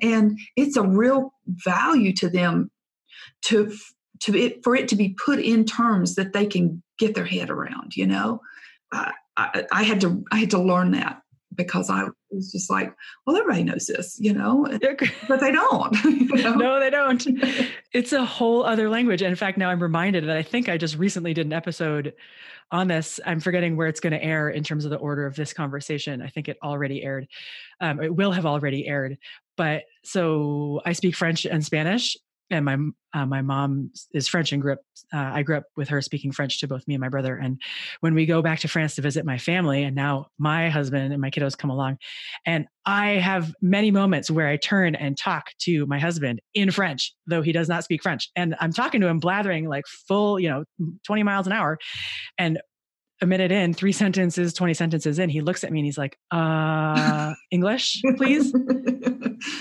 and 0.02 0.38
it's 0.54 0.76
a 0.76 0.82
real 0.82 1.34
value 1.48 2.12
to 2.14 2.28
them 2.28 2.70
to 3.42 3.74
to 4.20 4.36
it 4.36 4.62
for 4.62 4.76
it 4.76 4.86
to 4.88 4.96
be 4.96 5.16
put 5.24 5.40
in 5.40 5.64
terms 5.64 6.14
that 6.14 6.32
they 6.32 6.46
can 6.46 6.80
get 7.00 7.16
their 7.16 7.26
head 7.26 7.50
around 7.50 7.96
you 7.96 8.06
know? 8.06 8.40
I, 8.92 9.12
I, 9.36 9.66
I 9.72 9.82
had 9.82 10.00
to 10.02 10.24
i 10.30 10.38
had 10.38 10.50
to 10.50 10.62
learn 10.62 10.92
that 10.92 11.22
because 11.58 11.90
I 11.90 12.04
was 12.30 12.50
just 12.52 12.70
like, 12.70 12.94
well, 13.26 13.36
everybody 13.36 13.64
knows 13.64 13.86
this, 13.86 14.16
you 14.18 14.32
know, 14.32 14.66
but 15.28 15.40
they 15.40 15.52
don't. 15.52 15.96
You 16.28 16.44
know? 16.44 16.54
No, 16.54 16.80
they 16.80 16.90
don't. 16.90 17.26
It's 17.94 18.12
a 18.12 18.24
whole 18.24 18.64
other 18.64 18.90
language. 18.90 19.22
And 19.22 19.30
in 19.30 19.36
fact, 19.36 19.56
now 19.56 19.70
I'm 19.70 19.82
reminded 19.82 20.24
that 20.28 20.36
I 20.36 20.42
think 20.42 20.68
I 20.68 20.76
just 20.76 20.96
recently 20.96 21.32
did 21.32 21.46
an 21.46 21.54
episode 21.54 22.12
on 22.70 22.86
this. 22.86 23.18
I'm 23.24 23.40
forgetting 23.40 23.76
where 23.76 23.88
it's 23.88 23.98
going 23.98 24.12
to 24.12 24.22
air 24.22 24.50
in 24.50 24.62
terms 24.62 24.84
of 24.84 24.90
the 24.90 24.98
order 24.98 25.26
of 25.26 25.34
this 25.34 25.54
conversation. 25.54 26.20
I 26.20 26.28
think 26.28 26.48
it 26.48 26.58
already 26.62 27.02
aired. 27.02 27.26
Um, 27.80 28.02
it 28.02 28.14
will 28.14 28.30
have 28.30 28.44
already 28.44 28.86
aired. 28.86 29.16
But 29.56 29.84
so 30.04 30.82
I 30.84 30.92
speak 30.92 31.16
French 31.16 31.46
and 31.46 31.64
Spanish 31.64 32.16
and 32.50 32.64
my 32.64 32.76
uh, 33.14 33.24
my 33.24 33.40
mom 33.40 33.90
is 34.12 34.28
French 34.28 34.52
and 34.52 34.60
grew 34.60 34.74
up. 34.74 34.80
Uh, 35.12 35.30
I 35.34 35.42
grew 35.42 35.56
up 35.56 35.64
with 35.76 35.88
her 35.88 36.02
speaking 36.02 36.30
French 36.30 36.60
to 36.60 36.68
both 36.68 36.86
me 36.86 36.94
and 36.94 37.00
my 37.00 37.08
brother. 37.08 37.36
And 37.36 37.60
when 38.00 38.14
we 38.14 38.26
go 38.26 38.42
back 38.42 38.60
to 38.60 38.68
France 38.68 38.96
to 38.96 39.02
visit 39.02 39.24
my 39.24 39.38
family, 39.38 39.82
and 39.82 39.96
now 39.96 40.26
my 40.38 40.68
husband 40.68 41.12
and 41.12 41.20
my 41.20 41.30
kiddos 41.30 41.56
come 41.56 41.70
along, 41.70 41.96
and 42.44 42.66
I 42.84 43.12
have 43.12 43.54
many 43.62 43.90
moments 43.90 44.30
where 44.30 44.48
I 44.48 44.56
turn 44.56 44.94
and 44.94 45.16
talk 45.16 45.46
to 45.60 45.86
my 45.86 45.98
husband 45.98 46.40
in 46.54 46.70
French, 46.70 47.14
though 47.26 47.42
he 47.42 47.52
does 47.52 47.68
not 47.68 47.84
speak 47.84 48.02
French, 48.02 48.30
and 48.36 48.54
I'm 48.60 48.72
talking 48.72 49.00
to 49.00 49.08
him 49.08 49.20
blathering 49.20 49.68
like 49.68 49.86
full, 49.86 50.38
you 50.38 50.48
know, 50.50 50.64
20 51.06 51.22
miles 51.22 51.46
an 51.46 51.52
hour, 51.52 51.78
and 52.36 52.58
a 53.20 53.26
minute 53.26 53.50
in, 53.50 53.74
three 53.74 53.92
sentences, 53.92 54.52
20 54.52 54.74
sentences 54.74 55.18
in, 55.18 55.28
he 55.28 55.40
looks 55.40 55.64
at 55.64 55.72
me 55.72 55.80
and 55.80 55.86
he's 55.86 55.98
like, 55.98 56.18
uh, 56.30 57.34
English, 57.50 58.00
please. 58.16 58.54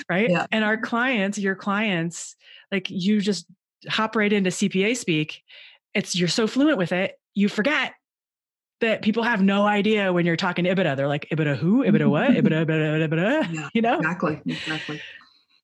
right. 0.09 0.29
Yeah. 0.29 0.45
And 0.51 0.63
our 0.63 0.77
clients, 0.77 1.37
your 1.37 1.55
clients, 1.55 2.35
like 2.71 2.89
you 2.89 3.21
just 3.21 3.45
hop 3.87 4.15
right 4.15 4.31
into 4.31 4.49
CPA 4.49 4.95
speak. 4.95 5.43
It's 5.93 6.15
you're 6.15 6.27
so 6.27 6.47
fluent 6.47 6.77
with 6.77 6.91
it, 6.91 7.19
you 7.33 7.49
forget 7.49 7.93
that 8.81 9.01
people 9.01 9.23
have 9.23 9.41
no 9.41 9.65
idea 9.65 10.13
when 10.13 10.25
you're 10.25 10.35
talking 10.35 10.65
EBITDA. 10.65 10.95
They're 10.95 11.07
like, 11.07 11.27
EBITDA 11.31 11.57
who? 11.57 11.83
EBITDA 11.83 12.09
what? 12.09 12.31
EBITDA, 12.31 12.65
EBITDA, 12.65 13.07
EBITDA, 13.07 13.53
yeah, 13.53 13.69
you 13.73 13.81
know? 13.81 13.97
Exactly. 13.97 14.41
Exactly. 14.45 15.01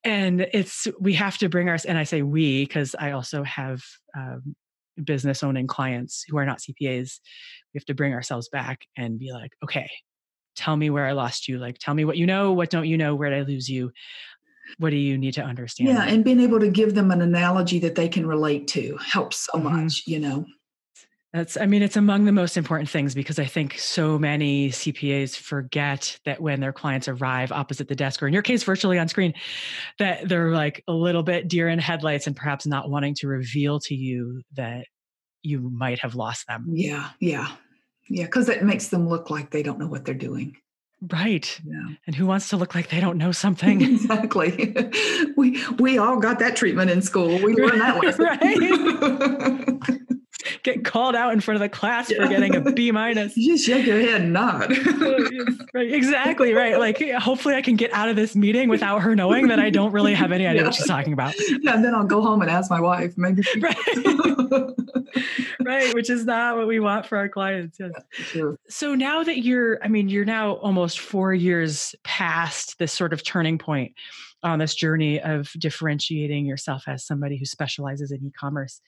And 0.04 0.42
it's, 0.52 0.88
we 1.00 1.14
have 1.14 1.38
to 1.38 1.48
bring 1.48 1.70
our, 1.70 1.78
and 1.88 1.98
I 1.98 2.04
say 2.04 2.24
we, 2.24 2.66
because 2.66 2.96
I 3.00 3.12
also 3.12 3.44
have 3.44 3.82
um, 4.18 4.56
business 5.04 5.44
owning 5.44 5.68
clients 5.68 6.26
who 6.28 6.38
are 6.38 6.46
not 6.46 6.60
CPAs. 6.60 7.20
We 7.74 7.78
have 7.78 7.86
to 7.86 7.96
bring 7.96 8.14
ourselves 8.14 8.50
back 8.50 8.82
and 8.98 9.20
be 9.20 9.32
like, 9.32 9.52
okay, 9.64 9.90
tell 10.56 10.76
me 10.76 10.90
where 10.90 11.06
I 11.06 11.14
lost 11.14 11.48
you. 11.48 11.58
Like, 11.58 11.78
tell 11.80 11.94
me 11.94 12.06
what 12.06 12.18
you 12.18 12.26
know, 12.26 12.54
what 12.54 12.70
don't 12.70 12.88
you 12.88 12.98
know, 12.98 13.16
where 13.16 13.30
did 13.30 13.40
I 13.40 13.42
lose 13.44 13.70
you? 13.70 13.92
what 14.78 14.92
do 14.92 14.96
you 14.96 15.18
need 15.18 15.34
to 15.34 15.44
understand 15.44 15.90
yeah 15.90 16.04
and 16.04 16.24
being 16.24 16.40
able 16.40 16.60
to 16.60 16.70
give 16.70 16.96
them 16.96 17.12
an 17.12 17.22
analogy 17.22 17.80
that 17.80 17.96
they 17.96 18.08
can 18.08 18.26
relate 18.26 18.68
to 18.68 18.98
helps 18.98 19.48
so 19.52 19.60
mm-hmm. 19.60 19.84
much 19.84 20.04
you 20.08 20.20
know 20.20 20.46
that's 21.34 21.58
i 21.58 21.66
mean 21.66 21.82
it's 21.82 21.98
among 21.98 22.26
the 22.26 22.32
most 22.32 22.56
important 22.56 22.90
things 22.90 23.14
because 23.16 23.40
i 23.40 23.46
think 23.46 23.78
so 23.78 24.18
many 24.20 24.70
cpas 24.70 25.36
forget 25.36 26.18
that 26.26 26.40
when 26.40 26.60
their 26.60 26.72
clients 26.72 27.08
arrive 27.08 27.52
opposite 27.52 27.88
the 27.88 27.96
desk 27.96 28.22
or 28.22 28.28
in 28.28 28.34
your 28.34 28.44
case 28.44 28.64
virtually 28.64 29.00
on 29.00 29.08
screen 29.08 29.34
that 30.00 30.28
they're 30.30 30.52
like 30.52 30.84
a 30.88 30.94
little 30.94 31.24
bit 31.24 31.48
deer 31.48 31.68
in 31.68 31.80
headlights 31.80 32.28
and 32.28 32.36
perhaps 32.36 32.66
not 32.66 32.90
wanting 32.90 33.16
to 33.16 33.28
reveal 33.28 33.80
to 33.80 33.96
you 33.96 34.42
that 34.54 34.86
you 35.42 35.60
might 35.74 36.00
have 36.00 36.16
lost 36.16 36.48
them 36.48 36.66
yeah 36.70 37.10
yeah 37.20 37.52
yeah 38.08 38.26
because 38.26 38.48
it 38.48 38.64
makes 38.64 38.90
them 38.90 39.10
look 39.10 39.30
like 39.30 39.50
they 39.50 39.64
don't 39.64 39.80
know 39.80 39.88
what 39.88 40.06
they're 40.06 40.14
doing 40.14 40.56
Right. 41.12 41.60
Yeah. 41.66 41.96
And 42.08 42.16
who 42.16 42.26
wants 42.26 42.48
to 42.50 42.56
look 42.56 42.74
like 42.74 42.90
they 42.90 43.02
don't 43.02 43.18
know 43.18 43.32
something? 43.44 43.82
exactly. 43.82 44.74
We 45.36 45.62
we 45.80 45.98
all 45.98 46.20
got 46.20 46.40
that 46.40 46.56
treatment 46.56 46.92
in 46.92 47.02
school. 47.02 47.28
We 47.42 47.56
learned 47.56 47.82
that 47.82 48.02
lesson. 48.04 48.24
right. 48.24 50.00
Get 50.64 50.84
called 50.84 51.16
out 51.16 51.34
in 51.34 51.40
front 51.40 51.56
of 51.56 51.62
the 51.62 51.70
class 51.70 52.10
yeah. 52.10 52.18
for 52.18 52.28
getting 52.28 52.56
a 52.56 52.62
B 52.62 52.92
minus. 52.92 53.38
You 53.44 53.54
just 53.54 53.66
shake 53.66 53.86
your 53.86 54.00
head 54.00 54.22
and 54.22 54.34
nod. 54.34 54.72
right. 55.74 55.92
Exactly. 55.92 56.54
Right. 56.54 56.80
Like 56.80 57.02
hopefully 57.14 57.56
I 57.56 57.62
can 57.62 57.76
get 57.76 57.92
out 57.92 58.08
of 58.08 58.16
this 58.16 58.36
meeting 58.36 58.70
without 58.70 59.02
her 59.02 59.16
knowing 59.16 59.48
that 59.48 59.60
I 59.60 59.70
don't 59.70 59.92
really 59.92 60.14
have 60.14 60.32
any 60.32 60.48
idea 60.48 60.62
yeah. 60.62 60.68
what 60.68 60.76
she's 60.76 60.88
talking 60.94 61.14
about. 61.14 61.34
Yeah. 61.62 61.76
And 61.76 61.84
then 61.84 61.94
I'll 61.94 62.06
go 62.06 62.22
home 62.22 62.42
and 62.42 62.50
ask 62.50 62.70
my 62.70 62.80
wife. 62.80 63.14
Maybe. 63.18 63.44
Right. 63.60 63.76
right. 65.62 65.94
Which 65.94 66.10
is 66.10 66.26
not 66.26 66.56
what 66.58 66.68
we 66.68 66.80
want 66.80 67.06
for 67.06 67.18
our 67.18 67.28
clients. 67.28 67.78
Yes. 67.80 67.92
Yeah, 68.34 68.52
so 68.70 68.96
now 68.96 69.24
that 69.24 69.40
you're, 69.40 69.84
I 69.84 69.88
mean, 69.88 70.10
you're 70.10 70.26
now 70.26 70.54
almost 70.54 71.00
four 71.00 71.34
years 71.34 71.96
past 72.04 72.78
this 72.80 72.94
sort 72.94 73.14
of 73.14 73.24
turning 73.24 73.58
point 73.58 73.94
on 74.44 74.60
this 74.60 74.76
journey 74.76 75.22
of 75.22 75.52
differentiating 75.58 76.46
yourself 76.46 76.84
as 76.88 77.06
somebody 77.06 77.38
who 77.38 77.46
specializes 77.46 78.12
in 78.12 78.24
e-commerce 78.26 78.82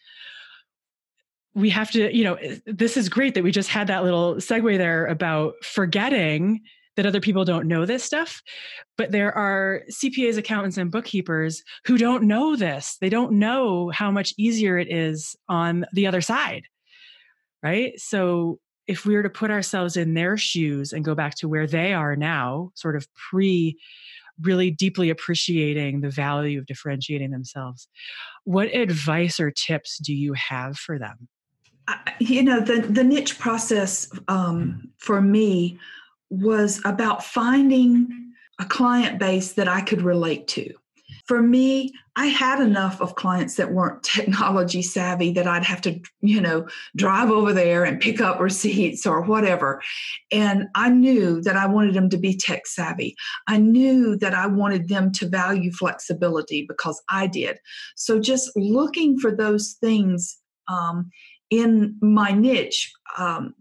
we 1.55 1.69
have 1.69 1.89
to 1.91 2.15
you 2.15 2.23
know 2.23 2.37
this 2.65 2.97
is 2.97 3.09
great 3.09 3.33
that 3.33 3.43
we 3.43 3.51
just 3.51 3.69
had 3.69 3.87
that 3.87 4.03
little 4.03 4.35
segue 4.35 4.77
there 4.77 5.05
about 5.07 5.53
forgetting 5.63 6.61
that 6.95 7.05
other 7.05 7.19
people 7.19 7.43
don't 7.43 7.67
know 7.67 7.85
this 7.85 8.03
stuff 8.03 8.41
but 8.97 9.11
there 9.11 9.35
are 9.35 9.81
cpas 9.89 10.37
accountants 10.37 10.77
and 10.77 10.91
bookkeepers 10.91 11.63
who 11.85 11.97
don't 11.97 12.23
know 12.23 12.55
this. 12.55 12.97
They 13.01 13.09
don't 13.09 13.33
know 13.33 13.89
how 13.89 14.11
much 14.11 14.33
easier 14.37 14.77
it 14.77 14.91
is 14.91 15.35
on 15.49 15.85
the 15.93 16.07
other 16.07 16.21
side 16.21 16.63
right? 17.65 17.99
So 17.99 18.59
if 18.87 19.05
we 19.05 19.15
were 19.15 19.23
to 19.23 19.29
put 19.29 19.49
ourselves 19.49 19.97
in 19.97 20.13
their 20.13 20.37
shoes 20.37 20.93
and 20.93 21.03
go 21.03 21.15
back 21.15 21.33
to 21.35 21.49
where 21.49 21.65
they 21.65 21.93
are 21.93 22.15
now 22.15 22.69
sort 22.75 22.95
of 22.95 23.07
pre 23.13 23.77
really 24.41 24.69
deeply 24.69 25.09
appreciating 25.09 26.01
the 26.01 26.09
value 26.09 26.59
of 26.59 26.65
differentiating 26.65 27.31
themselves 27.31 27.87
what 28.43 28.67
advice 28.75 29.39
or 29.39 29.49
tips 29.49 29.97
do 29.99 30.13
you 30.13 30.33
have 30.33 30.77
for 30.77 30.99
them 30.99 31.29
you 32.19 32.43
know 32.43 32.59
the 32.59 32.81
the 32.81 33.03
niche 33.03 33.39
process 33.39 34.09
um, 34.27 34.89
for 34.97 35.21
me 35.21 35.79
was 36.29 36.81
about 36.85 37.23
finding 37.23 38.33
a 38.59 38.65
client 38.65 39.19
base 39.19 39.53
that 39.53 39.67
I 39.67 39.81
could 39.81 40.01
relate 40.01 40.47
to. 40.49 40.73
For 41.27 41.41
me, 41.41 41.91
I 42.15 42.27
had 42.27 42.61
enough 42.61 43.01
of 43.01 43.15
clients 43.15 43.55
that 43.55 43.73
weren't 43.73 44.03
technology 44.03 44.81
savvy 44.81 45.31
that 45.33 45.47
I'd 45.47 45.65
have 45.65 45.81
to, 45.81 45.99
you 46.21 46.39
know, 46.39 46.67
drive 46.95 47.29
over 47.29 47.51
there 47.51 47.83
and 47.83 47.99
pick 47.99 48.21
up 48.21 48.39
receipts 48.39 49.05
or 49.05 49.21
whatever. 49.21 49.81
And 50.31 50.65
I 50.75 50.89
knew 50.89 51.41
that 51.41 51.57
I 51.57 51.67
wanted 51.67 51.93
them 51.93 52.09
to 52.09 52.17
be 52.17 52.37
tech 52.37 52.67
savvy. 52.67 53.15
I 53.47 53.57
knew 53.57 54.15
that 54.17 54.33
I 54.33 54.47
wanted 54.47 54.87
them 54.87 55.11
to 55.13 55.27
value 55.27 55.71
flexibility 55.71 56.65
because 56.67 57.01
I 57.09 57.27
did. 57.27 57.59
So 57.95 58.19
just 58.19 58.51
looking 58.55 59.19
for 59.19 59.35
those 59.35 59.75
things 59.81 60.37
um, 60.67 61.11
in 61.59 61.97
my 62.01 62.31
niche, 62.31 62.93
um, 63.17 63.55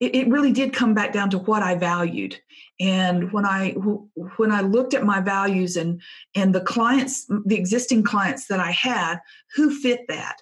it, 0.00 0.14
it, 0.14 0.28
really 0.28 0.52
did 0.52 0.72
come 0.72 0.94
back 0.94 1.12
down 1.12 1.30
to 1.30 1.38
what 1.38 1.62
I 1.62 1.74
valued. 1.74 2.40
And 2.80 3.30
when 3.32 3.44
I 3.44 3.72
when 4.38 4.50
I 4.50 4.62
looked 4.62 4.94
at 4.94 5.04
my 5.04 5.20
values 5.20 5.76
and 5.76 6.00
and 6.34 6.54
the 6.54 6.62
clients, 6.62 7.26
the 7.44 7.56
existing 7.56 8.02
clients 8.04 8.46
that 8.46 8.60
I 8.60 8.70
had, 8.70 9.20
who 9.54 9.70
fit 9.70 10.00
that, 10.08 10.36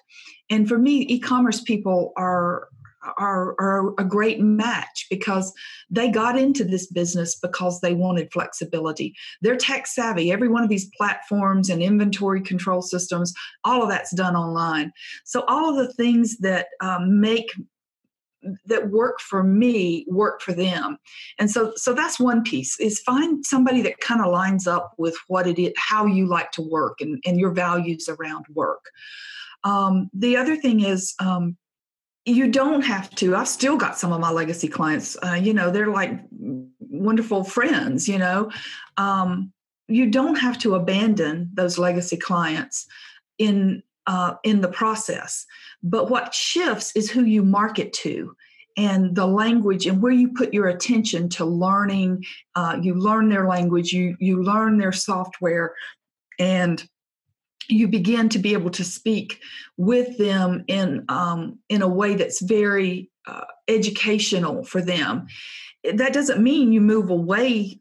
and 0.49 0.67
for 0.67 0.77
me, 0.77 1.01
e-commerce 1.09 1.61
people 1.61 2.13
are 2.15 2.69
are, 3.17 3.55
are 3.59 3.93
a 3.97 4.03
great 4.03 4.39
match 4.39 5.07
because 5.09 5.53
they 5.89 6.09
got 6.09 6.37
into 6.37 6.63
this 6.63 6.87
business 6.87 7.35
because 7.35 7.79
they 7.81 7.93
wanted 7.93 8.31
flexibility. 8.31 9.15
They're 9.41 9.55
tech 9.55 9.87
savvy. 9.87 10.31
Every 10.31 10.47
one 10.47 10.63
of 10.63 10.69
these 10.69 10.89
platforms 10.97 11.69
and 11.69 11.81
inventory 11.81 12.41
control 12.41 12.81
systems, 12.81 13.33
all 13.63 13.83
of 13.83 13.89
that's 13.89 14.13
done 14.13 14.35
online. 14.35 14.91
So, 15.25 15.43
all 15.47 15.69
of 15.69 15.75
the 15.75 15.93
things 15.93 16.37
that 16.39 16.67
um, 16.81 17.19
make 17.19 17.51
that 18.65 18.89
work 18.89 19.19
for 19.19 19.43
me 19.43 20.05
work 20.07 20.41
for 20.41 20.53
them 20.53 20.97
and 21.39 21.51
so 21.51 21.73
so 21.75 21.93
that's 21.93 22.21
one 22.21 22.41
piece 22.41 22.79
is 22.79 23.01
find 23.01 23.45
somebody 23.45 23.81
that 23.81 23.99
kind 23.99 24.21
of 24.21 24.31
lines 24.31 24.65
up 24.65 24.93
with 24.97 25.17
what 25.27 25.45
it 25.45 25.59
is 25.59 25.73
how 25.75 26.05
you 26.05 26.25
like 26.25 26.49
to 26.51 26.61
work 26.61 27.01
and, 27.01 27.21
and 27.25 27.37
your 27.37 27.51
values 27.51 28.07
around 28.07 28.45
work 28.53 28.85
um, 29.65 30.09
the 30.13 30.37
other 30.37 30.55
thing 30.55 30.79
is 30.79 31.13
um, 31.19 31.57
you 32.29 32.47
don't 32.49 32.81
have 32.81 33.09
to. 33.15 33.35
I've 33.35 33.47
still 33.47 33.77
got 33.77 33.97
some 33.97 34.11
of 34.11 34.19
my 34.19 34.31
legacy 34.31 34.67
clients 34.67 35.17
uh, 35.23 35.33
you 35.33 35.53
know 35.53 35.71
they're 35.71 35.87
like 35.87 36.19
wonderful 36.79 37.43
friends 37.43 38.07
you 38.07 38.17
know? 38.17 38.51
Um, 38.97 39.51
you 39.87 40.09
don't 40.09 40.35
have 40.35 40.57
to 40.59 40.75
abandon 40.75 41.49
those 41.53 41.79
legacy 41.79 42.17
clients 42.17 42.87
in 43.37 43.81
uh, 44.07 44.35
in 44.43 44.61
the 44.61 44.67
process. 44.67 45.45
But 45.83 46.09
what 46.09 46.33
shifts 46.33 46.95
is 46.95 47.11
who 47.11 47.23
you 47.23 47.43
market 47.43 47.93
to 47.93 48.35
and 48.77 49.15
the 49.15 49.27
language 49.27 49.85
and 49.85 50.01
where 50.01 50.11
you 50.11 50.31
put 50.33 50.53
your 50.53 50.67
attention 50.67 51.29
to 51.29 51.45
learning 51.45 52.23
uh, 52.55 52.77
you 52.81 52.93
learn 52.93 53.29
their 53.29 53.47
language 53.47 53.91
you 53.91 54.15
you 54.19 54.41
learn 54.41 54.77
their 54.77 54.91
software 54.91 55.73
and 56.37 56.87
you 57.69 57.87
begin 57.87 58.29
to 58.29 58.39
be 58.39 58.53
able 58.53 58.71
to 58.71 58.83
speak 58.83 59.39
with 59.77 60.17
them 60.17 60.65
in 60.67 61.05
um, 61.07 61.59
in 61.69 61.81
a 61.81 61.87
way 61.87 62.15
that's 62.15 62.41
very 62.41 63.09
uh, 63.27 63.45
educational 63.67 64.63
for 64.63 64.81
them. 64.81 65.27
That 65.93 66.13
doesn't 66.13 66.41
mean 66.41 66.73
you 66.73 66.81
move 66.81 67.09
away 67.09 67.79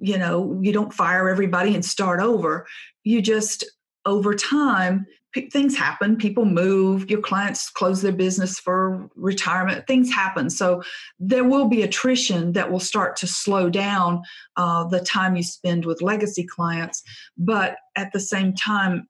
you 0.00 0.18
know 0.18 0.58
you 0.62 0.72
don't 0.72 0.92
fire 0.92 1.28
everybody 1.28 1.74
and 1.74 1.84
start 1.84 2.20
over. 2.20 2.66
You 3.04 3.22
just 3.22 3.64
over 4.06 4.34
time 4.34 5.06
things 5.52 5.76
happen. 5.76 6.16
People 6.16 6.44
move. 6.44 7.08
Your 7.10 7.20
clients 7.20 7.70
close 7.70 8.02
their 8.02 8.12
business 8.12 8.58
for 8.58 9.08
retirement. 9.14 9.86
Things 9.86 10.12
happen. 10.12 10.50
So 10.50 10.82
there 11.18 11.44
will 11.44 11.68
be 11.68 11.82
attrition 11.82 12.52
that 12.52 12.70
will 12.70 12.80
start 12.80 13.16
to 13.16 13.26
slow 13.26 13.70
down 13.70 14.22
uh, 14.56 14.84
the 14.84 15.00
time 15.00 15.36
you 15.36 15.42
spend 15.42 15.84
with 15.84 16.02
legacy 16.02 16.44
clients. 16.44 17.02
But 17.38 17.76
at 17.96 18.12
the 18.12 18.20
same 18.20 18.54
time 18.54 19.08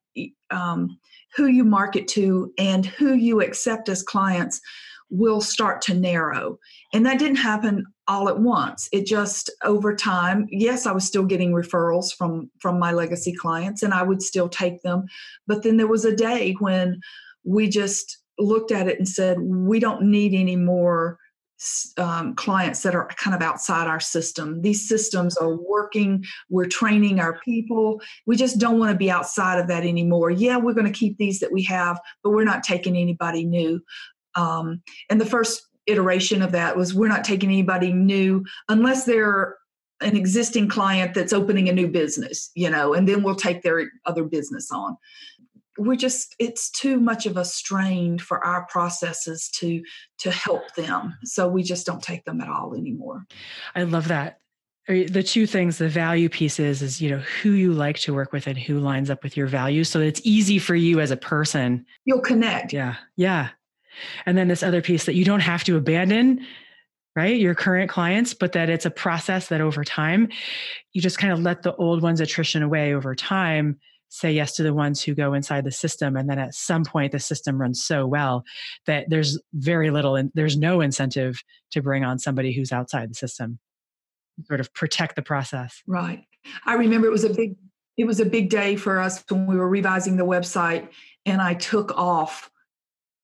um, 0.50 0.98
who 1.36 1.46
you 1.46 1.64
market 1.64 2.08
to 2.08 2.52
and 2.58 2.84
who 2.84 3.14
you 3.14 3.40
accept 3.40 3.88
as 3.88 4.02
clients 4.02 4.60
will 5.10 5.40
start 5.40 5.82
to 5.82 5.94
narrow. 5.94 6.58
And 6.92 7.04
that 7.06 7.18
didn't 7.18 7.36
happen 7.36 7.84
all 8.10 8.28
at 8.28 8.40
once 8.40 8.88
it 8.90 9.06
just 9.06 9.50
over 9.62 9.94
time 9.94 10.44
yes 10.50 10.84
i 10.84 10.90
was 10.90 11.04
still 11.04 11.24
getting 11.24 11.52
referrals 11.52 12.12
from 12.12 12.50
from 12.58 12.76
my 12.76 12.90
legacy 12.90 13.32
clients 13.32 13.84
and 13.84 13.94
i 13.94 14.02
would 14.02 14.20
still 14.20 14.48
take 14.48 14.82
them 14.82 15.04
but 15.46 15.62
then 15.62 15.76
there 15.76 15.86
was 15.86 16.04
a 16.04 16.16
day 16.16 16.52
when 16.58 17.00
we 17.44 17.68
just 17.68 18.18
looked 18.36 18.72
at 18.72 18.88
it 18.88 18.98
and 18.98 19.08
said 19.08 19.38
we 19.40 19.78
don't 19.78 20.02
need 20.02 20.34
any 20.34 20.56
more 20.56 21.18
um, 21.98 22.34
clients 22.34 22.82
that 22.82 22.94
are 22.94 23.06
kind 23.18 23.36
of 23.36 23.42
outside 23.42 23.86
our 23.86 24.00
system. 24.00 24.62
These 24.62 24.88
systems 24.88 25.36
are 25.36 25.54
working. 25.56 26.24
We're 26.48 26.64
training 26.64 27.20
our 27.20 27.38
people. 27.40 28.00
We 28.26 28.36
just 28.36 28.58
don't 28.58 28.78
want 28.78 28.92
to 28.92 28.96
be 28.96 29.10
outside 29.10 29.60
of 29.60 29.68
that 29.68 29.84
anymore. 29.84 30.30
Yeah, 30.30 30.56
we're 30.56 30.72
going 30.72 30.90
to 30.90 30.98
keep 30.98 31.18
these 31.18 31.38
that 31.40 31.52
we 31.52 31.62
have, 31.64 32.00
but 32.24 32.30
we're 32.30 32.44
not 32.44 32.62
taking 32.62 32.96
anybody 32.96 33.44
new. 33.44 33.82
Um, 34.36 34.82
and 35.10 35.20
the 35.20 35.26
first 35.26 35.69
iteration 35.86 36.42
of 36.42 36.52
that 36.52 36.76
was 36.76 36.94
we're 36.94 37.08
not 37.08 37.24
taking 37.24 37.48
anybody 37.48 37.92
new 37.92 38.44
unless 38.68 39.04
they're 39.04 39.56
an 40.00 40.16
existing 40.16 40.68
client 40.68 41.14
that's 41.14 41.32
opening 41.32 41.68
a 41.68 41.72
new 41.72 41.88
business, 41.88 42.50
you 42.54 42.70
know, 42.70 42.94
and 42.94 43.06
then 43.06 43.22
we'll 43.22 43.34
take 43.34 43.62
their 43.62 43.90
other 44.06 44.24
business 44.24 44.70
on. 44.70 44.96
We're 45.78 45.96
just 45.96 46.34
it's 46.38 46.70
too 46.70 46.98
much 47.00 47.26
of 47.26 47.36
a 47.36 47.44
strain 47.44 48.18
for 48.18 48.44
our 48.44 48.66
processes 48.66 49.48
to 49.56 49.82
to 50.18 50.30
help 50.30 50.74
them. 50.74 51.16
So 51.24 51.48
we 51.48 51.62
just 51.62 51.86
don't 51.86 52.02
take 52.02 52.24
them 52.24 52.40
at 52.40 52.48
all 52.48 52.74
anymore. 52.74 53.26
I 53.74 53.84
love 53.84 54.08
that. 54.08 54.38
The 54.88 55.22
two 55.22 55.46
things, 55.46 55.78
the 55.78 55.88
value 55.88 56.28
pieces 56.28 56.82
is, 56.82 57.00
you 57.00 57.10
know, 57.10 57.22
who 57.42 57.52
you 57.52 57.72
like 57.72 57.98
to 58.00 58.12
work 58.12 58.32
with 58.32 58.46
and 58.48 58.58
who 58.58 58.80
lines 58.80 59.08
up 59.08 59.22
with 59.22 59.36
your 59.36 59.46
values. 59.46 59.88
So 59.88 60.00
it's 60.00 60.20
easy 60.24 60.58
for 60.58 60.74
you 60.74 60.98
as 60.98 61.12
a 61.12 61.16
person. 61.16 61.86
You'll 62.04 62.22
connect. 62.22 62.72
Yeah. 62.72 62.96
Yeah. 63.14 63.50
And 64.26 64.36
then 64.36 64.48
this 64.48 64.62
other 64.62 64.82
piece 64.82 65.04
that 65.04 65.14
you 65.14 65.24
don't 65.24 65.40
have 65.40 65.64
to 65.64 65.76
abandon, 65.76 66.46
right? 67.16 67.38
Your 67.38 67.54
current 67.54 67.90
clients, 67.90 68.34
but 68.34 68.52
that 68.52 68.70
it's 68.70 68.86
a 68.86 68.90
process 68.90 69.48
that 69.48 69.60
over 69.60 69.84
time, 69.84 70.28
you 70.92 71.02
just 71.02 71.18
kind 71.18 71.32
of 71.32 71.40
let 71.40 71.62
the 71.62 71.74
old 71.76 72.02
ones 72.02 72.20
attrition 72.20 72.62
away 72.62 72.94
over 72.94 73.14
time, 73.14 73.78
say 74.08 74.32
yes 74.32 74.54
to 74.56 74.62
the 74.62 74.74
ones 74.74 75.02
who 75.02 75.14
go 75.14 75.34
inside 75.34 75.64
the 75.64 75.72
system. 75.72 76.16
And 76.16 76.28
then 76.28 76.38
at 76.38 76.54
some 76.54 76.84
point, 76.84 77.12
the 77.12 77.18
system 77.18 77.60
runs 77.60 77.82
so 77.82 78.06
well 78.06 78.44
that 78.86 79.06
there's 79.08 79.40
very 79.54 79.90
little 79.90 80.16
and 80.16 80.30
there's 80.34 80.56
no 80.56 80.80
incentive 80.80 81.42
to 81.72 81.82
bring 81.82 82.04
on 82.04 82.18
somebody 82.18 82.52
who's 82.52 82.72
outside 82.72 83.10
the 83.10 83.14
system. 83.14 83.58
Sort 84.46 84.60
of 84.60 84.72
protect 84.74 85.16
the 85.16 85.22
process. 85.22 85.82
Right. 85.86 86.24
I 86.64 86.74
remember 86.74 87.06
it 87.06 87.12
was 87.12 87.24
a 87.24 87.30
big 87.30 87.56
it 87.96 88.06
was 88.06 88.18
a 88.18 88.24
big 88.24 88.48
day 88.48 88.76
for 88.76 88.98
us 88.98 89.22
when 89.28 89.46
we 89.46 89.56
were 89.56 89.68
revising 89.68 90.16
the 90.16 90.24
website 90.24 90.88
and 91.26 91.42
I 91.42 91.52
took 91.52 91.92
off 91.98 92.50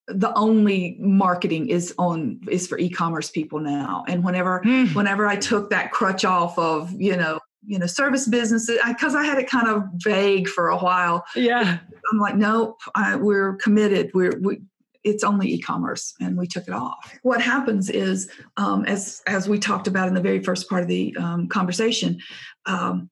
the 0.09 0.33
only 0.35 0.97
marketing 1.01 1.69
is 1.69 1.95
on 1.99 2.41
is 2.49 2.67
for 2.67 2.79
e-commerce 2.79 3.31
people 3.31 3.59
now. 3.59 4.05
And 4.09 4.25
whenever 4.25 4.63
mm. 4.65 4.95
whenever 4.95 5.27
i 5.27 5.37
took 5.37 5.71
that 5.71 5.93
crutch 5.93 6.25
off 6.25 6.59
of 6.59 6.93
you 7.01 7.17
know 7.17 7.41
you 7.65 7.79
know 7.79 7.87
service 7.87 8.29
businesses 8.29 8.79
because 8.87 9.15
I, 9.15 9.21
I, 9.21 9.25
had 9.25 9.39
it 9.39 9.51
kind 9.51 9.69
of 9.69 9.85
vague 9.97 10.49
for 10.49 10.69
a 10.69 10.79
while. 10.79 11.25
Yeah. 11.35 11.79
I'm 12.13 12.19
like 12.19 12.37
nope 12.37 12.81
I, 12.95 13.17
we're 13.17 13.57
committed. 13.57 14.11
We're 14.15 14.39
we, 14.41 14.63
it's 15.03 15.23
only 15.23 15.53
e-commerce 15.53 16.15
and 16.21 16.37
we 16.37 16.49
took 16.49 16.67
it 16.67 16.75
off. 16.75 17.17
What 17.23 17.41
happens 17.41 17.91
is 17.91 18.31
um, 18.57 18.85
as 18.87 19.23
as 19.27 19.49
we 19.49 19.59
talked 19.59 19.87
about 19.87 20.09
in 20.09 20.15
the 20.15 20.21
very 20.21 20.43
first 20.43 20.69
part 20.69 20.83
of 20.83 20.89
the 20.89 21.17
um, 21.17 21.49
conversation 21.49 22.21
um, 22.67 23.11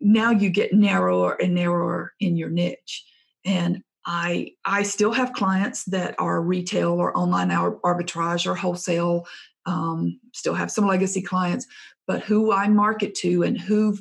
now 0.00 0.30
you 0.30 0.50
get 0.50 0.72
narrower 0.72 1.34
and 1.34 1.54
narrower 1.54 2.12
in 2.20 2.36
your 2.36 2.50
niche. 2.50 3.04
And 3.44 3.82
I 4.12 4.54
I 4.64 4.82
still 4.82 5.12
have 5.12 5.34
clients 5.34 5.84
that 5.84 6.16
are 6.18 6.42
retail 6.42 6.90
or 6.90 7.16
online 7.16 7.50
arbitrage 7.50 8.44
or 8.44 8.56
wholesale. 8.56 9.24
Um, 9.66 10.18
still 10.34 10.54
have 10.54 10.72
some 10.72 10.88
legacy 10.88 11.22
clients, 11.22 11.64
but 12.08 12.22
who 12.22 12.50
I 12.50 12.66
market 12.66 13.14
to 13.16 13.44
and 13.44 13.56
who 13.56 13.96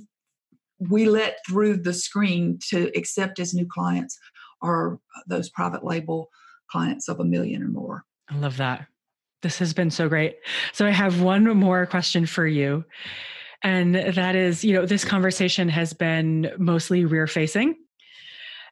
we 0.80 1.08
let 1.08 1.38
through 1.48 1.78
the 1.78 1.94
screen 1.94 2.58
to 2.70 2.92
accept 2.98 3.38
as 3.40 3.54
new 3.54 3.68
clients 3.68 4.18
are 4.64 4.98
those 5.28 5.50
private 5.50 5.86
label 5.86 6.32
clients 6.72 7.08
of 7.08 7.20
a 7.20 7.26
million 7.26 7.62
or 7.62 7.68
more. 7.68 8.04
I 8.30 8.38
love 8.38 8.58
that. 8.58 8.88
This 9.44 9.60
has 9.60 9.74
been 9.76 9.92
so 9.92 10.10
great. 10.10 10.38
So 10.74 10.88
I 10.88 10.90
have 10.90 11.22
one 11.22 11.44
more 11.56 11.86
question 11.86 12.26
for 12.26 12.48
you. 12.48 12.84
And 13.62 13.94
that 13.94 14.36
is, 14.36 14.64
you 14.64 14.74
know, 14.74 14.88
this 14.88 15.06
conversation 15.06 15.70
has 15.70 15.94
been 15.94 16.52
mostly 16.58 17.06
rear 17.06 17.28
facing. 17.28 17.76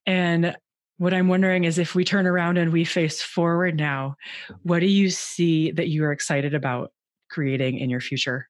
And 0.08 0.56
what 0.98 1.14
I'm 1.14 1.28
wondering 1.28 1.64
is 1.64 1.78
if 1.78 1.96
we 1.96 2.04
turn 2.04 2.26
around 2.26 2.58
and 2.58 2.72
we 2.72 2.84
face 2.84 3.22
forward 3.22 3.78
now, 3.78 4.16
what 4.64 4.80
do 4.80 4.88
you 4.88 5.10
see 5.10 5.72
that 5.72 5.90
you 5.90 6.04
are 6.04 6.12
excited 6.12 6.54
about 6.54 6.92
creating 7.30 7.78
in 7.78 7.90
your 7.90 8.02
future? 8.02 8.50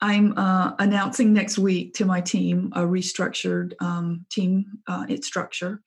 I'm 0.00 0.36
uh, 0.36 0.72
announcing 0.78 1.32
next 1.32 1.58
week 1.58 1.94
to 1.94 2.04
my 2.04 2.20
team 2.20 2.72
a 2.74 2.80
restructured 2.80 3.72
um, 3.80 4.26
team 4.30 4.64
uh, 4.86 5.06
its 5.08 5.26
structure. 5.26 5.80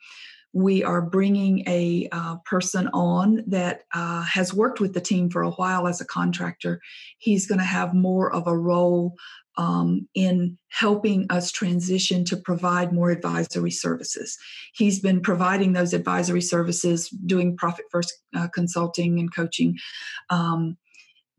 We 0.54 0.84
are 0.84 1.02
bringing 1.02 1.68
a 1.68 2.08
uh, 2.12 2.38
person 2.46 2.88
on 2.94 3.44
that 3.48 3.82
uh, 3.94 4.24
has 4.24 4.54
worked 4.54 4.80
with 4.80 4.94
the 4.94 5.02
team 5.02 5.30
for 5.30 5.42
a 5.42 5.52
while 5.52 5.86
as 5.86 6.00
a 6.00 6.06
contractor. 6.06 6.80
He's 7.18 7.46
going 7.46 7.60
to 7.60 7.66
have 7.66 7.94
more 7.94 8.34
of 8.34 8.48
a 8.48 8.58
role 8.58 9.16
um, 9.58 10.08
in 10.16 10.58
helping 10.70 11.26
us 11.30 11.52
transition 11.52 12.26
to 12.26 12.38
provide 12.38 12.92
more 12.92 13.10
advisory 13.10 13.72
services. 13.72 14.38
He's 14.74 15.00
been 15.00 15.22
providing 15.22 15.74
those 15.74 15.94
advisory 15.94 16.42
services, 16.42 17.10
doing 17.26 17.56
profit 17.56 17.86
first 17.92 18.14
uh, 18.36 18.48
consulting 18.50 19.20
and 19.20 19.34
coaching. 19.34 19.78
Um, 20.30 20.78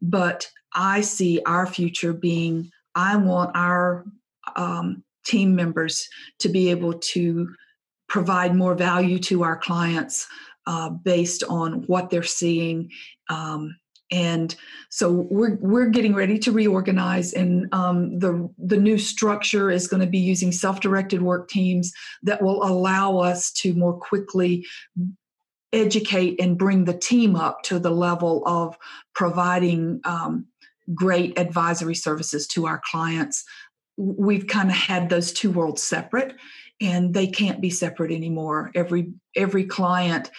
but 0.00 0.48
I 0.72 1.00
see 1.00 1.40
our 1.46 1.66
future 1.66 2.12
being 2.12 2.70
I 2.94 3.16
want 3.16 3.54
our 3.54 4.06
um, 4.56 5.04
team 5.26 5.54
members 5.54 6.08
to 6.38 6.48
be 6.48 6.70
able 6.70 6.94
to 6.94 7.54
provide 8.08 8.54
more 8.54 8.74
value 8.74 9.18
to 9.18 9.42
our 9.42 9.56
clients 9.56 10.26
uh, 10.66 10.88
based 10.88 11.44
on 11.44 11.82
what 11.82 12.08
they're 12.08 12.22
seeing 12.22 12.90
um, 13.28 13.76
and 14.10 14.54
so 14.88 15.26
we're 15.30 15.56
we're 15.56 15.88
getting 15.88 16.14
ready 16.14 16.38
to 16.38 16.52
reorganize 16.52 17.32
and 17.32 17.72
um, 17.74 18.18
the 18.18 18.48
the 18.58 18.76
new 18.76 18.98
structure 18.98 19.70
is 19.70 19.88
going 19.88 20.00
to 20.00 20.06
be 20.06 20.18
using 20.18 20.52
self-directed 20.52 21.22
work 21.22 21.48
teams 21.48 21.92
that 22.22 22.42
will 22.42 22.62
allow 22.62 23.18
us 23.18 23.50
to 23.50 23.74
more 23.74 23.94
quickly 23.94 24.64
educate 25.72 26.40
and 26.40 26.58
bring 26.58 26.84
the 26.84 26.96
team 26.96 27.36
up 27.36 27.62
to 27.62 27.78
the 27.78 27.90
level 27.90 28.42
of 28.46 28.76
providing 29.14 30.00
um, 30.04 30.46
great 30.94 31.38
advisory 31.38 31.94
services 31.94 32.46
to 32.46 32.66
our 32.66 32.80
clients. 32.90 33.44
We've 33.96 34.46
kind 34.46 34.70
of 34.70 34.76
had 34.76 35.10
those 35.10 35.32
two 35.32 35.50
worlds 35.50 35.82
separate 35.82 36.34
and 36.80 37.14
they 37.14 37.26
can't 37.26 37.60
be 37.60 37.70
separate 37.70 38.12
anymore. 38.12 38.70
Every 38.74 39.12
every 39.34 39.64
client 39.64 40.30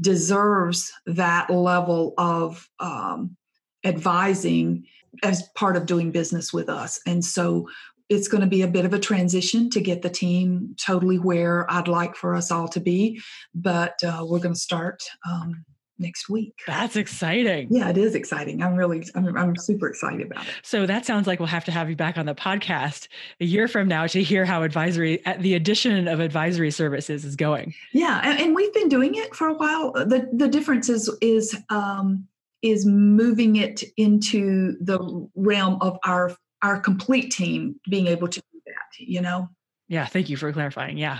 deserves 0.00 0.92
that 1.06 1.50
level 1.50 2.14
of 2.18 2.68
um, 2.80 3.36
advising 3.84 4.84
as 5.22 5.42
part 5.54 5.76
of 5.76 5.86
doing 5.86 6.10
business 6.10 6.52
with 6.52 6.68
us. 6.68 7.00
And 7.06 7.24
so 7.24 7.68
it's 8.08 8.28
going 8.28 8.42
to 8.42 8.46
be 8.46 8.62
a 8.62 8.68
bit 8.68 8.84
of 8.84 8.92
a 8.92 8.98
transition 8.98 9.70
to 9.70 9.80
get 9.80 10.02
the 10.02 10.10
team 10.10 10.74
totally 10.78 11.18
where 11.18 11.70
I'd 11.70 11.88
like 11.88 12.14
for 12.14 12.34
us 12.34 12.50
all 12.50 12.68
to 12.68 12.80
be. 12.80 13.20
But 13.54 14.02
uh, 14.04 14.24
we're 14.26 14.38
going 14.40 14.54
to 14.54 14.60
start 14.60 15.02
um, 15.28 15.64
next 16.02 16.28
week. 16.28 16.60
That's 16.66 16.96
exciting. 16.96 17.68
Yeah, 17.70 17.88
it 17.88 17.96
is 17.96 18.14
exciting. 18.14 18.62
I'm 18.62 18.74
really, 18.74 19.06
I'm, 19.14 19.34
I'm 19.36 19.56
super 19.56 19.88
excited 19.88 20.26
about 20.26 20.42
it. 20.46 20.52
So 20.62 20.84
that 20.84 21.06
sounds 21.06 21.26
like 21.26 21.38
we'll 21.38 21.46
have 21.46 21.64
to 21.64 21.72
have 21.72 21.88
you 21.88 21.96
back 21.96 22.18
on 22.18 22.26
the 22.26 22.34
podcast 22.34 23.08
a 23.40 23.44
year 23.44 23.68
from 23.68 23.88
now 23.88 24.06
to 24.08 24.22
hear 24.22 24.44
how 24.44 24.62
advisory, 24.62 25.24
uh, 25.24 25.36
the 25.38 25.54
addition 25.54 26.08
of 26.08 26.20
advisory 26.20 26.70
services 26.70 27.24
is 27.24 27.36
going. 27.36 27.72
Yeah, 27.92 28.20
and, 28.22 28.38
and 28.38 28.54
we've 28.54 28.74
been 28.74 28.88
doing 28.88 29.14
it 29.14 29.34
for 29.34 29.48
a 29.48 29.54
while. 29.54 29.92
The 29.92 30.28
the 30.32 30.48
difference 30.48 30.88
is 30.88 31.10
is 31.20 31.56
um, 31.70 32.26
is 32.60 32.84
moving 32.84 33.56
it 33.56 33.82
into 33.96 34.76
the 34.80 35.28
realm 35.34 35.78
of 35.80 35.98
our 36.04 36.36
our 36.62 36.80
complete 36.80 37.30
team 37.30 37.80
being 37.88 38.08
able 38.08 38.28
to 38.28 38.40
do 38.40 38.60
that. 38.66 38.98
You 38.98 39.22
know. 39.22 39.48
Yeah, 39.92 40.06
thank 40.06 40.30
you 40.30 40.38
for 40.38 40.50
clarifying. 40.54 40.96
Yeah. 40.96 41.18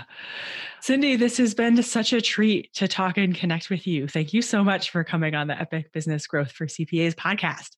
Cyndi, 0.80 1.18
this 1.18 1.36
has 1.36 1.52
been 1.52 1.82
such 1.82 2.14
a 2.14 2.22
treat 2.22 2.72
to 2.72 2.88
talk 2.88 3.18
and 3.18 3.34
connect 3.34 3.68
with 3.68 3.86
you. 3.86 4.08
Thank 4.08 4.32
you 4.32 4.40
so 4.40 4.64
much 4.64 4.88
for 4.88 5.04
coming 5.04 5.34
on 5.34 5.46
the 5.46 5.60
Epic 5.60 5.92
Business 5.92 6.26
Growth 6.26 6.50
for 6.50 6.66
CPAs 6.66 7.14
podcast. 7.14 7.76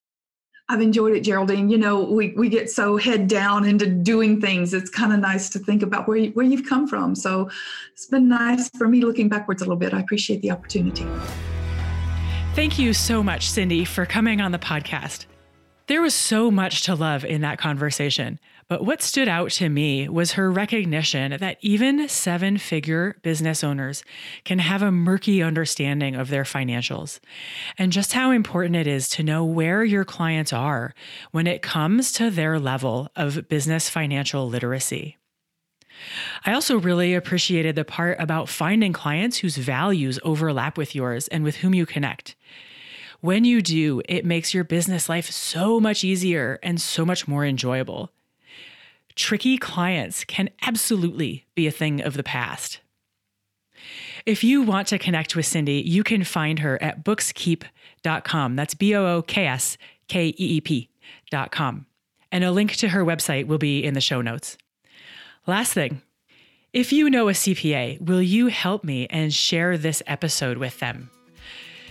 I've 0.69 0.81
enjoyed 0.81 1.17
it, 1.17 1.23
Geraldine. 1.23 1.69
You 1.69 1.79
know, 1.79 2.05
we, 2.05 2.33
we 2.37 2.49
get 2.49 2.71
so 2.71 2.97
head 2.97 3.27
down 3.27 3.65
into 3.65 3.87
doing 3.87 4.41
things. 4.41 4.73
It's 4.73 4.89
kind 4.89 5.13
of 5.13 5.19
nice 5.19 5.51
to 5.51 5.59
think 5.59 5.83
about 5.83 6.07
where, 6.07 6.17
you, 6.17 6.31
where 6.31 6.47
you've 6.47 6.69
come 6.69 6.87
from. 6.87 7.17
So 7.17 7.51
it's 7.93 8.07
been 8.07 8.29
nice 8.29 8.71
for 8.79 8.87
me 8.87 9.01
looking 9.01 9.29
backwards 9.29 9.63
a 9.63 9.65
little 9.65 9.77
bit. 9.77 9.93
I 9.93 9.99
appreciate 9.99 10.43
the 10.43 10.53
opportunity. 10.53 11.09
Thank 12.55 12.79
you 12.79 12.93
so 12.93 13.21
much, 13.21 13.49
Cyndi, 13.49 13.85
for 13.85 14.07
coming 14.07 14.41
on 14.41 14.53
the 14.53 14.61
podcast. 14.61 15.27
There 15.89 16.01
was 16.01 16.15
so 16.15 16.53
much 16.53 16.83
to 16.83 16.95
love 16.95 17.25
in 17.25 17.41
that 17.41 17.59
conversation. 17.59 18.39
But 18.69 18.85
what 18.85 19.03
stood 19.03 19.29
out 19.29 19.51
to 19.53 19.69
me 19.69 20.09
was 20.09 20.33
her 20.33 20.51
recognition 20.51 21.37
that 21.39 21.59
even 21.61 22.09
seven 22.09 22.57
figure 22.57 23.17
business 23.23 23.63
owners 23.63 24.03
can 24.45 24.59
have 24.59 24.83
a 24.83 24.91
murky 24.91 25.43
understanding 25.43 26.15
of 26.15 26.29
their 26.29 26.45
financials, 26.45 27.21
and 27.77 27.93
just 27.93 28.15
how 28.15 28.31
important 28.31 28.77
it 28.77 28.87
is 28.87 29.09
to 29.11 29.23
know 29.23 29.45
where 29.45 29.85
your 29.85 30.05
clients 30.05 30.53
are 30.53 30.95
when 31.31 31.47
it 31.47 31.63
comes 31.63 32.11
to 32.13 32.31
their 32.31 32.59
level 32.59 33.09
of 33.17 33.49
business 33.49 33.91
financial 33.91 34.49
literacy. 34.49 35.19
I 36.45 36.53
also 36.53 36.79
really 36.79 37.15
appreciated 37.15 37.77
the 37.77 37.85
part 37.85 38.17
about 38.19 38.49
finding 38.49 38.93
clients 38.93 39.39
whose 39.39 39.57
values 39.57 40.19
overlap 40.25 40.77
with 40.77 40.95
yours 40.95 41.29
and 41.29 41.45
with 41.45 41.57
whom 41.57 41.75
you 41.75 41.87
connect. 41.87 42.35
When 43.21 43.45
you 43.45 43.63
do, 43.63 44.03
it 44.09 44.25
makes 44.25 44.53
your 44.53 44.65
business 44.65 45.09
life 45.09 45.31
so 45.31 45.81
much 45.81 46.05
easier 46.05 46.59
and 46.63 46.81
so 46.81 47.07
much 47.07 47.29
more 47.29 47.45
enjoyable 47.45 48.11
tricky 49.15 49.59
clients 49.59 50.25
can 50.25 50.51
absolutely 50.63 51.47
be 51.55 51.67
a 51.67 51.71
thing 51.71 52.01
of 52.01 52.15
the 52.15 52.23
past. 52.23 52.81
If 54.27 54.43
you 54.43 54.63
want 54.63 54.89
to 54.89 54.99
connect 54.99 55.37
with 55.37 55.47
Cyndi, 55.47 55.85
you 55.85 56.03
can 56.03 56.25
find 56.25 56.61
her 56.61 56.83
at 56.83 57.05
bookskeep.com. 57.05 58.57
That's 58.57 58.75
B 58.75 58.95
O 58.95 59.07
O 59.17 59.23
K 59.23 59.47
S 59.47 59.77
K 60.09 60.29
E 60.29 60.35
E 60.37 60.61
P.com. 60.61 61.87
And 62.33 62.45
a 62.45 62.51
link 62.51 62.73
to 62.77 62.89
her 62.89 63.05
website 63.05 63.47
will 63.47 63.59
be 63.59 63.85
in 63.85 63.95
the 63.95 64.01
show 64.01 64.21
notes. 64.21 64.57
Last 65.47 65.73
thing 65.73 66.01
if 66.73 66.93
you 66.93 67.09
know 67.09 67.29
a 67.29 67.33
CPA, 67.33 68.01
will 68.01 68.23
you 68.23 68.49
help 68.49 68.83
me 68.83 69.07
and 69.07 69.33
share 69.33 69.79
this 69.79 70.03
episode 70.09 70.59
with 70.59 70.81
them? 70.81 71.09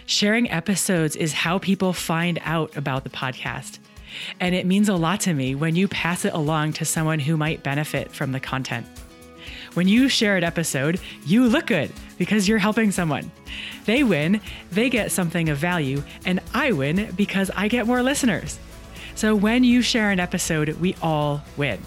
Sharing 0.07 0.51
episodes 0.51 1.15
is 1.15 1.32
how 1.32 1.57
people 1.57 1.93
find 1.93 2.38
out 2.43 2.76
about 2.76 3.05
the 3.05 3.09
podcast. 3.09 3.80
And 4.39 4.53
it 4.53 4.66
means 4.66 4.89
a 4.89 4.95
lot 4.95 5.22
to 5.22 5.34
me 5.34 5.55
when 5.55 5.76
you 5.76 5.88
pass 5.88 6.26
it 6.26 6.34
along 6.34 6.74
to 6.74 6.86
someone 6.86 7.20
who 7.20 7.38
might 7.38 7.64
benefit 7.64 8.11
from 8.11 8.32
the 8.32 8.39
content. 8.39 8.86
When 9.74 9.88
you 9.88 10.07
share 10.07 10.38
an 10.38 10.43
episode, 10.43 10.99
you 11.26 11.47
look 11.47 11.66
good 11.66 11.91
because 12.18 12.47
you're 12.47 12.59
helping 12.59 12.91
someone. 12.91 13.32
They 13.86 14.03
win, 14.03 14.39
they 14.72 14.89
get 14.89 15.11
something 15.11 15.49
of 15.49 15.57
value, 15.57 16.03
and 16.26 16.39
I 16.53 16.72
win 16.72 17.11
because 17.16 17.49
I 17.55 17.68
get 17.68 17.88
more 17.88 18.03
listeners. 18.03 18.59
So 19.16 19.36
when 19.36 19.64
you 19.64 19.82
share 19.82 20.11
an 20.11 20.20
episode, 20.20 20.70
we 20.80 20.95
all 21.01 21.43
win. 21.57 21.80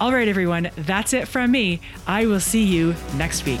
All 0.00 0.12
right, 0.12 0.28
everyone, 0.28 0.70
that's 0.76 1.12
it 1.12 1.28
from 1.28 1.50
me. 1.50 1.80
I 2.06 2.26
will 2.26 2.40
see 2.40 2.64
you 2.64 2.94
next 3.16 3.44
week. 3.44 3.60